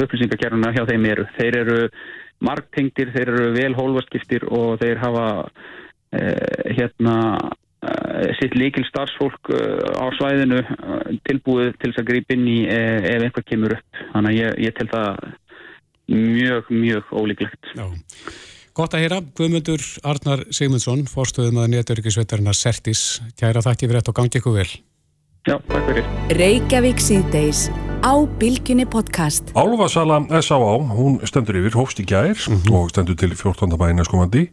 upplýsingakerfuna 0.02 0.74
hjá 0.76 0.86
þeim 0.90 1.08
eru. 1.12 1.26
Þeir 1.38 1.60
eru 1.64 1.80
margtengtir, 2.44 3.14
þeir 3.16 3.34
eru 3.34 3.52
vel 3.56 3.74
hólfaskiptir 3.78 4.48
og 4.52 4.80
þeir 4.82 5.02
hafa 5.04 5.28
hérna 6.14 7.16
sitt 8.38 8.54
líkil 8.56 8.84
starfsfólk 8.86 9.50
á 9.50 10.06
svæðinu 10.16 10.62
tilbúið 11.28 11.72
til 11.82 11.90
þess 11.90 12.02
að 12.04 12.10
grípa 12.12 12.36
inn 12.38 12.46
í 12.48 12.60
ef 12.70 13.26
einhver 13.26 13.46
kemur 13.50 13.76
upp. 13.80 14.02
Þannig 14.14 14.30
að 14.30 14.38
ég, 14.38 14.60
ég 14.68 14.78
tel 14.78 14.90
það 14.92 15.10
mjög, 16.14 16.70
mjög 16.70 17.14
ólíklegt. 17.18 17.72
Já. 17.74 17.88
Gott 18.74 18.96
að 18.98 19.04
heyra, 19.06 19.20
Guðmundur 19.38 19.84
Arnar 20.02 20.48
Sigmundsson, 20.50 21.06
fórstöðum 21.06 21.62
að 21.62 21.76
netöryggisveitarinnar 21.76 22.58
Sertis. 22.58 23.22
Kæra 23.38 23.62
þakki 23.62 23.86
fyrir 23.86 24.02
þetta 24.02 24.14
og 24.16 24.20
gangi 24.22 24.42
ykkur 24.42 24.58
vel. 24.58 24.70
Já, 25.44 25.58
takk 25.70 25.90
fyrir. 25.92 26.06
Á 28.04 28.28
Bilginni 28.40 28.84
podcast. 28.86 29.54
Álfasala 29.56 30.20
S.A.A. 30.42 30.76
hún 30.92 31.22
stendur 31.24 31.56
yfir 31.56 31.78
hófst 31.80 32.02
í 32.04 32.04
gær 32.04 32.36
mm 32.36 32.58
-hmm. 32.60 32.74
og 32.76 32.90
stendur 32.92 33.16
til 33.16 33.32
14. 33.32 33.78
bæina 33.80 34.04
skomandi. 34.04 34.50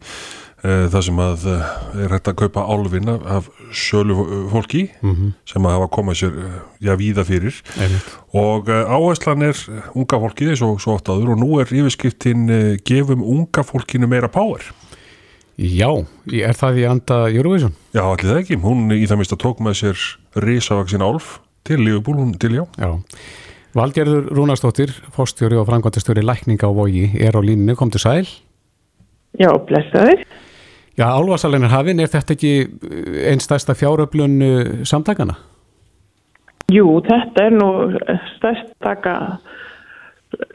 Eh, 0.60 0.86
það 0.92 1.02
sem 1.02 1.18
að 1.18 1.44
eh, 1.48 2.04
er 2.04 2.12
hægt 2.12 2.28
að 2.28 2.36
kaupa 2.36 2.62
álfina 2.68 3.14
af 3.24 3.48
sölu 3.72 4.14
fólki 4.52 4.90
mm 5.02 5.14
-hmm. 5.14 5.30
sem 5.44 5.66
að 5.66 5.72
hafa 5.72 5.86
komað 5.88 6.14
sér 6.20 6.32
eh, 6.36 6.60
já, 6.80 6.94
víða 6.96 7.24
fyrir 7.24 7.54
Einmitt. 7.80 8.18
og 8.34 8.68
áherslan 8.68 9.42
er 9.42 9.56
unga 9.94 10.18
fólki 10.20 10.48
eins 10.48 10.62
og 10.62 10.80
svo 10.80 10.92
oft 10.92 11.08
aður 11.08 11.30
og 11.30 11.38
nú 11.38 11.60
er 11.60 11.66
yfirskriftin 11.66 12.46
gefum 12.84 13.22
unga 13.22 13.62
fólkinu 13.62 14.06
meira 14.06 14.28
power 14.28 14.60
Já, 15.56 16.06
er 16.32 16.52
það 16.52 16.76
í 16.76 16.90
anda 16.90 17.28
Eurovision? 17.28 17.72
Já, 17.94 18.02
allir 18.02 18.32
það 18.32 18.38
ekki, 18.38 18.56
hún 18.56 18.92
í 18.92 19.06
það 19.06 19.18
mista 19.18 19.36
tók 19.36 19.60
með 19.60 19.72
sér 19.72 19.96
risavaksin 20.36 21.02
álf 21.02 21.40
til 21.70 21.86
Liverpool, 21.86 22.18
hún 22.18 22.34
til 22.34 22.58
já 22.58 22.64
Já. 22.78 22.90
Valgerður 23.70 24.32
Rúnastóttir, 24.34 24.90
fórstjóri 25.14 25.54
og 25.54 25.68
frangvandastjóri 25.68 26.24
lækninga 26.26 26.66
á 26.66 26.74
Vogi 26.74 27.04
er 27.22 27.36
á 27.38 27.40
línu, 27.40 27.76
kom 27.78 27.90
til 27.90 28.02
sæl. 28.02 28.26
Já, 29.38 29.50
blessaður. 29.66 30.24
Já, 30.98 31.06
álvarsalinn 31.06 31.68
er 31.68 31.70
hafinn, 31.70 32.00
er 32.02 32.10
þetta 32.10 32.34
ekki 32.34 32.50
eh, 32.66 33.30
einn 33.30 33.38
stærsta 33.38 33.76
fjáröflun 33.78 34.42
eh, 34.42 34.72
samtakana? 34.82 35.36
Jú, 36.74 36.98
þetta 37.06 37.46
er 37.46 37.54
nú 37.54 37.70
stærstaka 38.34 39.14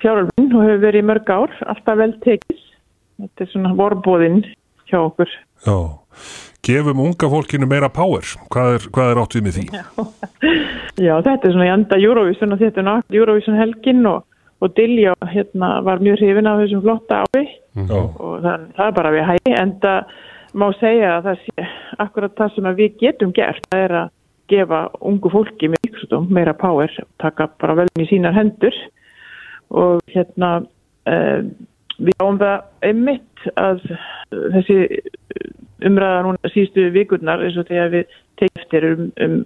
fjáröflun 0.03 0.51
og 0.51 0.67
hefur 0.67 0.83
verið 0.83 1.05
í 1.05 1.07
mörg 1.07 1.31
ár, 1.31 1.55
alltaf 1.71 1.99
vel 2.03 2.17
tekis. 2.25 2.61
Þetta 3.15 3.45
er 3.45 3.51
svona 3.53 3.71
vorbóðinn 3.79 4.43
hjá 4.91 4.99
okkur. 5.05 5.31
Já, 5.63 5.77
gefum 6.65 7.01
unga 7.05 7.29
fólkinu 7.31 7.69
meira 7.69 7.89
power. 7.93 8.25
Hvað 8.53 8.77
er, 8.77 8.87
hvað 8.95 9.11
er 9.11 9.21
átt 9.21 9.37
við 9.37 9.45
með 9.47 9.59
því? 9.59 9.67
Já. 9.75 9.83
Já, 10.95 11.17
þetta 11.19 11.49
er 11.49 11.51
svona 11.51 11.67
í 11.67 11.73
enda 11.73 11.97
Eurovision 11.99 12.55
og 12.55 12.61
þetta 12.61 12.79
er 12.79 12.87
náttúrulega 12.87 13.19
Eurovision 13.19 13.59
helginn 13.59 14.05
og, 14.07 14.23
og 14.63 14.75
Dilja 14.77 15.15
hérna, 15.27 15.71
var 15.83 16.03
mjög 16.03 16.21
hrifin 16.21 16.47
af 16.47 16.61
þessum 16.61 16.83
flotta 16.85 17.17
ári 17.25 17.43
mm. 17.75 17.89
og 17.91 18.37
það, 18.45 18.67
það 18.77 18.85
er 18.85 18.95
bara 18.99 19.11
við 19.15 19.27
hægi 19.29 19.55
enda 19.59 19.95
má 20.55 20.69
segja 20.79 21.17
að 21.17 21.27
það 21.27 21.41
sé 21.43 21.67
akkurat 22.05 22.37
það 22.39 22.53
sem 22.55 22.69
við 22.79 22.95
getum 23.01 23.35
gert 23.35 23.67
það 23.73 23.83
er 23.83 23.95
að 23.99 24.13
gefa 24.53 24.81
ungu 25.09 25.31
fólki 25.33 25.71
meira 26.29 26.53
power, 26.55 26.91
taka 27.19 27.49
bara 27.59 27.75
vel 27.81 27.89
í 27.99 28.07
sínar 28.07 28.35
hendur 28.37 28.75
og 29.75 29.99
hérna 30.13 30.51
eh, 31.09 31.41
við 31.97 32.23
áum 32.23 32.39
það 32.39 32.87
einmitt 32.87 33.47
að 33.59 33.83
þessi 34.31 34.79
umræða 35.83 36.25
núna 36.25 36.51
sístu 36.53 36.89
vikurnar 36.95 37.43
eins 37.43 37.57
og 37.57 37.67
þegar 37.67 37.93
við 37.93 38.19
tekjum 38.39 38.61
eftir 38.61 38.87
um, 38.91 39.07
um 39.25 39.39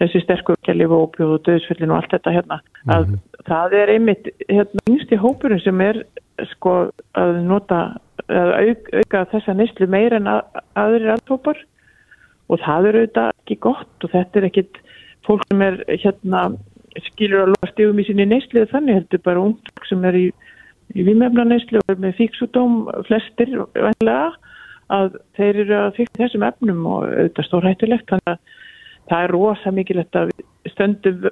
þessi 0.00 0.22
sterkurkelli 0.24 0.86
og 0.88 0.96
ópjóð 1.04 1.34
og 1.36 1.42
döðsföllin 1.46 1.92
og 1.92 2.00
allt 2.00 2.14
þetta 2.14 2.34
hérna 2.36 2.60
mm 2.60 2.92
-hmm. 2.92 3.18
að 3.38 3.48
það 3.50 3.74
er 3.80 3.92
einmitt 3.94 4.30
hérna 4.48 4.84
yngsti 4.88 5.16
hópurinn 5.16 5.60
sem 5.60 5.80
er 5.80 6.04
sko 6.54 6.90
að 7.14 7.42
nota 7.44 7.80
að 8.28 8.50
auk, 8.62 8.88
auka 9.00 9.24
þessa 9.32 9.54
nýstlu 9.54 9.86
meir 9.86 10.14
en 10.16 10.26
að, 10.26 10.40
aðrir 10.74 11.12
aldhópar 11.16 11.58
og 12.48 12.60
það 12.64 12.86
eru 12.88 13.00
auðvitað 13.00 13.32
ekki 13.42 13.56
gott 13.60 14.04
og 14.04 14.10
þetta 14.10 14.38
er 14.38 14.48
ekkit 14.48 14.80
fólk 15.26 15.44
sem 15.50 15.62
er 15.62 15.84
hérna 15.88 16.50
skilur 17.06 17.44
að 17.44 17.52
lofa 17.52 17.72
stegum 17.72 18.00
í 18.00 18.06
sinni 18.06 18.26
nýstlu 18.26 18.66
þannig 18.72 18.94
heldur 18.94 19.22
bara 19.24 19.40
ung 19.40 19.58
sem 19.88 20.04
er 20.04 20.16
í, 20.16 20.26
í 20.96 21.04
viðmefna 21.06 21.44
nýstlu 21.44 21.82
og 21.82 21.92
er 21.92 22.00
með 22.02 22.16
fíksúdóm 22.18 22.80
flestir 23.06 23.52
venlega 23.74 24.32
að 24.90 25.18
þeir 25.38 25.62
eru 25.64 25.76
að 25.78 25.92
fyrst 25.98 26.18
þessum 26.18 26.46
efnum 26.46 26.86
og 26.90 27.06
auðvitað 27.06 27.48
stórhættulegt 27.48 28.10
þannig 28.10 28.32
að 28.32 28.56
það 29.10 29.24
er 29.24 29.34
rosa 29.34 29.72
mikilvægt 29.74 30.18
að 30.18 30.32
stöndum 30.70 31.24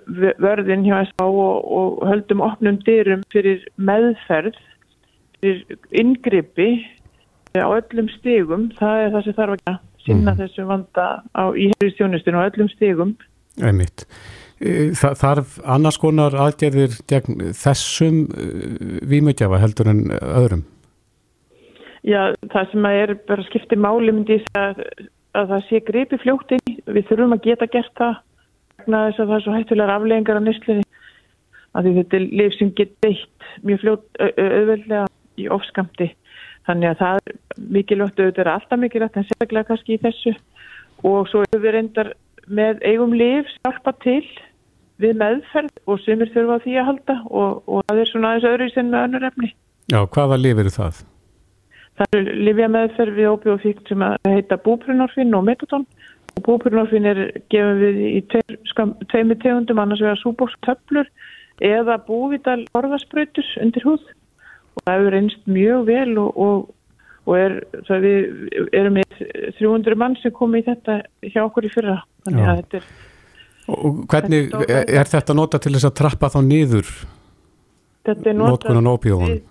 vörðin 0.42 0.86
hjá 0.86 1.02
S.A. 1.04 1.26
og, 1.26 1.66
og 1.78 2.06
höldum 2.08 2.42
opnum 2.44 2.78
dyrum 2.86 3.22
fyrir 3.32 3.64
meðferð 3.76 4.56
inngripi 5.94 6.70
eh, 7.54 7.62
á 7.62 7.68
öllum 7.68 8.08
stegum, 8.16 8.70
það 8.78 9.04
er 9.04 9.12
það 9.14 9.26
sem 9.26 9.36
þarf 9.36 9.60
að 9.60 9.78
sinna 10.02 10.32
mm. 10.32 10.40
þessu 10.40 10.66
vanda 10.66 11.06
á 11.36 11.44
íhverjustjónustinu 11.52 12.40
á 12.40 12.48
öllum 12.48 12.70
stegum. 12.72 13.14
Einmitt. 13.62 14.06
Eh, 14.58 14.90
Þa, 14.98 15.12
þarf 15.20 15.58
annars 15.62 16.00
konar 16.02 16.34
aðgerðir 16.34 16.98
gegn 17.10 17.52
þessum 17.54 18.24
výmögjafa 19.06 19.62
heldur 19.62 19.92
en 19.92 20.02
öðrum? 20.18 20.66
Já, 22.06 22.34
það 22.52 22.70
sem 22.72 22.88
að 22.88 22.98
er 23.02 23.14
bara 23.28 23.46
skiptið 23.48 23.82
máli 23.82 24.14
myndi 24.14 24.38
að, 24.58 24.84
að 25.34 25.54
það 25.54 25.64
sé 25.68 25.80
gripi 25.88 26.20
fljóttin, 26.22 26.64
við 26.86 27.08
þurfum 27.10 27.34
að 27.34 27.44
geta 27.48 27.70
gert 27.72 27.94
það 27.98 28.14
vegna 28.78 29.02
þess 29.08 29.22
að 29.22 29.28
það 29.28 29.36
er 29.38 29.44
svo 29.44 29.56
hættulegar 29.56 29.94
afleggingar 29.96 30.38
á 30.38 30.42
nýslinni 30.46 30.86
af 31.74 31.84
því 31.84 31.94
þetta 31.98 32.18
er 32.18 32.28
lif 32.40 32.54
sem 32.56 32.70
getur 32.78 33.10
eitt 33.10 33.50
mjög 33.66 33.82
fljótt 33.82 34.22
auðveldlega 34.22 35.04
í 35.38 35.48
ofskamti 35.52 36.08
þannig 36.68 36.92
að 36.92 37.02
það 37.02 37.18
er 37.18 37.36
mikilvægt 37.76 38.20
auðvitað 38.20 38.44
er 38.44 38.52
alltaf 38.52 38.82
mikilvægt 38.82 39.18
en 39.18 39.26
sérstaklega 39.28 39.68
kannski 39.70 39.96
í 39.96 40.02
þessu. 40.02 40.34
Og 41.06 41.28
svo 41.30 41.44
við 41.52 41.70
reyndar 41.76 42.12
með 42.48 42.82
eigum 42.88 43.14
lif 43.16 43.50
hjálpa 43.62 43.94
til 44.04 44.24
við 44.98 45.14
meðferð 45.20 45.74
og 45.86 46.00
sumir 46.02 46.32
þurfa 46.34 46.58
því 46.64 46.80
að 46.80 46.88
halda 46.90 47.16
og, 47.28 47.62
og 47.70 47.84
það 47.86 48.02
er 48.02 48.10
svona 48.10 48.32
aðeins 48.32 48.48
öðru 48.50 48.68
sem 48.74 48.90
með 48.90 49.06
önnur 49.06 49.28
efni. 49.30 49.52
Já, 49.88 50.00
hvaða 50.04 50.40
lif 50.42 50.64
eru 50.64 50.74
það? 50.74 51.04
Það 51.98 52.18
eru 52.18 52.36
lifja 52.46 52.68
meðferð 52.70 53.18
við 53.18 53.30
óbjóðfíkt 53.32 53.90
sem 53.90 54.04
heita 54.28 54.58
búprunorfin 54.62 55.34
og 55.34 55.44
metadón 55.48 55.86
og 56.36 56.44
búprunorfin 56.46 57.08
er 57.10 57.20
gefið 57.50 57.82
við 57.82 58.00
í 58.06 58.20
tveimur 59.10 59.40
tegundum 59.42 59.82
annars 59.82 60.02
vegar 60.04 60.20
súbókstöflur 60.22 61.10
eða 61.64 61.98
búvital 62.06 62.60
orðaspröytur 62.78 63.50
undir 63.64 63.86
húð. 63.88 64.06
Og 64.78 64.84
það 64.86 64.98
hefur 65.00 65.18
einst 65.18 65.50
mjög 65.50 65.86
vel 65.88 66.12
og, 66.22 66.38
og, 66.38 66.68
og 67.26 67.38
er, 67.40 67.58
það 67.88 68.06
við 68.06 68.72
erum 68.78 68.98
með 69.00 69.20
300 69.58 69.98
mann 69.98 70.16
sem 70.22 70.34
komi 70.34 70.62
í 70.62 70.68
þetta 70.68 71.00
hjá 71.26 71.42
okkur 71.48 71.66
í 71.66 71.74
fyrra. 71.74 71.98
Þannig 72.28 72.46
að 72.52 72.60
þetta 72.62 72.82
er 72.82 72.90
Og 73.68 74.04
hvernig 74.08 74.52
er, 74.64 74.86
er 74.88 75.08
þetta 75.08 75.34
nota 75.36 75.60
til 75.60 75.74
þess 75.74 75.88
að 75.90 75.96
trappa 76.00 76.30
þá 76.32 76.38
niður 76.46 76.92
notkunan 78.08 78.88
ópíðunum? 78.88 79.42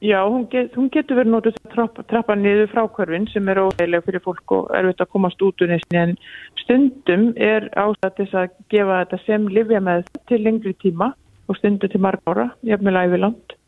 Já, 0.00 0.24
hún, 0.28 0.46
get, 0.46 0.76
hún 0.78 0.86
getur 0.94 1.18
verið 1.18 1.32
nótið 1.32 1.56
að 1.58 1.72
trappa, 1.72 2.02
trappa 2.06 2.34
niður 2.38 2.68
frákvörfin 2.70 3.24
sem 3.32 3.48
er 3.50 3.58
óægileg 3.64 4.04
fyrir 4.06 4.22
fólk 4.22 4.54
og 4.54 4.68
erfitt 4.78 5.02
að 5.02 5.10
komast 5.10 5.42
út 5.42 5.64
úr 5.64 5.72
nesni 5.72 5.98
en 5.98 6.12
stundum 6.60 7.32
er 7.34 7.66
ástættis 7.74 8.36
að 8.38 8.52
gefa 8.70 9.00
þetta 9.00 9.20
sem 9.24 9.48
livja 9.50 9.82
með 9.82 10.06
til 10.30 10.38
lengri 10.44 10.76
tíma 10.78 11.10
og 11.50 11.58
stundum 11.58 11.90
til 11.90 12.02
marg 12.04 12.22
ára, 12.30 12.46
jafnvel 12.62 12.94
æviland. 12.94 13.58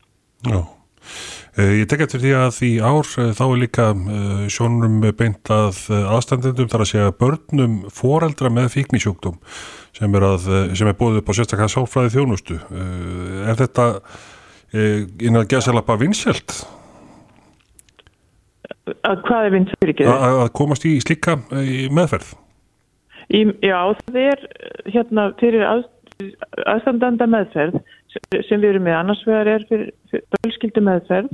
Já, 0.47 0.61
eh, 1.59 1.75
ég 1.81 1.91
tek 1.91 2.07
eftir 2.07 2.23
því 2.23 2.33
að 2.39 2.63
í 2.63 2.73
ár 2.79 3.13
eh, 3.19 3.35
þá 3.35 3.45
er 3.49 3.61
líka 3.65 3.91
eh, 3.91 4.47
sjónum 4.47 4.99
beint 5.11 5.51
að 5.51 5.83
aðstandendum 5.99 6.71
þar 6.71 6.87
að 6.87 6.91
segja 6.95 7.15
börnum 7.19 7.79
foreldra 7.91 8.55
með 8.55 8.71
fíknisjókdum 8.77 9.41
sem 9.99 10.15
er, 10.15 10.31
er 10.31 10.95
búið 10.95 11.19
upp 11.19 11.35
á 11.35 11.35
sérstaklega 11.35 11.73
sálfræði 11.75 12.15
þjónustu. 12.15 12.61
Er 12.71 13.57
þetta 13.59 13.89
innan 14.71 15.49
gesalappa 15.51 15.97
vinsjælt 15.99 16.61
að 19.07 19.23
hvað 19.27 19.47
er 19.47 19.55
vinsjælt 19.55 20.03
að 20.07 20.51
komast 20.57 20.85
í 20.87 20.95
slíka 21.03 21.37
í 21.61 21.87
meðferð? 21.93 22.33
Í, 23.31 23.45
já 23.63 23.77
það 24.01 24.19
er 24.25 24.45
hérna 24.91 25.29
fyrir 25.39 25.63
að, 25.67 25.85
aðstandanda 26.67 27.27
meðferð 27.29 27.79
sem 28.47 28.59
við 28.59 28.73
erum 28.73 28.85
með. 28.87 28.97
Annars 28.97 29.23
vegar 29.27 29.49
er 29.53 29.65
fyrir, 29.69 29.93
fyrir 30.11 30.25
bölskildu 30.35 30.83
meðferð 30.83 31.31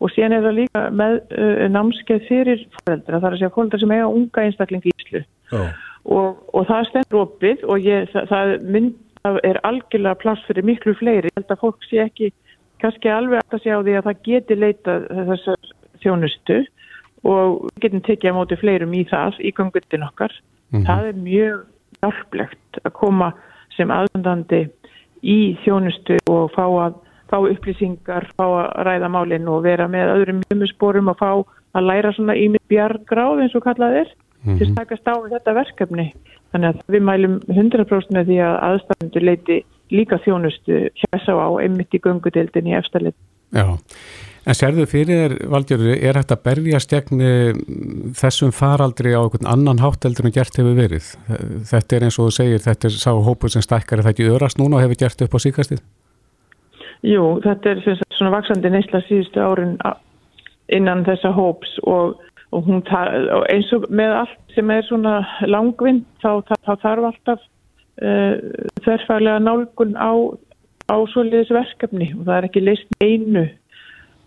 og 0.00 0.12
síðan 0.14 0.36
er 0.36 0.46
það 0.46 0.58
líka 0.60 0.82
með 0.96 1.16
uh, 1.34 1.64
námskeið 1.74 2.26
fyrir 2.28 2.66
fóreldra 2.78 3.20
þar 3.20 3.34
að 3.34 3.40
segja 3.40 3.54
fóreldra 3.56 3.80
sem 3.82 3.94
eiga 3.96 4.10
unga 4.10 4.44
einstakling 4.46 4.86
í 4.86 4.94
Íslu 4.94 5.24
og, 5.50 6.38
og 6.56 6.68
það 6.68 6.86
stendur 6.90 7.24
opið 7.24 7.66
og 7.66 7.88
ég, 7.88 8.06
það, 8.14 8.30
það, 8.30 8.54
mynd, 8.76 8.94
það 9.24 9.40
er 9.50 9.60
algjörlega 9.68 10.20
pláss 10.22 10.46
fyrir 10.46 10.68
miklu 10.70 10.94
fleiri. 10.96 11.32
Ég 11.32 11.40
held 11.40 11.52
að 11.52 11.64
fólk 11.64 11.88
sé 11.88 12.04
ekki 12.06 12.30
kannski 12.82 13.12
alveg 13.12 13.42
að 13.42 13.62
segja 13.62 13.78
á 13.78 13.84
því 13.84 13.96
að 13.98 14.06
það 14.08 14.22
geti 14.28 14.56
leita 14.58 14.96
þessar 15.30 15.72
þjónustu 16.00 16.58
og 17.28 17.66
við 17.66 17.84
getum 17.84 18.02
tekið 18.06 18.32
á 18.32 18.38
móti 18.38 18.58
fleirum 18.60 18.96
í 18.96 19.04
það 19.10 19.40
í 19.44 19.52
gangutin 19.56 20.06
okkar. 20.06 20.32
Mm 20.70 20.78
-hmm. 20.78 20.86
Það 20.88 21.06
er 21.08 21.22
mjög 21.28 21.58
hjálplegt 22.00 22.80
að 22.84 22.92
koma 22.96 23.32
sem 23.76 23.92
aðvendandi 23.92 24.62
í 25.22 25.38
þjónustu 25.64 26.18
og 26.30 26.50
fá, 26.54 26.64
að, 26.86 26.94
fá 27.28 27.38
upplýsingar, 27.40 28.28
fá 28.36 28.46
að 28.46 28.68
ræða 28.88 29.08
málinn 29.12 29.48
og 29.48 29.64
vera 29.64 29.88
með 29.88 30.14
öðrum 30.16 30.42
mjömusporum 30.48 31.12
og 31.12 31.18
fá 31.20 31.30
að 31.76 31.86
læra 31.86 32.12
svona 32.12 32.36
í 32.36 32.48
mig 32.48 32.62
bjargráð 32.72 33.44
eins 33.44 33.54
og 33.54 33.64
kallað 33.64 34.02
er 34.02 34.08
mm 34.08 34.52
-hmm. 34.52 34.58
til 34.58 34.70
að 34.70 34.76
takast 34.76 35.08
á 35.08 35.14
þetta 35.28 35.54
verkefni. 35.54 36.06
Þannig 36.52 36.68
að 36.68 36.80
við 36.88 37.02
mælum 37.02 37.40
100% 37.48 38.10
með 38.10 38.24
því 38.26 38.38
að 38.42 38.54
aðstæðandur 38.68 39.22
leiti 39.22 39.64
líka 39.94 40.18
þjónustu 40.24 40.88
hjá 40.94 41.34
á 41.34 41.48
einmitt 41.60 41.94
í 41.94 42.02
gungudeldin 42.02 42.70
í 42.70 42.76
eftirlit. 42.78 43.16
Já, 43.50 43.66
en 44.46 44.56
sérðu 44.56 44.86
fyrir 44.90 45.34
Valdjörður, 45.50 45.96
er 45.98 46.18
þetta 46.20 46.36
berjast 46.44 46.92
gegn 46.92 47.24
eh, 47.24 47.62
þessum 48.18 48.52
faraldri 48.54 49.14
á 49.16 49.20
einhvern 49.22 49.48
annan 49.50 49.82
hátteldur 49.82 50.28
en 50.28 50.36
gert 50.36 50.60
hefur 50.60 50.78
verið? 50.78 51.14
Þetta 51.70 51.96
er 51.96 52.06
eins 52.06 52.20
og 52.20 52.30
þú 52.30 52.36
segir, 52.38 52.62
þetta 52.66 52.90
er 52.90 53.00
sá 53.02 53.10
hópur 53.10 53.52
sem 53.52 53.64
stækkar, 53.66 53.98
er 53.98 54.06
það 54.06 54.14
ekki 54.14 54.30
örast 54.36 54.62
núna 54.62 54.78
og 54.78 54.86
hefur 54.86 55.02
gert 55.02 55.26
upp 55.26 55.34
á 55.34 55.38
síkastið? 55.42 55.82
Jú, 57.06 57.24
þetta 57.44 57.74
er 57.74 57.84
svona 58.12 58.34
vaksandi 58.34 58.70
neysla 58.72 59.00
síðustu 59.06 59.40
árin 59.40 59.78
innan 60.70 61.06
þessa 61.06 61.32
hóps 61.34 61.78
og, 61.88 62.18
og, 62.54 62.68
og 62.68 63.46
eins 63.50 63.70
og 63.74 63.86
með 63.88 64.18
allt 64.22 64.54
sem 64.54 64.70
er 64.74 64.84
svona 64.86 65.20
langvinn 65.48 66.04
þá, 66.20 66.42
þá, 66.44 66.54
þá 66.66 66.72
þarf 66.84 67.08
alltaf 67.10 67.46
þverfælega 68.00 69.40
nálgun 69.44 69.96
á, 69.96 70.12
á 70.88 70.96
svoleiðis 71.12 71.52
verkefni. 71.54 72.12
Og 72.16 72.24
það 72.26 72.36
er 72.36 72.48
ekki 72.48 72.64
leist 72.64 73.02
einu 73.02 73.46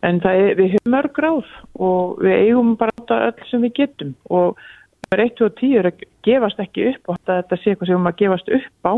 en 0.04 0.20
er, 0.28 0.54
við 0.60 0.76
höfum 0.76 0.94
mörg 0.94 1.20
ráð 1.24 1.52
og 1.80 2.22
við 2.24 2.38
eigum 2.48 2.74
bara 2.80 3.20
öll 3.30 3.50
sem 3.50 3.64
við 3.64 3.76
getum. 3.82 4.14
Og 4.30 4.60
það 5.08 5.18
er 5.18 5.26
1 5.26 5.44
og 5.48 5.58
10 5.62 5.82
að 5.82 6.06
gefast 6.28 6.64
ekki 6.64 6.88
upp 6.92 7.14
og 7.14 7.20
þetta 7.30 7.60
sé 7.60 7.74
eitthvað 7.74 7.90
sem 7.90 7.94
við 7.94 8.00
höfum 8.00 8.12
að 8.12 8.22
gefast 8.22 8.56
upp 8.60 8.90
á. 8.90 8.94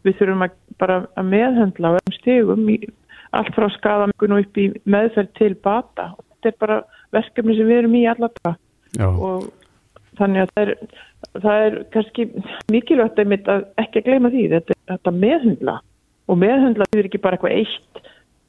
Við 0.00 0.16
þurfum 0.20 0.46
að 0.46 0.56
bara 0.80 1.02
að 1.20 1.30
meðhendla 1.34 1.92
á 1.92 1.96
öllum 1.98 2.16
stegum 2.16 2.68
í, 2.72 2.78
allt 3.36 3.54
frá 3.56 3.68
skadamungun 3.76 4.36
og 4.36 4.46
upp 4.46 4.60
í 4.60 4.66
meðferð 4.88 5.32
til 5.40 5.54
bata. 5.60 6.10
Og 6.16 6.24
þetta 6.30 6.52
er 6.52 6.60
bara 6.64 6.82
verkefni 7.14 7.56
sem 7.58 7.68
við 7.68 7.82
erum 7.82 7.96
í 7.98 8.06
alltaf 8.08 8.56
og 8.98 9.50
þannig 10.18 10.42
að 10.42 10.52
það 10.52 10.62
er, 10.62 10.72
það 11.44 11.64
er 11.66 11.76
kannski 11.94 12.26
mikilvægt 12.72 13.20
að 13.20 13.66
ekki 13.82 14.02
að 14.02 14.08
gleyma 14.08 14.32
því. 14.32 14.46
Þetta, 14.54 14.78
þetta 14.92 15.14
meðhundla 15.16 15.76
og 16.30 16.40
meðhundla 16.40 16.88
þýðir 16.90 17.10
ekki 17.10 17.22
bara 17.24 17.38
eitthvað 17.38 17.58
eitt 17.58 18.02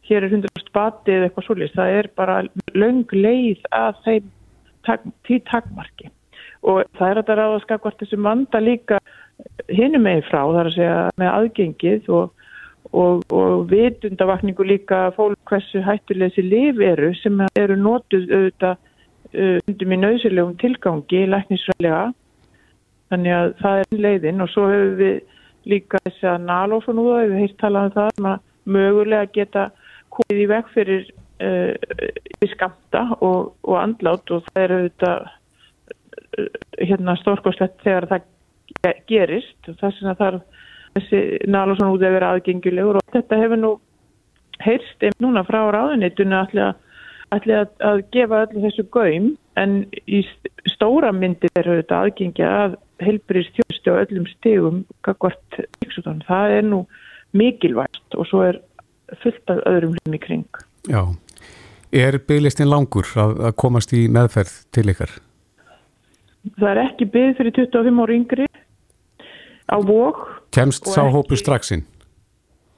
hér 0.10 0.26
er 0.26 0.34
100% 0.34 0.74
bati 0.76 1.14
eða 1.16 1.30
eitthvað 1.30 1.48
svolítið 1.48 1.78
það 1.78 1.96
er 2.00 2.10
bara 2.20 2.38
löng 2.76 3.16
leið 3.16 3.62
að 3.76 4.02
þeim 4.06 4.32
tak, 4.88 5.08
því 5.28 5.40
takmarki. 5.50 6.12
Og 6.62 6.84
það 6.98 7.08
er 7.08 7.22
að 7.22 7.30
það 7.30 7.40
ráða 7.42 7.64
skakvart 7.64 8.02
þessum 8.02 8.28
vanda 8.28 8.62
líka 8.62 9.00
hinum 9.72 10.06
meginn 10.06 10.28
frá 10.28 10.44
þar 10.44 10.70
að 10.70 10.76
segja 10.76 10.98
með 11.18 11.34
aðgengið 11.38 12.12
og 12.14 12.30
og, 12.92 13.24
og 13.32 13.70
vitundavakningu 13.72 14.66
líka 14.68 15.10
fólk 15.16 15.40
hversu 15.50 15.82
hættuleg 15.86 16.32
þessi 16.32 16.44
liv 16.48 16.82
eru 16.84 17.12
sem 17.20 17.40
eru 17.60 17.78
nótuð 17.80 18.28
auðvitað 18.28 18.80
undum 19.34 19.94
í 19.96 20.00
nöðsilegum 20.02 20.58
tilgangi 20.60 21.26
læknisræðilega 21.30 22.02
þannig 23.12 23.36
að 23.36 23.54
það 23.62 23.82
er 23.84 24.02
leiðin 24.06 24.44
og 24.44 24.52
svo 24.52 24.68
hefur 24.72 24.96
við 25.00 25.20
líka 25.72 26.00
þess 26.06 26.24
að 26.26 26.48
nálófun 26.48 27.02
úr 27.02 27.12
það, 27.12 27.28
við 27.32 27.42
heilt 27.44 27.58
talað 27.62 27.90
um 27.90 27.96
það 27.98 28.32
að 28.32 28.40
mögulega 28.72 29.34
geta 29.36 29.68
komið 30.12 30.42
í 30.42 30.48
veg 30.52 30.72
fyrir 30.74 31.06
uh, 31.42 32.48
skamta 32.54 33.04
og, 33.20 33.54
og 33.66 33.78
andlátt 33.82 34.34
og 34.34 34.44
það 34.50 34.64
er 34.64 34.76
auðvitað 34.78 35.30
uh, 35.30 36.50
hérna 36.82 37.18
stórkoslegt 37.22 37.80
þegar 37.86 38.10
það 38.12 38.28
gerist. 39.10 39.58
Og 39.68 39.78
þess 39.80 40.04
að 40.06 40.20
það 40.22 40.28
er 40.28 40.40
þessi 40.98 41.22
nálófun 41.48 41.92
úr 41.94 42.02
það 42.02 42.10
að 42.10 42.18
vera 42.18 42.32
aðgengilegur 42.36 43.00
og 43.00 43.16
þetta 43.16 43.42
hefur 43.42 43.62
nú 43.62 43.74
heyrst 44.62 45.06
um 45.08 45.18
núna 45.26 45.46
frá 45.48 45.62
ráðunitunni 45.74 46.38
allir 46.38 46.70
að 46.70 46.88
ætli 47.36 47.56
að, 47.56 47.70
að 47.86 48.02
gefa 48.14 48.44
öllu 48.46 48.64
þessu 48.66 48.86
gaum 48.94 49.30
en 49.60 49.78
í 50.08 50.22
stóra 50.70 51.12
myndi 51.16 51.50
er 51.58 51.70
þetta 51.70 52.02
aðgengja 52.06 52.50
að 52.66 52.78
helbriðs 53.02 53.52
þjóðstu 53.56 53.94
á 53.94 54.02
öllum 54.04 54.28
stegum 54.30 54.84
kakvart 55.06 55.62
yksutan. 55.86 56.22
Það 56.28 56.58
er 56.58 56.68
nú 56.68 56.84
mikilvægt 57.38 58.18
og 58.18 58.28
svo 58.30 58.44
er 58.50 58.62
fullt 59.24 59.54
af 59.54 59.64
öðrum 59.70 59.96
hljum 59.98 60.16
í 60.18 60.22
kring. 60.22 60.62
Já, 60.90 61.04
er 61.92 62.20
bygglistin 62.28 62.70
langur 62.72 63.08
að, 63.16 63.38
að 63.50 63.58
komast 63.64 63.94
í 63.96 64.06
meðferð 64.12 64.54
til 64.76 64.88
ykkar? 64.94 65.16
Það 66.58 66.70
er 66.72 66.84
ekki 66.88 67.08
byggð 67.14 67.40
fyrir 67.40 67.58
25 67.60 68.04
ári 68.06 68.20
yngri 68.20 68.48
á 69.72 69.78
vok. 69.86 70.24
Kemst 70.56 70.88
sá 70.90 71.04
hópu 71.08 71.38
straxinn? 71.40 71.86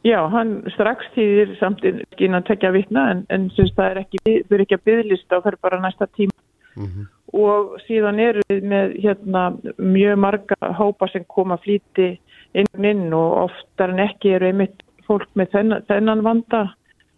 Já, 0.04 0.20
hann 0.28 0.58
strax 0.74 1.08
týðir 1.16 1.54
samt 1.62 1.84
inn 1.88 2.36
að 2.36 2.48
tekja 2.50 2.74
vittna 2.76 3.06
en, 3.14 3.26
en 3.32 3.48
syns, 3.56 3.72
það 3.78 3.92
er 3.92 4.00
ekki, 4.02 4.22
er 4.52 4.64
ekki 4.66 4.76
að 4.76 4.88
byggðlista 4.90 5.38
og 5.38 5.46
það 5.46 5.54
er 5.54 5.60
bara 5.64 5.80
næsta 5.80 6.08
tíma 6.12 6.36
mm 6.76 6.88
-hmm. 6.88 7.06
og 7.40 7.78
síðan 7.88 8.20
eru 8.20 8.42
við 8.50 8.66
með 8.68 8.98
hérna, 9.04 9.44
mjög 9.78 10.18
marga 10.20 10.74
hópa 10.80 11.08
sem 11.08 11.24
koma 11.28 11.58
flíti 11.58 12.18
inn 12.54 12.86
inn 12.86 13.14
og 13.14 13.38
oftar 13.48 13.94
en 13.94 14.04
ekki 14.04 14.36
eru 14.36 14.52
einmitt 14.52 14.84
fólk 15.08 15.30
með 15.36 15.56
þennan, 15.56 15.86
þennan 15.88 16.24
vanda, 16.24 16.62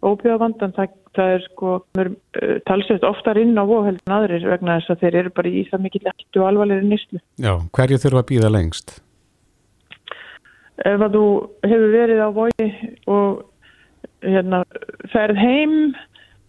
óbjöðavandan, 0.02 0.74
það, 0.76 0.94
það 1.16 1.32
er 1.34 1.44
sko 1.46 1.72
uh, 1.98 2.12
talsveit 2.66 3.04
oftar 3.04 3.38
inn 3.38 3.58
á 3.58 3.64
voðheldin 3.66 4.14
aðrir 4.18 4.46
vegna 4.46 4.78
þess 4.78 4.94
að 4.94 5.02
þeir 5.02 5.18
eru 5.22 5.30
bara 5.30 5.48
í 5.48 5.66
það 5.70 5.84
mikill 5.86 6.06
eftir 6.12 6.42
og 6.42 6.48
alvarlega 6.50 6.86
nýslu. 6.86 7.20
Já, 7.38 7.52
hverju 7.72 7.98
þurfa 7.98 8.22
að 8.22 8.30
býða 8.30 8.52
lengst? 8.52 9.05
Ef 10.84 11.04
að 11.06 11.16
þú 11.16 11.26
hefur 11.64 11.94
verið 11.94 12.20
á 12.20 12.28
vogi 12.36 12.68
og 13.06 13.44
hérna, 14.24 14.62
ferð 15.12 15.40
heim 15.40 15.74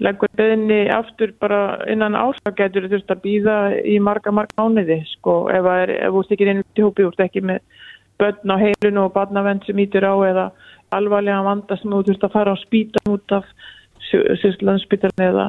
leggur 0.04 0.30
beðinni 0.38 0.88
aftur 0.94 1.34
bara 1.42 1.80
innan 1.90 2.18
getur 2.58 2.86
þú 2.86 2.92
þurft 2.94 3.14
að 3.14 3.24
býða 3.24 3.58
í 3.82 3.98
marga 4.00 4.32
marga 4.32 4.54
mánuði 4.62 5.00
sko. 5.16 5.48
Ef 5.50 5.66
er, 5.66 5.90
ef 6.06 6.14
þú 6.14 6.24
stikir 6.26 6.52
inn 6.52 6.64
til 6.76 6.86
hópi, 6.86 7.04
þú 7.04 7.14
ert 7.14 7.24
ekki 7.26 7.42
með 7.42 7.62
börn 8.22 8.54
á 8.54 8.58
heilun 8.62 9.02
og 9.02 9.14
barnavend 9.14 9.66
sem 9.66 9.80
ítir 9.80 10.06
á 10.06 10.14
eða 10.26 10.52
alvarlega 10.94 11.44
vanda 11.46 11.78
sem 11.78 11.92
þú 11.92 12.04
þurft 12.08 12.28
að 12.28 12.36
fara 12.36 12.54
á 12.54 12.58
spítan 12.62 13.14
út 13.14 13.34
af 13.36 13.48
sýrlandsspítan 14.08 15.24
eða, 15.24 15.48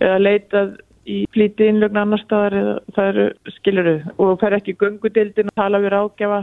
eða 0.00 0.18
leitað 0.18 0.78
í 1.10 1.22
flíti 1.32 1.68
innlögn 1.70 2.00
annar 2.00 2.22
staðar 2.24 2.80
það 2.96 3.10
eru 3.12 3.54
skiluru 3.56 3.94
og 4.16 4.24
þú 4.24 4.34
fer 4.42 4.56
ekki 4.58 4.76
gungudildin 4.80 5.52
að 5.52 5.60
tala 5.60 5.80
við 5.82 5.94
ráðgjafa 5.94 6.40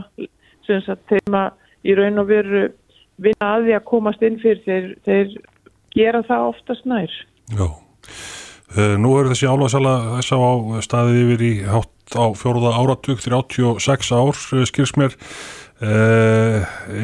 sem 0.66 0.88
að 0.94 1.02
þeim 1.12 1.38
að 1.38 1.67
í 1.88 1.96
raun 1.98 2.22
og 2.22 2.30
veru 2.30 2.64
vinna 3.18 3.52
að 3.56 3.68
því 3.68 3.76
að 3.78 3.86
komast 3.90 4.24
inn 4.26 4.40
fyrir 4.42 4.64
þeir, 4.66 4.88
þeir 5.06 5.36
gera 5.96 6.24
það 6.28 6.48
oftast 6.52 6.88
nær 6.88 7.14
Já, 7.48 7.66
uh, 7.66 8.96
nú 9.00 9.14
er 9.18 9.30
þessi 9.32 9.48
álvarsala 9.50 9.94
þess 10.18 10.34
á 10.36 10.40
staðið 10.86 11.22
yfir 11.24 11.46
í 11.48 11.54
hátt 11.68 11.94
á 12.16 12.24
fjóruða 12.38 12.74
áratug 12.80 13.20
36 13.20 14.12
ár, 14.16 14.36
eh, 14.56 14.66
skils 14.68 14.94
mér 14.96 15.16
uh, 15.84 16.60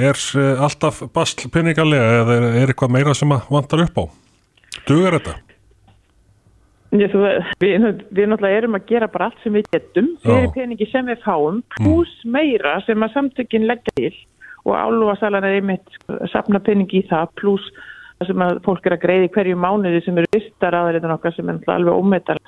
er 0.08 0.20
alltaf 0.64 1.02
basl 1.14 1.48
peningalega 1.52 2.20
eða 2.22 2.36
er, 2.38 2.68
eitthvað 2.68 2.94
meira 2.94 3.16
sem 3.16 3.34
að 3.34 3.50
vantar 3.52 3.84
upp 3.84 3.98
á 4.00 4.04
dugar 4.88 5.18
þetta? 5.18 5.40
Já, 6.94 7.08
þú, 7.10 7.24
við, 7.58 7.84
við 8.14 8.28
náttúrulega 8.30 8.60
erum 8.60 8.76
að 8.78 8.84
gera 8.86 9.08
bara 9.10 9.26
allt 9.26 9.40
sem 9.42 9.56
við 9.56 9.66
getum 9.74 10.12
fyrir 10.22 10.44
Já. 10.46 10.52
peningi 10.54 10.86
sem 10.92 11.08
við 11.10 11.24
fáum 11.24 11.58
pluss 11.74 12.12
mm. 12.22 12.36
meira 12.36 12.76
sem 12.86 13.02
að 13.02 13.16
samtökinn 13.16 13.66
leggja 13.66 13.94
til 13.98 14.12
og 14.64 14.76
álvasalan 14.76 15.44
er 15.44 15.58
einmitt 15.58 15.98
sapna 16.32 16.60
peningi 16.64 17.02
í 17.02 17.08
það 17.08 17.32
pluss 17.40 17.66
sem 18.24 18.44
að 18.44 18.60
fólk 18.64 18.86
er 18.86 18.96
að 18.96 19.02
greiði 19.02 19.30
hverju 19.34 19.56
mánuði 19.60 20.00
sem 20.04 20.18
eru 20.20 20.30
vistar 20.32 20.76
aðriðan 20.78 21.16
okkar 21.16 21.34
sem 21.36 21.50
er 21.50 21.58
alveg 21.74 21.98
ómetal. 21.98 22.38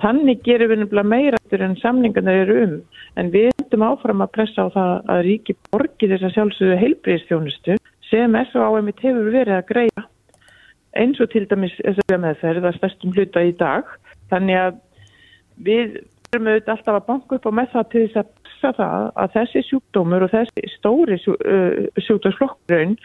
Þannig 0.00 0.40
gerum 0.46 0.70
við 0.72 0.80
nefnilega 0.82 1.10
meira 1.10 1.40
en 1.66 1.76
samningarnir 1.82 2.46
eru 2.46 2.60
um 2.62 2.78
en 3.20 3.28
við 3.34 3.50
endum 3.50 3.84
áfram 3.86 4.24
að 4.24 4.32
pressa 4.38 4.64
á 4.64 4.68
það 4.72 5.10
að 5.14 5.20
ríki 5.26 5.56
borgi 5.68 6.08
þess 6.08 6.26
að 6.26 6.34
sjálfsögðu 6.36 6.78
heilbríðstjónustu 6.80 7.76
sem 8.08 8.38
S.O.A.M. 8.40 8.88
hefur 9.02 9.28
verið 9.34 9.58
að 9.58 9.68
greiða 9.68 10.06
eins 10.98 11.20
og 11.20 11.30
til 11.32 11.44
dæmis 11.48 11.76
þess 11.78 12.02
að 12.08 12.24
meðferð 12.24 12.68
að 12.68 12.78
stærstum 12.78 13.14
hluta 13.16 13.44
í 13.44 13.52
dag. 13.60 13.92
Þannig 14.32 14.58
að 14.62 14.80
við 15.68 16.00
erum 16.32 16.48
auðvitað 16.48 16.74
alltaf 16.76 16.98
að 16.98 17.06
banka 17.10 17.38
upp 17.38 17.48
á 17.48 17.52
með 17.52 17.72
það 17.76 17.88
til 17.92 18.02
þess 18.06 18.22
að 18.22 18.41
passa 18.62 18.72
það 18.78 19.10
að 19.18 19.34
þessi 19.36 19.62
sjúkdómur 19.68 20.24
og 20.26 20.32
þessi 20.32 20.70
stóri 20.76 21.18
sjúkdómsflokkurinn 21.22 22.96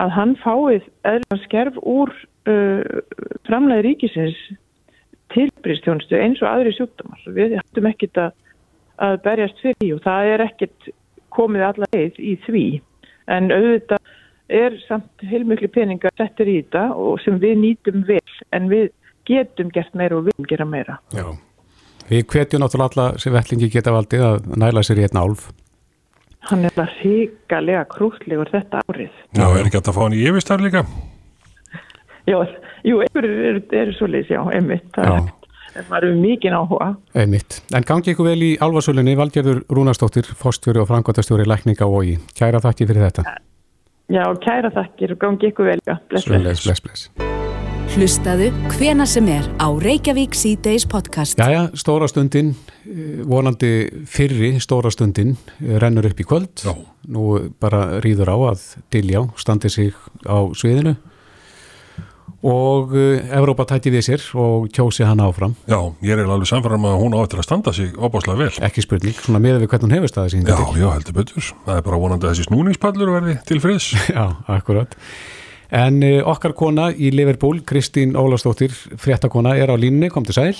að 0.00 0.12
hann 0.14 0.36
fáið 0.38 0.86
eðla 1.08 1.38
skerf 1.44 1.78
úr 1.82 2.12
uh, 2.48 3.00
framlega 3.48 3.86
ríkisins 3.86 4.38
tilbyrjastjónustu 5.34 6.18
eins 6.18 6.40
og 6.42 6.50
aðri 6.50 6.74
sjúkdómar. 6.74 7.26
Við 7.34 7.56
hættum 7.58 7.90
ekkit 7.90 8.18
að, 8.18 8.32
að 9.02 9.18
berjast 9.26 9.60
fyrir 9.62 9.78
því 9.80 9.90
og 9.96 10.04
það 10.06 10.30
er 10.34 10.46
ekkit 10.46 10.90
komið 11.34 11.66
alla 11.66 11.90
leið 11.94 12.22
í 12.22 12.36
því 12.46 12.64
en 13.30 13.52
auðvitað 13.54 14.16
er 14.50 14.74
samt 14.88 15.26
heilmikli 15.30 15.70
peningar 15.70 16.14
settir 16.18 16.48
í 16.50 16.56
þetta 16.62 16.88
og 16.98 17.20
sem 17.22 17.38
við 17.42 17.60
nýtum 17.60 18.02
vel 18.08 18.40
en 18.56 18.66
við 18.70 18.90
getum 19.28 19.70
gert 19.70 19.94
meira 19.94 20.18
og 20.18 20.26
viljum 20.26 20.48
gera 20.50 20.66
meira. 20.66 20.98
Já, 21.14 21.28
við 22.10 22.26
hvetjum 22.26 22.64
náttúrulega 22.64 22.90
alla 22.90 23.22
sem 23.22 23.34
vellingi 23.34 23.70
geta 23.72 23.94
valdið 23.94 24.26
að 24.26 24.54
næla 24.60 24.84
sér 24.86 25.02
í 25.02 25.08
einn 25.08 25.22
álf 25.22 25.50
hann 26.48 26.66
er 26.66 26.74
það 26.76 26.94
híkalega 27.00 27.82
krútlegur 27.90 28.50
þetta 28.52 28.84
árið. 28.88 29.10
Já, 29.36 29.44
er 29.48 29.66
ekki 29.66 29.80
að 29.80 29.92
fá 29.96 30.00
hann 30.02 30.16
í 30.16 30.22
yfirstar 30.28 30.64
líka? 30.64 30.84
Já, 32.28 32.38
jú, 32.86 33.00
einhverju 33.04 33.44
eru 33.50 33.62
er 33.80 33.92
svolítið, 33.96 34.34
já, 34.36 34.40
einmitt, 34.56 34.86
það 34.94 35.10
já. 35.10 35.18
er 35.80 35.88
maður 35.90 36.14
um 36.14 36.22
mikið 36.24 36.56
áhuga. 36.58 36.90
Einmitt, 37.22 37.60
en 37.74 37.88
gangi 37.88 38.14
ykkur 38.14 38.30
vel 38.30 38.38
í 38.46 38.52
alvarsölunni, 38.62 39.16
Valgerður 39.18 39.64
Rúnastóttir, 39.72 40.30
fórstjóri 40.38 40.82
og 40.82 40.88
frangotastjóri 40.90 41.48
Lækninga 41.48 41.88
og 41.88 42.14
í. 42.14 42.16
Kæra 42.38 42.62
þakki 42.62 42.88
fyrir 42.90 43.08
þetta. 43.08 43.36
Já, 44.10 44.24
kæra 44.42 44.72
þakkir 44.74 45.14
og 45.16 45.22
gangi 45.26 45.52
ykkur 45.52 45.72
vel, 45.72 45.82
já, 45.86 45.98
bless, 46.08 46.30
bless. 46.30 46.66
bless, 46.66 46.86
bless. 46.86 47.39
Hlustaðu 47.90 48.52
hvena 48.76 49.02
sem 49.02 49.26
er 49.32 49.46
á 49.58 49.66
Reykjavík 49.66 50.36
C-Days 50.38 50.84
podcast. 50.86 51.40
Jæja, 51.42 51.64
stóra 51.74 52.06
stundin, 52.06 52.52
eh, 52.86 53.24
vonandi 53.26 53.90
fyrri 54.06 54.52
stóra 54.62 54.92
stundin 54.94 55.32
eh, 55.58 55.74
rennur 55.82 56.06
upp 56.06 56.20
í 56.22 56.26
kvöld. 56.26 56.62
Já. 56.62 56.70
Nú 57.10 57.50
bara 57.58 57.98
rýður 57.98 58.30
á 58.30 58.36
að 58.52 58.62
Diljá 58.94 59.24
standi 59.34 59.70
sig 59.74 59.90
á 60.22 60.38
sviðinu 60.54 60.94
og 62.46 62.94
uh, 62.94 63.34
Evrópa 63.36 63.66
tæti 63.68 63.90
við 63.92 64.06
sér 64.06 64.22
og 64.38 64.70
kjósi 64.72 65.04
hann 65.04 65.20
áfram. 65.20 65.56
Já, 65.68 65.80
ég 66.06 66.14
er 66.14 66.24
alveg 66.24 66.48
samfæram 66.48 66.86
að 66.88 66.96
hún 67.02 67.16
áttur 67.18 67.42
að 67.42 67.48
standa 67.48 67.74
sig 67.76 67.90
óbáslega 67.98 68.38
vel. 68.46 68.52
Ekki 68.64 68.84
spurning, 68.86 69.18
svona 69.18 69.42
með 69.42 69.60
við 69.64 69.72
hvernig 69.74 69.88
hún 69.88 69.96
hefur 69.98 70.12
staðið 70.14 70.36
sín. 70.36 70.46
Já, 70.48 70.62
já, 70.78 70.86
heldur 70.94 71.18
betur. 71.18 71.50
Það 71.66 71.76
er 71.76 71.84
bara 71.90 72.00
vonandi 72.00 72.28
að 72.28 72.32
þessi 72.32 72.48
snúningspallur 72.48 73.12
verði 73.18 73.36
til 73.50 73.60
friðs. 73.60 73.90
Já, 74.16 74.24
akkurat. 74.56 74.96
En 75.70 76.00
uh, 76.02 76.20
okkar 76.26 76.54
kona 76.58 76.88
í 76.90 77.12
Liverpool, 77.14 77.60
Kristín 77.66 78.16
Ólastóttir, 78.18 78.74
fréttakona, 78.74 79.54
er 79.54 79.70
á 79.70 79.76
línni, 79.78 80.10
kom 80.10 80.26
til 80.26 80.34
sæl. 80.34 80.56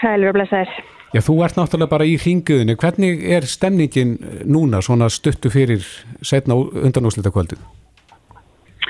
Sæl, 0.00 0.20
við 0.20 0.34
blessaður. 0.36 0.74
Já, 1.14 1.20
þú 1.22 1.36
ert 1.46 1.56
náttúrulega 1.56 1.92
bara 1.92 2.06
í 2.10 2.16
hringuðinu. 2.18 2.74
Hvernig 2.80 3.22
er 3.36 3.46
stemningin 3.46 4.16
núna 4.50 4.82
svona 4.82 5.06
stuttu 5.12 5.52
fyrir 5.54 5.86
setna 6.26 6.56
undanúslita 6.58 7.30
kvöldin? 7.30 7.62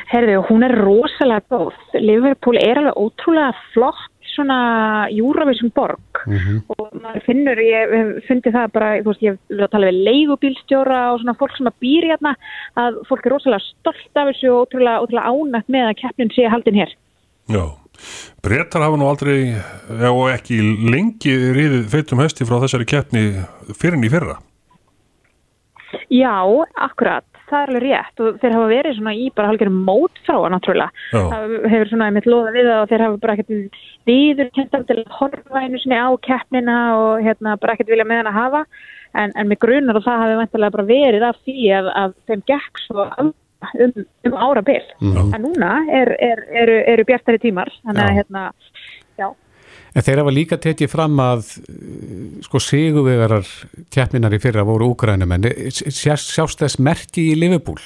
Herðu, 0.08 0.40
hún 0.48 0.64
er 0.64 0.72
rosalega 0.78 1.44
góð. 1.52 1.76
Liverpool 2.00 2.56
er 2.62 2.80
alveg 2.80 2.96
ótrúlega 2.96 3.52
flott 3.74 4.08
svona 4.34 4.58
Júravísum 5.14 5.70
borg 5.74 6.22
mm 6.26 6.38
-hmm. 6.38 6.58
og 6.76 6.88
maður 7.02 7.24
finnur, 7.26 7.58
ég 7.58 8.26
fundi 8.28 8.50
það 8.50 8.72
bara, 8.72 8.88
þú 9.00 9.10
veist, 9.10 9.22
ég 9.22 9.38
vil 9.48 9.68
tala 9.68 9.90
við 9.90 10.04
leigubílstjóra 10.08 11.00
og 11.12 11.20
svona 11.20 11.38
fólk 11.38 11.56
sem 11.56 11.70
að 11.70 11.80
býri 11.80 12.10
hérna 12.12 12.34
að 12.76 13.00
fólk 13.08 13.26
er 13.26 13.32
rosalega 13.32 13.64
stolt 13.64 14.14
af 14.14 14.28
þessu 14.28 14.48
og 14.50 14.60
ótrúlega, 14.66 15.02
ótrúlega 15.02 15.30
ánægt 15.30 15.68
með 15.68 15.84
að 15.88 15.98
keppnin 16.02 16.34
sé 16.34 16.48
haldin 16.48 16.80
hér. 16.80 16.90
Já, 17.48 17.64
brettar 18.42 18.82
hafa 18.82 18.96
nú 18.96 19.08
aldrei, 19.08 19.54
og 19.90 20.30
ekki 20.32 20.56
lengi 20.94 21.32
riðið 21.56 21.90
feitum 21.92 22.18
hösti 22.18 22.44
frá 22.44 22.58
þessari 22.60 22.84
keppni 22.84 23.22
fyrir 23.76 23.98
en 23.98 24.04
í 24.04 24.10
fyrra. 24.10 24.36
Já, 26.10 26.42
akkurat 26.74 27.33
það 27.50 27.60
er 27.60 27.70
alveg 27.72 27.84
rétt 27.84 28.22
og 28.24 28.40
þeir 28.42 28.56
hafa 28.56 28.70
verið 28.70 28.96
svona 28.98 29.14
í 29.18 29.28
bara 29.36 29.50
halgir 29.50 29.70
mótfráa 29.74 30.50
náttúrulega. 30.54 31.04
Það 31.12 31.54
hefur 31.72 31.92
svona 31.92 32.08
einmitt 32.10 32.28
loða 32.30 32.54
við 32.56 32.70
það 32.70 32.82
og 32.82 32.90
þeir 32.92 33.04
hafa 33.06 33.22
bara 33.24 33.36
ekkert 33.36 33.78
viður 34.10 34.50
kentar 34.58 34.84
til 34.88 35.04
einu 35.04 35.80
sinni 35.82 36.00
á 36.00 36.08
keppnina 36.24 36.78
og 36.98 37.24
hérna 37.24 37.56
bara 37.60 37.76
ekkert 37.76 37.92
vilja 37.92 38.08
með 38.08 38.22
hann 38.22 38.32
að 38.32 38.40
hafa 38.40 38.64
en, 39.14 39.32
en 39.34 39.48
með 39.50 39.62
grunar 39.64 40.00
og 40.00 40.06
það 40.06 40.22
hafi 40.24 40.38
vantilega 40.42 40.76
bara 40.76 40.90
verið 40.90 41.26
af 41.28 41.40
því 41.46 41.70
að, 41.78 41.90
að 42.02 42.14
þeim 42.28 42.44
gekk 42.50 42.84
svo 42.86 43.08
um, 43.22 43.32
um 44.28 44.36
ára 44.36 44.62
byll. 44.64 44.86
Mm. 45.00 45.34
En 45.36 45.44
núna 45.46 45.72
er, 46.00 46.14
er, 46.22 46.44
eru, 46.64 46.78
eru 46.94 47.06
bjartari 47.08 47.40
tímar 47.42 47.72
þannig 47.82 48.04
að 48.06 48.18
hérna. 48.20 48.48
En 49.94 50.02
þeir 50.02 50.24
hafa 50.24 50.32
líka 50.34 50.56
tekið 50.58 50.90
fram 50.90 51.20
að 51.22 51.44
sko 52.42 52.60
sigurvegarar 52.62 53.46
tjafninar 53.94 54.34
í 54.34 54.40
fyrra 54.42 54.64
voru 54.66 54.90
úgrænumenn. 54.90 55.46
Sjást, 55.70 56.32
sjást 56.34 56.64
þess 56.64 56.80
merki 56.82 57.28
í 57.30 57.36
Liverpool? 57.38 57.78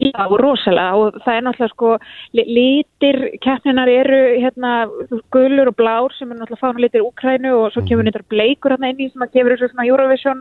Já, 0.00 0.24
rosalega 0.40 0.96
og 0.96 1.16
það 1.26 1.34
er 1.36 1.42
náttúrulega 1.44 1.74
sko 1.74 1.88
litir 2.32 3.18
keppninar 3.44 3.90
eru 3.92 4.20
hérna 4.40 4.70
gulur 5.34 5.68
og 5.68 5.76
blár 5.76 6.14
sem 6.16 6.30
er 6.30 6.38
náttúrulega 6.38 6.62
fána 6.62 6.80
litir 6.80 7.04
úkrænu 7.04 7.52
og 7.58 7.74
svo 7.74 7.82
kemur 7.84 8.08
nýttar 8.08 8.24
bleikur 8.32 8.72
hérna 8.72 8.94
inn 8.94 9.02
í 9.04 9.10
sem 9.10 9.26
að 9.26 9.34
gefur 9.34 9.52
þessu 9.52 9.68
svona 9.74 9.88
Eurovision 9.90 10.40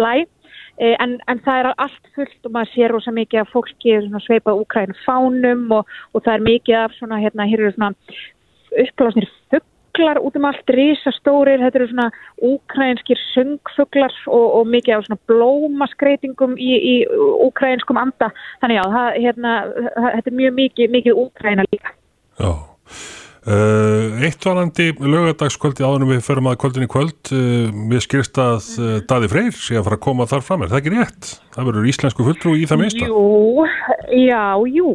blæ 0.00 0.14
eh, 0.22 0.96
en, 0.96 1.18
en 1.28 1.42
það 1.44 1.60
er 1.60 1.68
allt 1.84 2.08
fullt 2.16 2.48
og 2.48 2.54
maður 2.56 2.72
sér 2.72 2.96
rosa 2.96 3.12
mikið 3.12 3.42
að 3.42 3.52
fólki 3.52 3.98
sveipa 4.24 4.56
úkrænu 4.56 4.96
fánum 5.04 5.66
og, 5.76 5.92
og 6.14 6.24
það 6.24 6.38
er 6.38 6.48
mikið 6.48 6.80
af 6.86 6.96
svona 6.96 7.20
hérna 7.20 7.48
hér 7.50 7.60
eru 7.60 7.74
svona 7.76 7.92
uppblásnir 8.82 9.28
fugglar 9.94 10.18
út 10.18 10.36
um 10.36 10.48
allt, 10.48 10.70
risastórir, 10.74 11.62
þetta 11.62 11.80
eru 11.80 11.88
svona 11.92 12.08
úkrænskir 12.42 13.20
söngfugglar 13.32 14.14
og, 14.26 14.46
og 14.58 14.66
mikið 14.74 14.96
af 14.96 15.06
svona 15.06 15.20
blómaskreitingum 15.30 16.58
í, 16.58 16.74
í 16.74 16.94
úkrænskum 17.46 18.00
anda. 18.00 18.32
Þannig 18.62 18.80
já, 18.80 18.84
það, 18.96 19.10
hérna, 19.26 19.56
þetta 19.96 20.30
er 20.30 20.38
mjög 20.42 20.54
mikið, 20.60 20.94
mikið 20.98 21.24
úkræna 21.26 21.66
líka. 21.70 21.94
Já. 22.40 22.73
Uh, 23.44 24.22
eitt 24.24 24.40
valandi 24.40 24.86
lögadagskvöldi 24.96 25.84
áðunum 25.84 26.14
við 26.14 26.22
förum 26.24 26.46
að 26.48 26.54
kvöldin 26.62 26.86
í 26.86 26.88
kvöld. 26.88 27.28
Við 27.92 28.00
skilst 28.06 28.38
að 28.40 28.68
uh, 28.80 28.94
Daði 29.04 29.28
Freyr 29.28 29.58
sé 29.58 29.76
að 29.76 29.84
fara 29.84 29.98
að 29.98 30.04
koma 30.06 30.26
þar 30.30 30.44
fram, 30.46 30.64
er 30.64 30.72
það 30.72 30.80
ekki 30.80 30.92
rétt? 30.94 31.28
Það 31.52 31.68
verður 31.68 31.90
íslensku 31.92 32.24
fulltrú 32.24 32.54
í 32.56 32.64
það 32.70 32.80
minnsta. 32.80 33.10
Jú, 33.10 33.66
já, 34.16 34.44
jú 34.72 34.94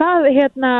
það, 0.00 0.30
hérna, 0.38 0.72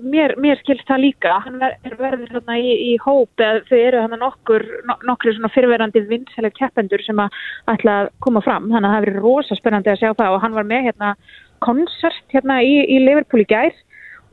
mér, 0.00 0.34
mér 0.40 0.62
skilst 0.62 0.88
það 0.88 1.04
líka, 1.04 1.36
hann 1.44 1.60
ver, 1.60 1.76
verður 2.00 2.32
hérna 2.38 2.56
í, 2.56 2.72
í 2.88 2.96
hóp, 3.04 3.44
þau 3.68 3.78
eru 3.82 4.00
hann 4.06 4.18
nokkur 4.24 4.64
nokkur 5.04 5.36
svona 5.36 5.52
fyrirverandi 5.52 6.06
vinsælega 6.08 6.62
keppendur 6.62 7.04
sem 7.04 7.20
að 7.20 7.40
ætla 7.74 8.00
að 8.06 8.12
koma 8.24 8.40
fram, 8.44 8.70
þannig 8.72 8.88
að 8.88 8.96
það 8.96 9.06
verður 9.08 9.26
rosa 9.28 9.60
spennandi 9.60 9.92
að 9.92 10.00
sjá 10.00 10.10
það. 10.14 10.32
Og 10.32 10.44
hann 10.46 10.56
var 10.56 10.72
með 10.72 10.88
hérna 10.88 11.14
konsert 11.64 12.24
hérna 12.32 12.62
í, 12.64 12.78
í 12.88 13.02
Liverpool 13.04 13.44
í 13.44 13.50
gær. 13.52 13.76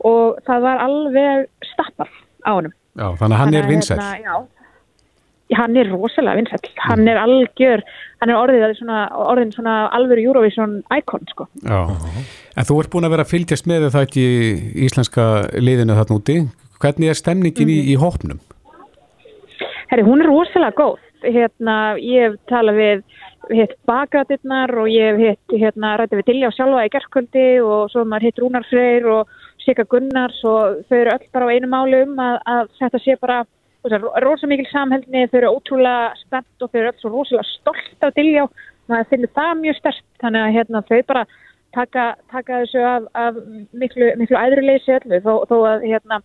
Og 0.02 0.40
það 0.48 0.64
var 0.64 0.80
alveg 0.82 1.44
stappar 1.68 2.10
á 2.42 2.50
honum. 2.52 2.74
Já, 2.98 3.06
þannig 3.20 3.36
að 3.36 3.40
hann 3.40 3.56
er 3.56 3.68
vinsæl. 3.70 3.98
Hérna, 3.98 4.18
já, 5.52 5.56
hann 5.58 5.76
er 5.80 5.90
rosalega 5.92 6.40
vinsæl. 6.40 6.72
Hann 6.84 7.04
er 7.08 7.20
algjör, 7.22 7.84
hann 8.22 8.32
er 8.32 8.40
orðið 8.40 8.76
svona, 8.80 9.02
orðin 9.32 9.54
svona 9.54 9.76
alvöru 9.96 10.26
Eurovision 10.26 10.80
íkon, 10.98 11.28
sko. 11.32 11.48
Já, 11.64 11.80
en 12.56 12.68
þú 12.68 12.80
ert 12.82 12.92
búin 12.92 13.08
að 13.08 13.14
vera 13.16 13.26
að 13.26 13.32
fylgjast 13.32 13.70
með 13.70 13.88
það 13.94 14.08
ekki 14.08 14.26
íslenska 14.88 15.28
liðinu 15.56 15.96
þarna 15.98 16.18
úti. 16.20 16.38
Hvernig 16.82 17.12
er 17.12 17.18
stemningin 17.18 17.68
mm. 17.68 17.72
í, 17.72 17.94
í 17.94 17.98
hópnum? 18.00 18.42
Herri, 19.92 20.04
hún 20.06 20.24
er 20.24 20.30
rosalega 20.32 20.76
góð. 20.78 21.00
Hérna, 21.22 21.76
ég 22.02 22.30
hef 22.32 22.38
talað 22.50 22.78
við 22.80 23.02
hitt 23.58 23.74
bakrættirnar 23.88 24.72
og 24.78 24.90
ég 24.90 25.18
hef 25.18 25.22
hitt 25.22 25.56
hérna 25.62 25.96
rætti 25.98 26.18
við 26.18 26.28
Dilja 26.30 26.50
og 26.50 26.56
sjálfa 26.56 26.84
í 26.86 26.92
gerðkvöldi 26.94 27.46
og 27.66 27.90
svo 27.92 28.04
maður 28.08 28.28
hitt 28.28 28.42
Rúnar 28.42 28.66
Freyr 28.68 29.08
og 29.12 29.32
Sika 29.62 29.84
Gunnars 29.88 30.38
og 30.48 30.82
þau 30.88 30.98
eru 30.98 31.14
öll 31.14 31.28
bara 31.34 31.48
á 31.50 31.52
einu 31.54 31.70
málu 31.70 32.02
um 32.06 32.18
að, 32.22 32.38
að 32.54 32.72
þetta 32.80 33.02
sé 33.04 33.16
bara 33.22 33.42
rosa 34.22 34.46
mikil 34.46 34.68
samhældni, 34.70 35.26
þau 35.30 35.38
eru 35.40 35.54
ótrúlega 35.56 36.12
spennt 36.20 36.62
og 36.62 36.70
þau 36.70 36.80
eru 36.80 36.92
öll 36.92 37.00
svo 37.00 37.14
rosalega 37.14 37.48
stolt 37.50 38.06
af 38.06 38.14
Dilja 38.18 38.46
og 38.46 38.66
maður 38.90 39.10
finnir 39.10 39.34
það 39.38 39.54
mjög 39.62 39.80
stert 39.80 40.04
þannig 40.22 40.46
að 40.46 40.54
hérna 40.58 40.84
þau 40.90 41.00
bara 41.10 41.24
taka, 41.74 42.06
taka 42.30 42.62
þessu 42.62 42.84
af, 42.86 43.08
af 43.14 43.40
miklu, 43.72 44.12
miklu 44.20 44.38
æðruleysi 44.38 44.96
öllu 44.98 45.20
þó, 45.24 45.32
þó 45.50 45.56
að 45.72 45.86
hérna 45.88 46.20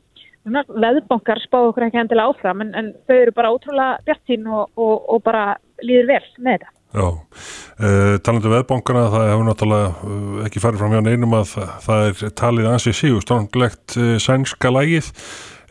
veðbankar 0.54 1.42
spá 1.44 1.60
okkur 1.60 1.88
ekki 1.88 2.02
endilega 2.02 2.32
áfram 2.32 2.64
en, 2.66 2.74
en 2.78 2.90
þau 3.08 3.16
eru 3.18 3.36
bara 3.36 3.52
ótrúlega 3.54 4.02
bjartín 4.08 4.48
og, 4.48 4.70
og, 4.76 4.96
og 5.14 5.24
bara 5.26 5.46
líður 5.84 6.12
vel 6.14 6.24
með 6.38 6.58
þetta. 6.58 6.74
Já, 6.98 7.04
uh, 7.04 8.14
talandu 8.24 8.48
um 8.48 8.54
veðbankana 8.56 9.04
það 9.12 9.28
hefur 9.28 9.48
náttúrulega 9.50 9.90
uh, 9.92 10.46
ekki 10.48 10.64
farið 10.64 10.82
fram 10.82 10.96
hjá 10.96 11.02
neinum 11.04 11.36
að 11.36 11.50
það, 11.52 11.74
það 11.84 12.06
er 12.08 12.36
talið 12.42 12.70
ansið 12.72 12.98
sígu, 13.02 13.24
stronglegt 13.26 13.98
uh, 14.00 14.14
sænska 14.24 14.72
lagið 14.72 15.12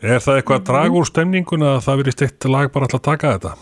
er 0.03 0.21
það 0.21 0.37
eitthvað 0.37 0.59
mm 0.59 0.63
-hmm. 0.63 0.69
drag 0.69 0.99
úr 0.99 1.09
stemninguna 1.09 1.73
að 1.75 1.83
það 1.87 1.99
verið 2.03 2.17
stitt 2.17 2.45
lag 2.45 2.71
bara 2.71 2.85
alltaf 2.85 3.01
taka 3.01 3.33
þetta? 3.33 3.55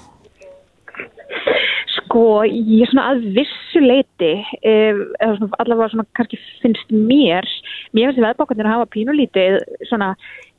Sko, 2.16 2.46
ég 2.48 2.86
er 2.86 2.88
svona 2.88 3.10
að 3.12 3.26
vissu 3.36 3.82
leiti 3.84 4.30
eða 4.64 5.34
svona 5.36 5.58
allavega 5.60 5.92
svona 5.92 6.06
kannski 6.16 6.38
finnst 6.62 6.94
mér 6.96 7.44
mér 7.92 8.14
finnst 8.14 8.22
veðbankanir 8.24 8.70
að 8.70 8.76
hafa 8.78 8.86
pínulítið 8.94 9.58
svona 9.90 10.14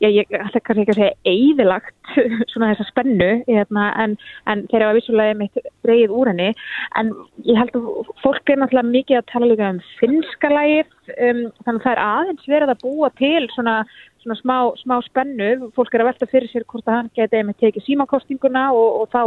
já, 0.04 0.10
ég 0.10 0.28
ætla 0.36 0.60
kannski 0.60 0.82
ekki 0.84 0.92
að 0.92 0.98
segja 0.98 1.32
eigðilagt 1.32 2.10
svona 2.52 2.68
þessa 2.74 2.86
spennu 2.90 3.30
hérna, 3.46 3.86
en, 4.04 4.16
en 4.52 4.66
þeir 4.68 4.82
eru 4.82 4.90
að 4.90 4.98
vissulega 4.98 5.38
mitt 5.38 5.62
reyð 5.88 6.12
úr 6.12 6.30
henni. 6.32 6.50
En 7.00 7.14
ég 7.48 7.56
held 7.62 7.78
að 7.78 8.12
fólk 8.20 8.52
er 8.52 8.60
náttúrulega 8.60 8.92
mikið 8.92 9.20
að 9.22 9.30
tala 9.32 9.48
líka 9.48 9.70
um 9.72 9.80
finska 10.00 10.52
lægir 10.52 10.92
um, 11.16 11.42
þannig 11.64 11.80
að 11.80 11.86
það 11.86 11.94
er 11.94 12.04
aðeins 12.04 12.52
verið 12.52 12.74
að 12.74 12.84
búa 12.84 13.10
til 13.16 13.48
svona 13.54 13.78
smá, 14.26 14.56
smá 14.82 14.98
spennu. 15.06 15.70
Fólk 15.76 15.94
er 15.94 16.04
að 16.04 16.10
velta 16.10 16.28
fyrir 16.30 16.50
sér 16.50 16.66
hvort 16.68 16.88
að 16.88 17.00
hann 17.00 17.12
geti 17.16 17.42
með 17.46 17.60
tekið 17.62 17.86
símakostinguna 17.86 18.68
og, 18.74 19.02
og 19.02 19.12
þá 19.14 19.22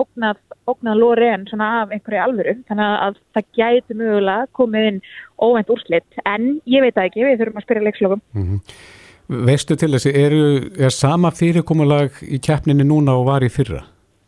ógnað, 0.00 0.40
ógnað 0.70 1.00
Lorén 1.00 1.46
svona 1.50 1.70
af 1.82 1.94
einhverju 1.94 2.22
alvöru 2.24 2.56
þannig 2.68 2.98
að 3.06 3.22
það 3.36 3.48
gæti 3.60 3.96
mögulega 4.00 4.50
komið 4.58 4.90
inn 4.90 5.00
óvend 5.38 5.72
úrslitt 5.74 6.20
en 6.24 6.50
ég 6.66 6.84
veit 6.84 6.94
það 6.96 7.08
ekki, 7.08 7.24
við 7.28 7.40
þurfum 7.40 7.62
að 7.62 7.66
spyrja 7.66 7.86
leikslögum 7.88 8.22
mm 8.34 8.44
-hmm. 8.44 8.76
Veistu 9.24 9.76
til 9.80 9.94
þessi, 9.94 10.10
er, 10.20 10.34
er 10.84 10.92
sama 10.92 11.30
fyrirkomulag 11.32 12.18
í 12.28 12.38
keppninni 12.44 12.84
núna 12.84 13.14
og 13.16 13.24
var 13.30 13.44
í 13.44 13.48
fyrra? 13.48 13.80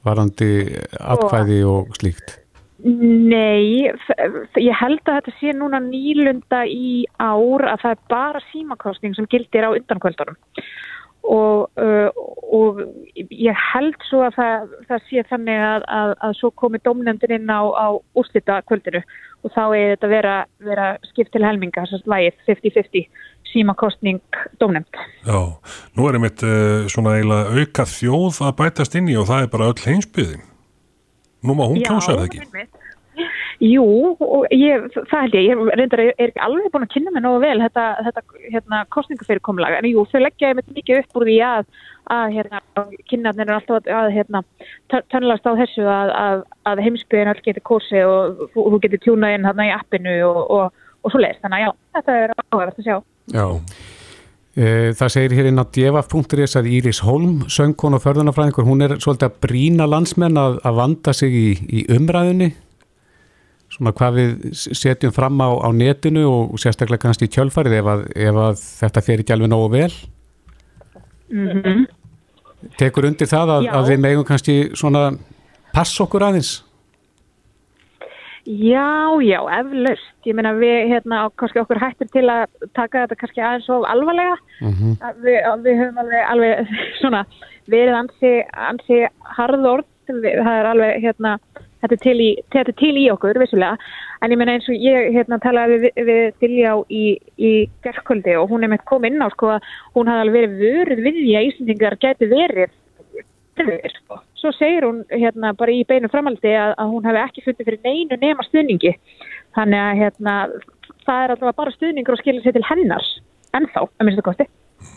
Varandi 0.06 0.48
atkvæði 0.96 1.58
og 1.68 1.90
slíkt? 1.98 2.38
Nei, 2.86 3.88
ég 3.88 4.74
held 4.78 5.02
að 5.04 5.18
þetta 5.18 5.32
sé 5.40 5.52
núna 5.56 5.80
nýlunda 5.82 6.62
í 6.68 7.04
ár 7.18 7.64
að 7.72 7.82
það 7.82 7.90
er 7.90 8.02
bara 8.12 8.42
símakostning 8.52 9.16
sem 9.16 9.28
gildir 9.32 9.66
á 9.66 9.74
undankvöldunum 9.74 10.36
ég 13.42 13.62
held 13.72 13.96
svo 14.08 14.24
að 14.26 14.36
það, 14.38 14.74
það 14.88 15.06
sé 15.10 15.24
þannig 15.30 15.62
að, 15.68 15.86
að, 15.98 16.12
að 16.26 16.34
svo 16.40 16.50
komi 16.62 16.80
domnefndin 16.84 17.36
inn 17.38 17.52
á, 17.52 17.62
á 17.62 17.86
úrslita 18.18 18.60
kvöldinu 18.68 19.02
og 19.44 19.52
þá 19.54 19.62
er 19.66 19.92
þetta 19.94 20.10
vera, 20.10 20.36
vera 20.66 20.88
skipt 21.10 21.32
til 21.34 21.44
helminga, 21.46 21.84
þess 21.86 22.00
að 22.00 22.12
lægið 22.14 22.40
50-50 22.48 23.06
símakostning 23.52 24.40
domnefnd. 24.60 25.02
Já, 25.26 25.38
nú 25.96 26.08
er 26.08 26.18
einmitt 26.18 26.42
uh, 26.46 26.88
svona 26.92 27.16
eiginlega 27.16 27.60
auka 27.60 27.86
þjóð 27.92 28.42
að 28.48 28.56
bætast 28.62 28.98
inn 28.98 29.12
í 29.12 29.18
og 29.20 29.28
það 29.30 29.44
er 29.44 29.52
bara 29.54 29.70
öll 29.70 29.84
heimsbyðin. 29.84 30.42
Nú 31.46 31.54
má 31.54 31.64
hún 31.68 31.84
kjósa 31.84 32.16
það 32.16 32.26
ekki. 32.26 32.42
Já, 32.42 32.48
einmitt. 32.50 32.85
Jú, 33.62 33.84
ég, 34.52 34.86
það 34.92 35.22
held 35.22 35.36
ég, 35.38 35.46
ég 35.48 35.60
reyndar 35.78 36.02
er 36.04 36.10
ekki 36.26 36.42
alveg 36.44 36.68
búin 36.74 36.84
að 36.84 36.92
kynna 36.92 37.12
mig 37.14 37.22
nógu 37.24 37.40
vel 37.40 37.56
þetta, 37.62 37.84
þetta 38.04 38.22
hérna, 38.52 38.80
kostningafyrirkomlag, 38.92 39.76
en 39.78 39.88
jú, 39.88 40.04
þau 40.12 40.20
leggja 40.20 40.50
ég 40.50 40.58
með 40.58 40.74
mikið 40.76 41.00
upp 41.00 41.16
úr 41.16 41.24
því 41.24 41.36
að, 41.48 41.70
að 42.12 42.34
hérna, 42.36 42.60
kynnaðnir 43.08 43.48
er 43.48 43.54
alltaf 43.56 43.88
að 43.96 44.10
hérna, 44.12 44.42
tönlast 44.92 45.48
á 45.48 45.52
þessu 45.62 45.86
að, 45.88 46.12
að, 46.20 46.44
að 46.68 46.82
heimsbyðin 46.84 47.32
all 47.32 47.44
getur 47.46 47.66
kursi 47.72 48.02
og 48.04 48.44
þú, 48.52 48.66
getur 48.84 49.04
tjúnað 49.06 49.38
inn 49.38 49.64
í 49.64 49.72
appinu 49.78 50.18
og, 50.28 50.42
og, 50.58 50.86
og 51.00 51.14
svo 51.14 51.22
leiðist, 51.24 51.40
þannig 51.46 51.62
að 51.62 51.64
já, 51.64 51.72
þetta 51.96 52.18
er 52.20 52.36
áhverjast 52.44 52.82
að 52.82 52.90
sjá. 52.90 52.98
Já. 53.32 53.46
E, 54.56 54.68
það 55.00 55.14
segir 55.16 55.36
hér 55.36 55.48
inn 55.48 55.64
á 55.64 55.68
djeva.is 55.72 56.58
að 56.60 56.70
Íris 56.76 57.00
Holm, 57.08 57.40
söngkon 57.48 57.96
og 57.96 58.04
förðunafræðingur, 58.04 58.68
hún 58.68 58.84
er 58.84 58.98
svolítið 59.00 59.30
að 59.30 59.42
brína 59.48 59.88
landsmenn 59.88 60.36
að, 60.40 60.60
að 60.60 60.78
vanda 60.82 61.16
sig 61.16 61.32
í, 61.32 61.48
í 61.72 61.88
umræðunni 61.96 62.52
svona 63.76 63.92
hvað 63.96 64.18
við 64.18 64.34
setjum 64.56 65.12
fram 65.12 65.40
á, 65.44 65.48
á 65.60 65.68
netinu 65.76 66.24
og 66.30 66.60
sérstaklega 66.60 67.04
kannski 67.04 67.28
í 67.28 67.32
kjölfarið 67.36 67.78
ef 67.80 67.90
að, 67.92 68.04
ef 68.16 68.42
að 68.46 68.60
þetta 68.64 69.04
fer 69.04 69.22
ekki 69.22 69.36
alveg 69.36 69.52
nógu 69.52 69.72
vel 69.74 69.92
mm 71.32 71.48
-hmm. 71.48 71.86
tekur 72.80 73.08
undir 73.10 73.28
það 73.28 73.56
að, 73.56 73.68
að 73.78 73.90
við 73.90 74.00
megum 74.00 74.24
kannski 74.24 74.56
svona 74.74 75.10
passa 75.74 76.04
okkur 76.04 76.28
aðeins 76.30 76.62
Já, 78.46 79.18
já, 79.26 79.40
eflaust. 79.58 80.12
Ég 80.22 80.34
meina 80.38 80.52
við, 80.54 80.86
hérna, 80.92 81.24
kannski 81.34 81.58
okkur 81.58 81.80
hættir 81.82 82.06
til 82.14 82.28
að 82.30 82.44
taka 82.78 83.02
þetta 83.02 83.16
kannski 83.18 83.42
aðeins 83.42 83.68
of 83.74 83.86
alvarlega. 83.90 84.36
Mm 84.60 84.72
-hmm. 84.72 84.92
við, 85.24 85.38
við 85.64 85.78
höfum 85.80 85.98
alveg, 85.98 86.22
alveg 86.30 86.68
svona, 87.00 87.24
verið 87.66 87.94
ansi, 87.98 88.32
ansi 88.70 89.00
harðord. 89.38 89.88
Það 90.06 90.54
er 90.54 90.66
alveg, 90.70 91.02
hérna, 91.02 91.38
þetta 91.82 91.96
er 91.96 92.02
til 92.02 92.16
í, 92.20 92.28
þetta 92.54 92.72
er 92.72 92.78
til 92.80 92.92
í 92.96 93.04
okkur 93.12 93.40
vissulega, 93.42 93.76
en 94.22 94.32
ég 94.32 94.40
menna 94.40 94.56
eins 94.56 94.68
og 94.72 94.86
ég 94.86 95.10
hérna 95.16 95.38
talaði 95.42 95.78
við, 95.84 96.00
við 96.08 96.22
Dilljá 96.42 96.72
í, 96.88 97.04
í 97.36 97.52
gerðkvöldi 97.84 98.36
og 98.40 98.50
hún 98.52 98.66
er 98.66 98.72
með 98.72 98.86
komið 98.90 99.12
inn 99.12 99.26
á 99.26 99.28
sko 99.34 99.52
að 99.56 99.68
hún 99.96 100.10
hafði 100.10 100.24
alveg 100.24 100.38
verið 100.38 100.62
vörð 100.62 101.04
við 101.06 101.20
því 101.20 101.36
að 101.36 101.48
Íslandingar 101.50 101.98
geti 102.02 102.30
verið 102.32 102.74
sko. 103.96 104.20
svo 104.36 104.52
segir 104.52 104.84
hún 104.84 105.04
hérna 105.08 105.54
bara 105.56 105.72
í 105.72 105.84
beinu 105.88 106.10
framaldi 106.12 106.52
að, 106.52 106.74
að 106.76 106.92
hún 106.92 107.06
hefði 107.08 107.22
ekki 107.24 107.44
fundið 107.46 107.70
fyrir 107.70 107.86
neinu 107.86 108.18
nema 108.20 108.44
stuðningi 108.44 108.92
þannig 109.56 109.80
að 109.80 110.02
hérna 110.02 110.34
það 111.06 111.22
er 111.22 111.34
alltaf 111.34 111.56
bara 111.56 111.74
stuðningur 111.76 112.16
og 112.16 112.20
skilja 112.20 112.44
sér 112.44 112.56
til 112.56 112.68
hennars 112.68 113.10
ennþá, 113.56 113.86
að 113.86 114.04
minnst 114.04 114.20
það 114.20 114.28
kosti 114.30 114.48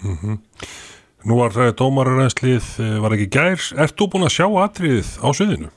mm 0.03 0.15
-hmm. 0.21 0.37
Nú 1.27 1.35
var 1.35 1.51
eh, 1.59 1.73
dómararænslið, 1.75 2.65
eh, 2.79 3.01
var 3.03 3.11
ekki 3.11 3.27
gær 3.27 3.59
Ert 3.83 3.95
þú 3.99 4.05
búin 4.11 4.27
að 4.27 4.35
sjá 4.37 4.47
atriðið 4.47 5.09
á 5.19 5.27
söðinu? 5.35 5.69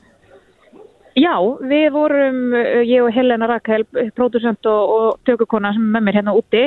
Já, 1.13 1.35
við 1.61 1.91
vorum, 1.93 2.37
eh, 2.57 2.81
ég 2.89 3.03
og 3.05 3.13
Helena 3.13 3.45
Rakel, 3.47 3.83
pródusent 4.17 4.65
og, 4.65 4.93
og 4.97 5.19
tökukona 5.29 5.73
sem 5.75 5.85
með 5.93 6.07
mér 6.07 6.17
hérna 6.17 6.33
úti, 6.33 6.63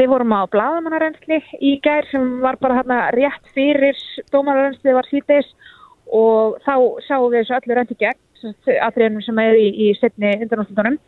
við 0.00 0.10
vorum 0.10 0.34
á 0.34 0.50
bladamannarensli 0.50 1.38
í 1.62 1.76
gær 1.84 2.08
sem 2.10 2.40
var 2.42 2.58
bara 2.58 2.80
hérna 2.80 2.98
rétt 3.14 3.46
fyrir 3.54 3.94
dómararensli 4.34 4.96
var 4.96 5.06
síðdeis 5.06 5.46
og 6.10 6.58
þá 6.66 6.74
sáum 7.06 7.30
við 7.30 7.44
þessu 7.44 7.56
öllu 7.60 7.78
rendi 7.78 7.98
gegn, 8.02 8.20
aðriðnum 8.82 9.22
sem 9.22 9.38
er 9.38 9.62
í, 9.62 9.68
í 9.86 9.94
setni 10.00 10.34
undanáttunum 10.42 10.98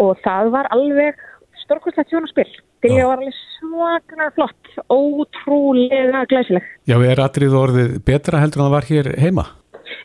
og 0.00 0.16
það 0.24 0.52
var 0.56 0.72
alveg 0.72 1.20
stórkvæmslegt 1.62 2.10
sjónaspill. 2.10 2.52
Það 2.82 3.02
var 3.06 3.20
alveg 3.20 3.36
svaklega 3.60 4.30
flott, 4.34 4.76
ótrúlega 4.90 6.24
glæsileg. 6.32 6.64
Já, 6.88 6.96
er 6.96 7.22
aðrið 7.22 7.58
orðið 7.60 7.98
betra 8.08 8.40
heldur 8.42 8.64
en 8.64 8.66
það 8.66 8.78
var 8.80 8.88
hér 8.88 9.16
heima? 9.20 9.52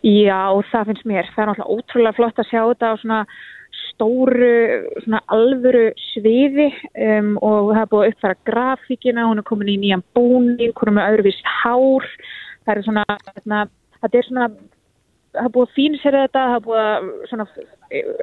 Já, 0.03 0.41
það 0.71 0.89
finnst 0.91 1.05
mér. 1.09 1.29
Það 1.33 1.43
er 1.43 1.49
náttúrulega 1.51 1.73
ótrúlega 1.73 2.17
flott 2.17 2.41
að 2.41 2.49
sjá 2.51 2.61
þetta 2.61 2.91
á 2.91 2.95
svona 3.01 3.21
stóru, 3.77 4.53
svona 5.03 5.21
alvöru 5.33 5.85
sviði 6.11 6.67
um, 6.93 7.35
og 7.43 7.71
það 7.73 7.81
er 7.81 7.91
búið 7.91 8.03
að 8.05 8.11
uppfæra 8.11 8.39
grafíkina, 8.49 9.27
hún 9.27 9.41
er 9.41 9.47
komin 9.47 9.71
í 9.73 9.77
nýjan 9.81 10.05
búning, 10.17 10.73
hún 10.77 10.91
er 10.91 10.97
með 10.97 11.09
öðruvís 11.13 11.39
hár. 11.61 12.09
Það 12.65 12.73
er 12.73 12.83
svona, 12.85 13.05
þetta 14.01 14.19
er 14.19 14.27
svona, 14.27 14.49
það 15.37 15.49
er 15.49 15.55
búið 15.55 15.67
að 15.67 15.75
fína 15.79 16.03
sér 16.03 16.19
þetta, 16.21 16.45
það 16.51 16.59
er 16.59 16.67
búið 16.67 16.83
að 16.83 17.09
svona, 17.31 17.47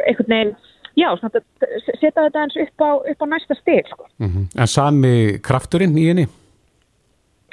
einhvern 0.07 0.33
veginn, 0.35 0.55
já, 0.95 1.09
svona, 1.21 1.45
setja 1.91 2.15
þetta 2.21 2.45
eins 2.45 2.63
upp 2.67 2.87
á, 2.87 2.91
upp 3.13 3.25
á 3.25 3.27
næsta 3.35 3.59
steg. 3.61 3.91
Sko. 3.91 4.09
Mm 4.19 4.31
-hmm. 4.31 4.49
En 4.61 4.67
sami 4.67 5.15
krafturinn 5.43 5.99
í 5.99 6.09
henni? 6.11 6.27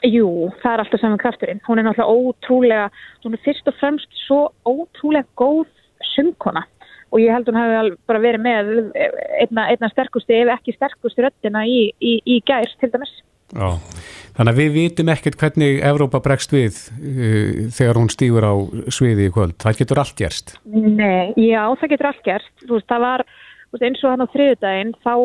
Jú, 0.02 0.50
það 0.64 0.74
er 0.74 0.84
alltaf 0.84 1.02
saman 1.02 1.22
krafturinn. 1.22 1.64
Hún 1.68 1.80
er 1.80 1.86
náttúrulega 1.86 2.10
ótrúlega, 2.10 2.86
hún 3.26 3.38
er 3.38 3.44
fyrst 3.46 3.68
og 3.70 3.76
fremst 3.78 4.22
svo 4.26 4.48
ótrúlega 4.66 5.28
góð 5.38 5.68
söngkona. 6.16 6.66
og 7.12 7.20
ég 7.20 7.34
held 7.36 7.50
hún 7.50 7.60
hafi 7.60 7.92
bara 8.08 8.22
verið 8.24 8.44
með 8.46 8.72
einna, 8.96 9.68
einna 9.74 9.90
sterkusti 9.92 10.38
ef 10.38 10.54
ekki 10.56 10.76
sterkusti 10.78 11.26
röttina 11.26 11.66
í, 11.68 11.92
í, 12.00 12.14
í 12.24 12.40
gær 12.48 12.72
til 12.80 12.92
dæmis. 12.94 13.12
Já, 13.52 13.68
þannig 14.38 14.54
að 14.54 14.60
við 14.62 14.76
vitum 14.78 15.12
ekkert 15.12 15.38
hvernig 15.42 15.82
Evrópa 15.84 16.22
bregst 16.24 16.54
við 16.56 16.78
uh, 16.96 17.68
þegar 17.76 18.00
hún 18.00 18.12
stýgur 18.14 18.48
á 18.48 18.54
sviði 18.96 19.28
í 19.28 19.34
kvöld. 19.36 19.58
Það 19.60 19.82
getur 19.82 20.04
allt 20.06 20.16
gerst. 20.22 20.56
Nei, 20.72 21.34
já, 21.36 21.66
það 21.82 21.92
getur 21.96 22.12
allt 22.14 22.28
gerst. 22.28 22.54
Þú 22.64 22.78
veist, 22.78 22.88
það 22.88 23.08
var 23.08 23.26
eins 23.82 24.04
og 24.04 24.14
hann 24.14 24.24
á 24.24 24.32
þriðudaginn, 24.32 24.96
þá, 25.04 25.16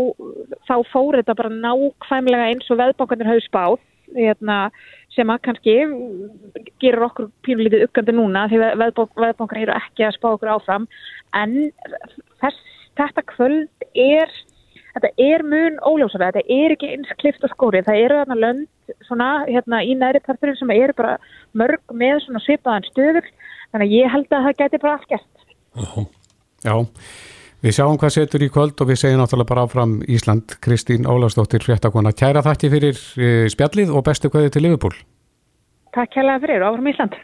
þá 0.67 0.75
fór 0.91 1.21
þetta 1.21 1.39
bara 1.39 1.55
nákvæmlega 1.55 2.51
eins 2.51 2.71
og 2.71 2.81
veðbókandir 2.83 3.31
hafði 3.31 3.47
spáð, 3.47 3.79
hérna, 4.15 4.59
sem 5.15 5.31
að 5.33 5.43
kannski 5.49 5.77
gerur 6.83 7.09
okkur 7.09 7.31
pínulítið 7.47 7.87
uggandi 7.89 8.17
núna 8.17 8.47
því 8.51 8.63
veðbókar 8.83 9.63
eru 9.63 9.77
ekki 9.77 10.07
að 10.07 10.17
spá 10.19 10.29
okkur 10.33 10.53
áfram, 10.57 10.89
en 11.35 11.57
þess, 12.43 12.61
þetta 12.99 13.27
kvöld 13.33 13.89
er 13.93 14.31
þetta 14.97 15.11
er 15.21 15.45
mun 15.45 15.77
óljósara, 15.85 16.31
þetta 16.33 16.57
er 16.57 16.75
ekki 16.75 16.93
eins 16.95 17.13
klift 17.21 17.45
og 17.45 17.53
skórið, 17.53 17.89
það 17.89 18.03
eru 18.05 18.19
þarna 18.21 18.39
lönd 18.41 18.95
svona, 19.09 19.31
hérna, 19.49 19.83
í 19.85 19.97
næri 19.99 20.23
parturinn 20.25 20.57
sem 20.59 20.73
eru 20.73 20.97
bara 20.97 21.17
mörg 21.59 21.83
með 21.93 22.23
svona 22.25 22.43
svipaðan 22.45 22.89
stöður, 22.91 23.29
þannig 23.73 23.89
að 23.89 23.97
ég 23.99 24.15
held 24.15 24.31
að 24.31 24.47
það 24.49 24.61
geti 24.63 24.83
bara 24.85 24.97
allt 24.97 25.11
gert. 25.13 25.33
Já, 26.65 26.77
við 27.67 27.75
sjáum 27.75 27.99
hvað 27.99 28.15
setur 28.15 28.45
í 28.47 28.51
kvöld 28.53 28.79
og 28.79 28.91
við 28.91 29.01
segjum 29.01 29.21
náttúrulega 29.23 29.51
bara 29.51 29.67
áfram 29.67 29.95
Ísland, 30.07 30.55
Kristín 30.63 31.09
Ólarsdóttir 31.11 31.65
fréttakona. 31.67 32.15
Kæra 32.15 32.45
þakki 32.47 32.71
fyrir 32.71 33.01
spjallið 33.51 33.91
og 33.91 34.05
bestu 34.07 34.31
kvæði 34.31 34.53
til 34.55 34.67
Liverpool. 34.69 34.95
Takk 35.97 36.13
kærlega 36.15 36.45
fyrir, 36.45 36.67
áfram 36.69 36.93
Ísland. 36.93 37.17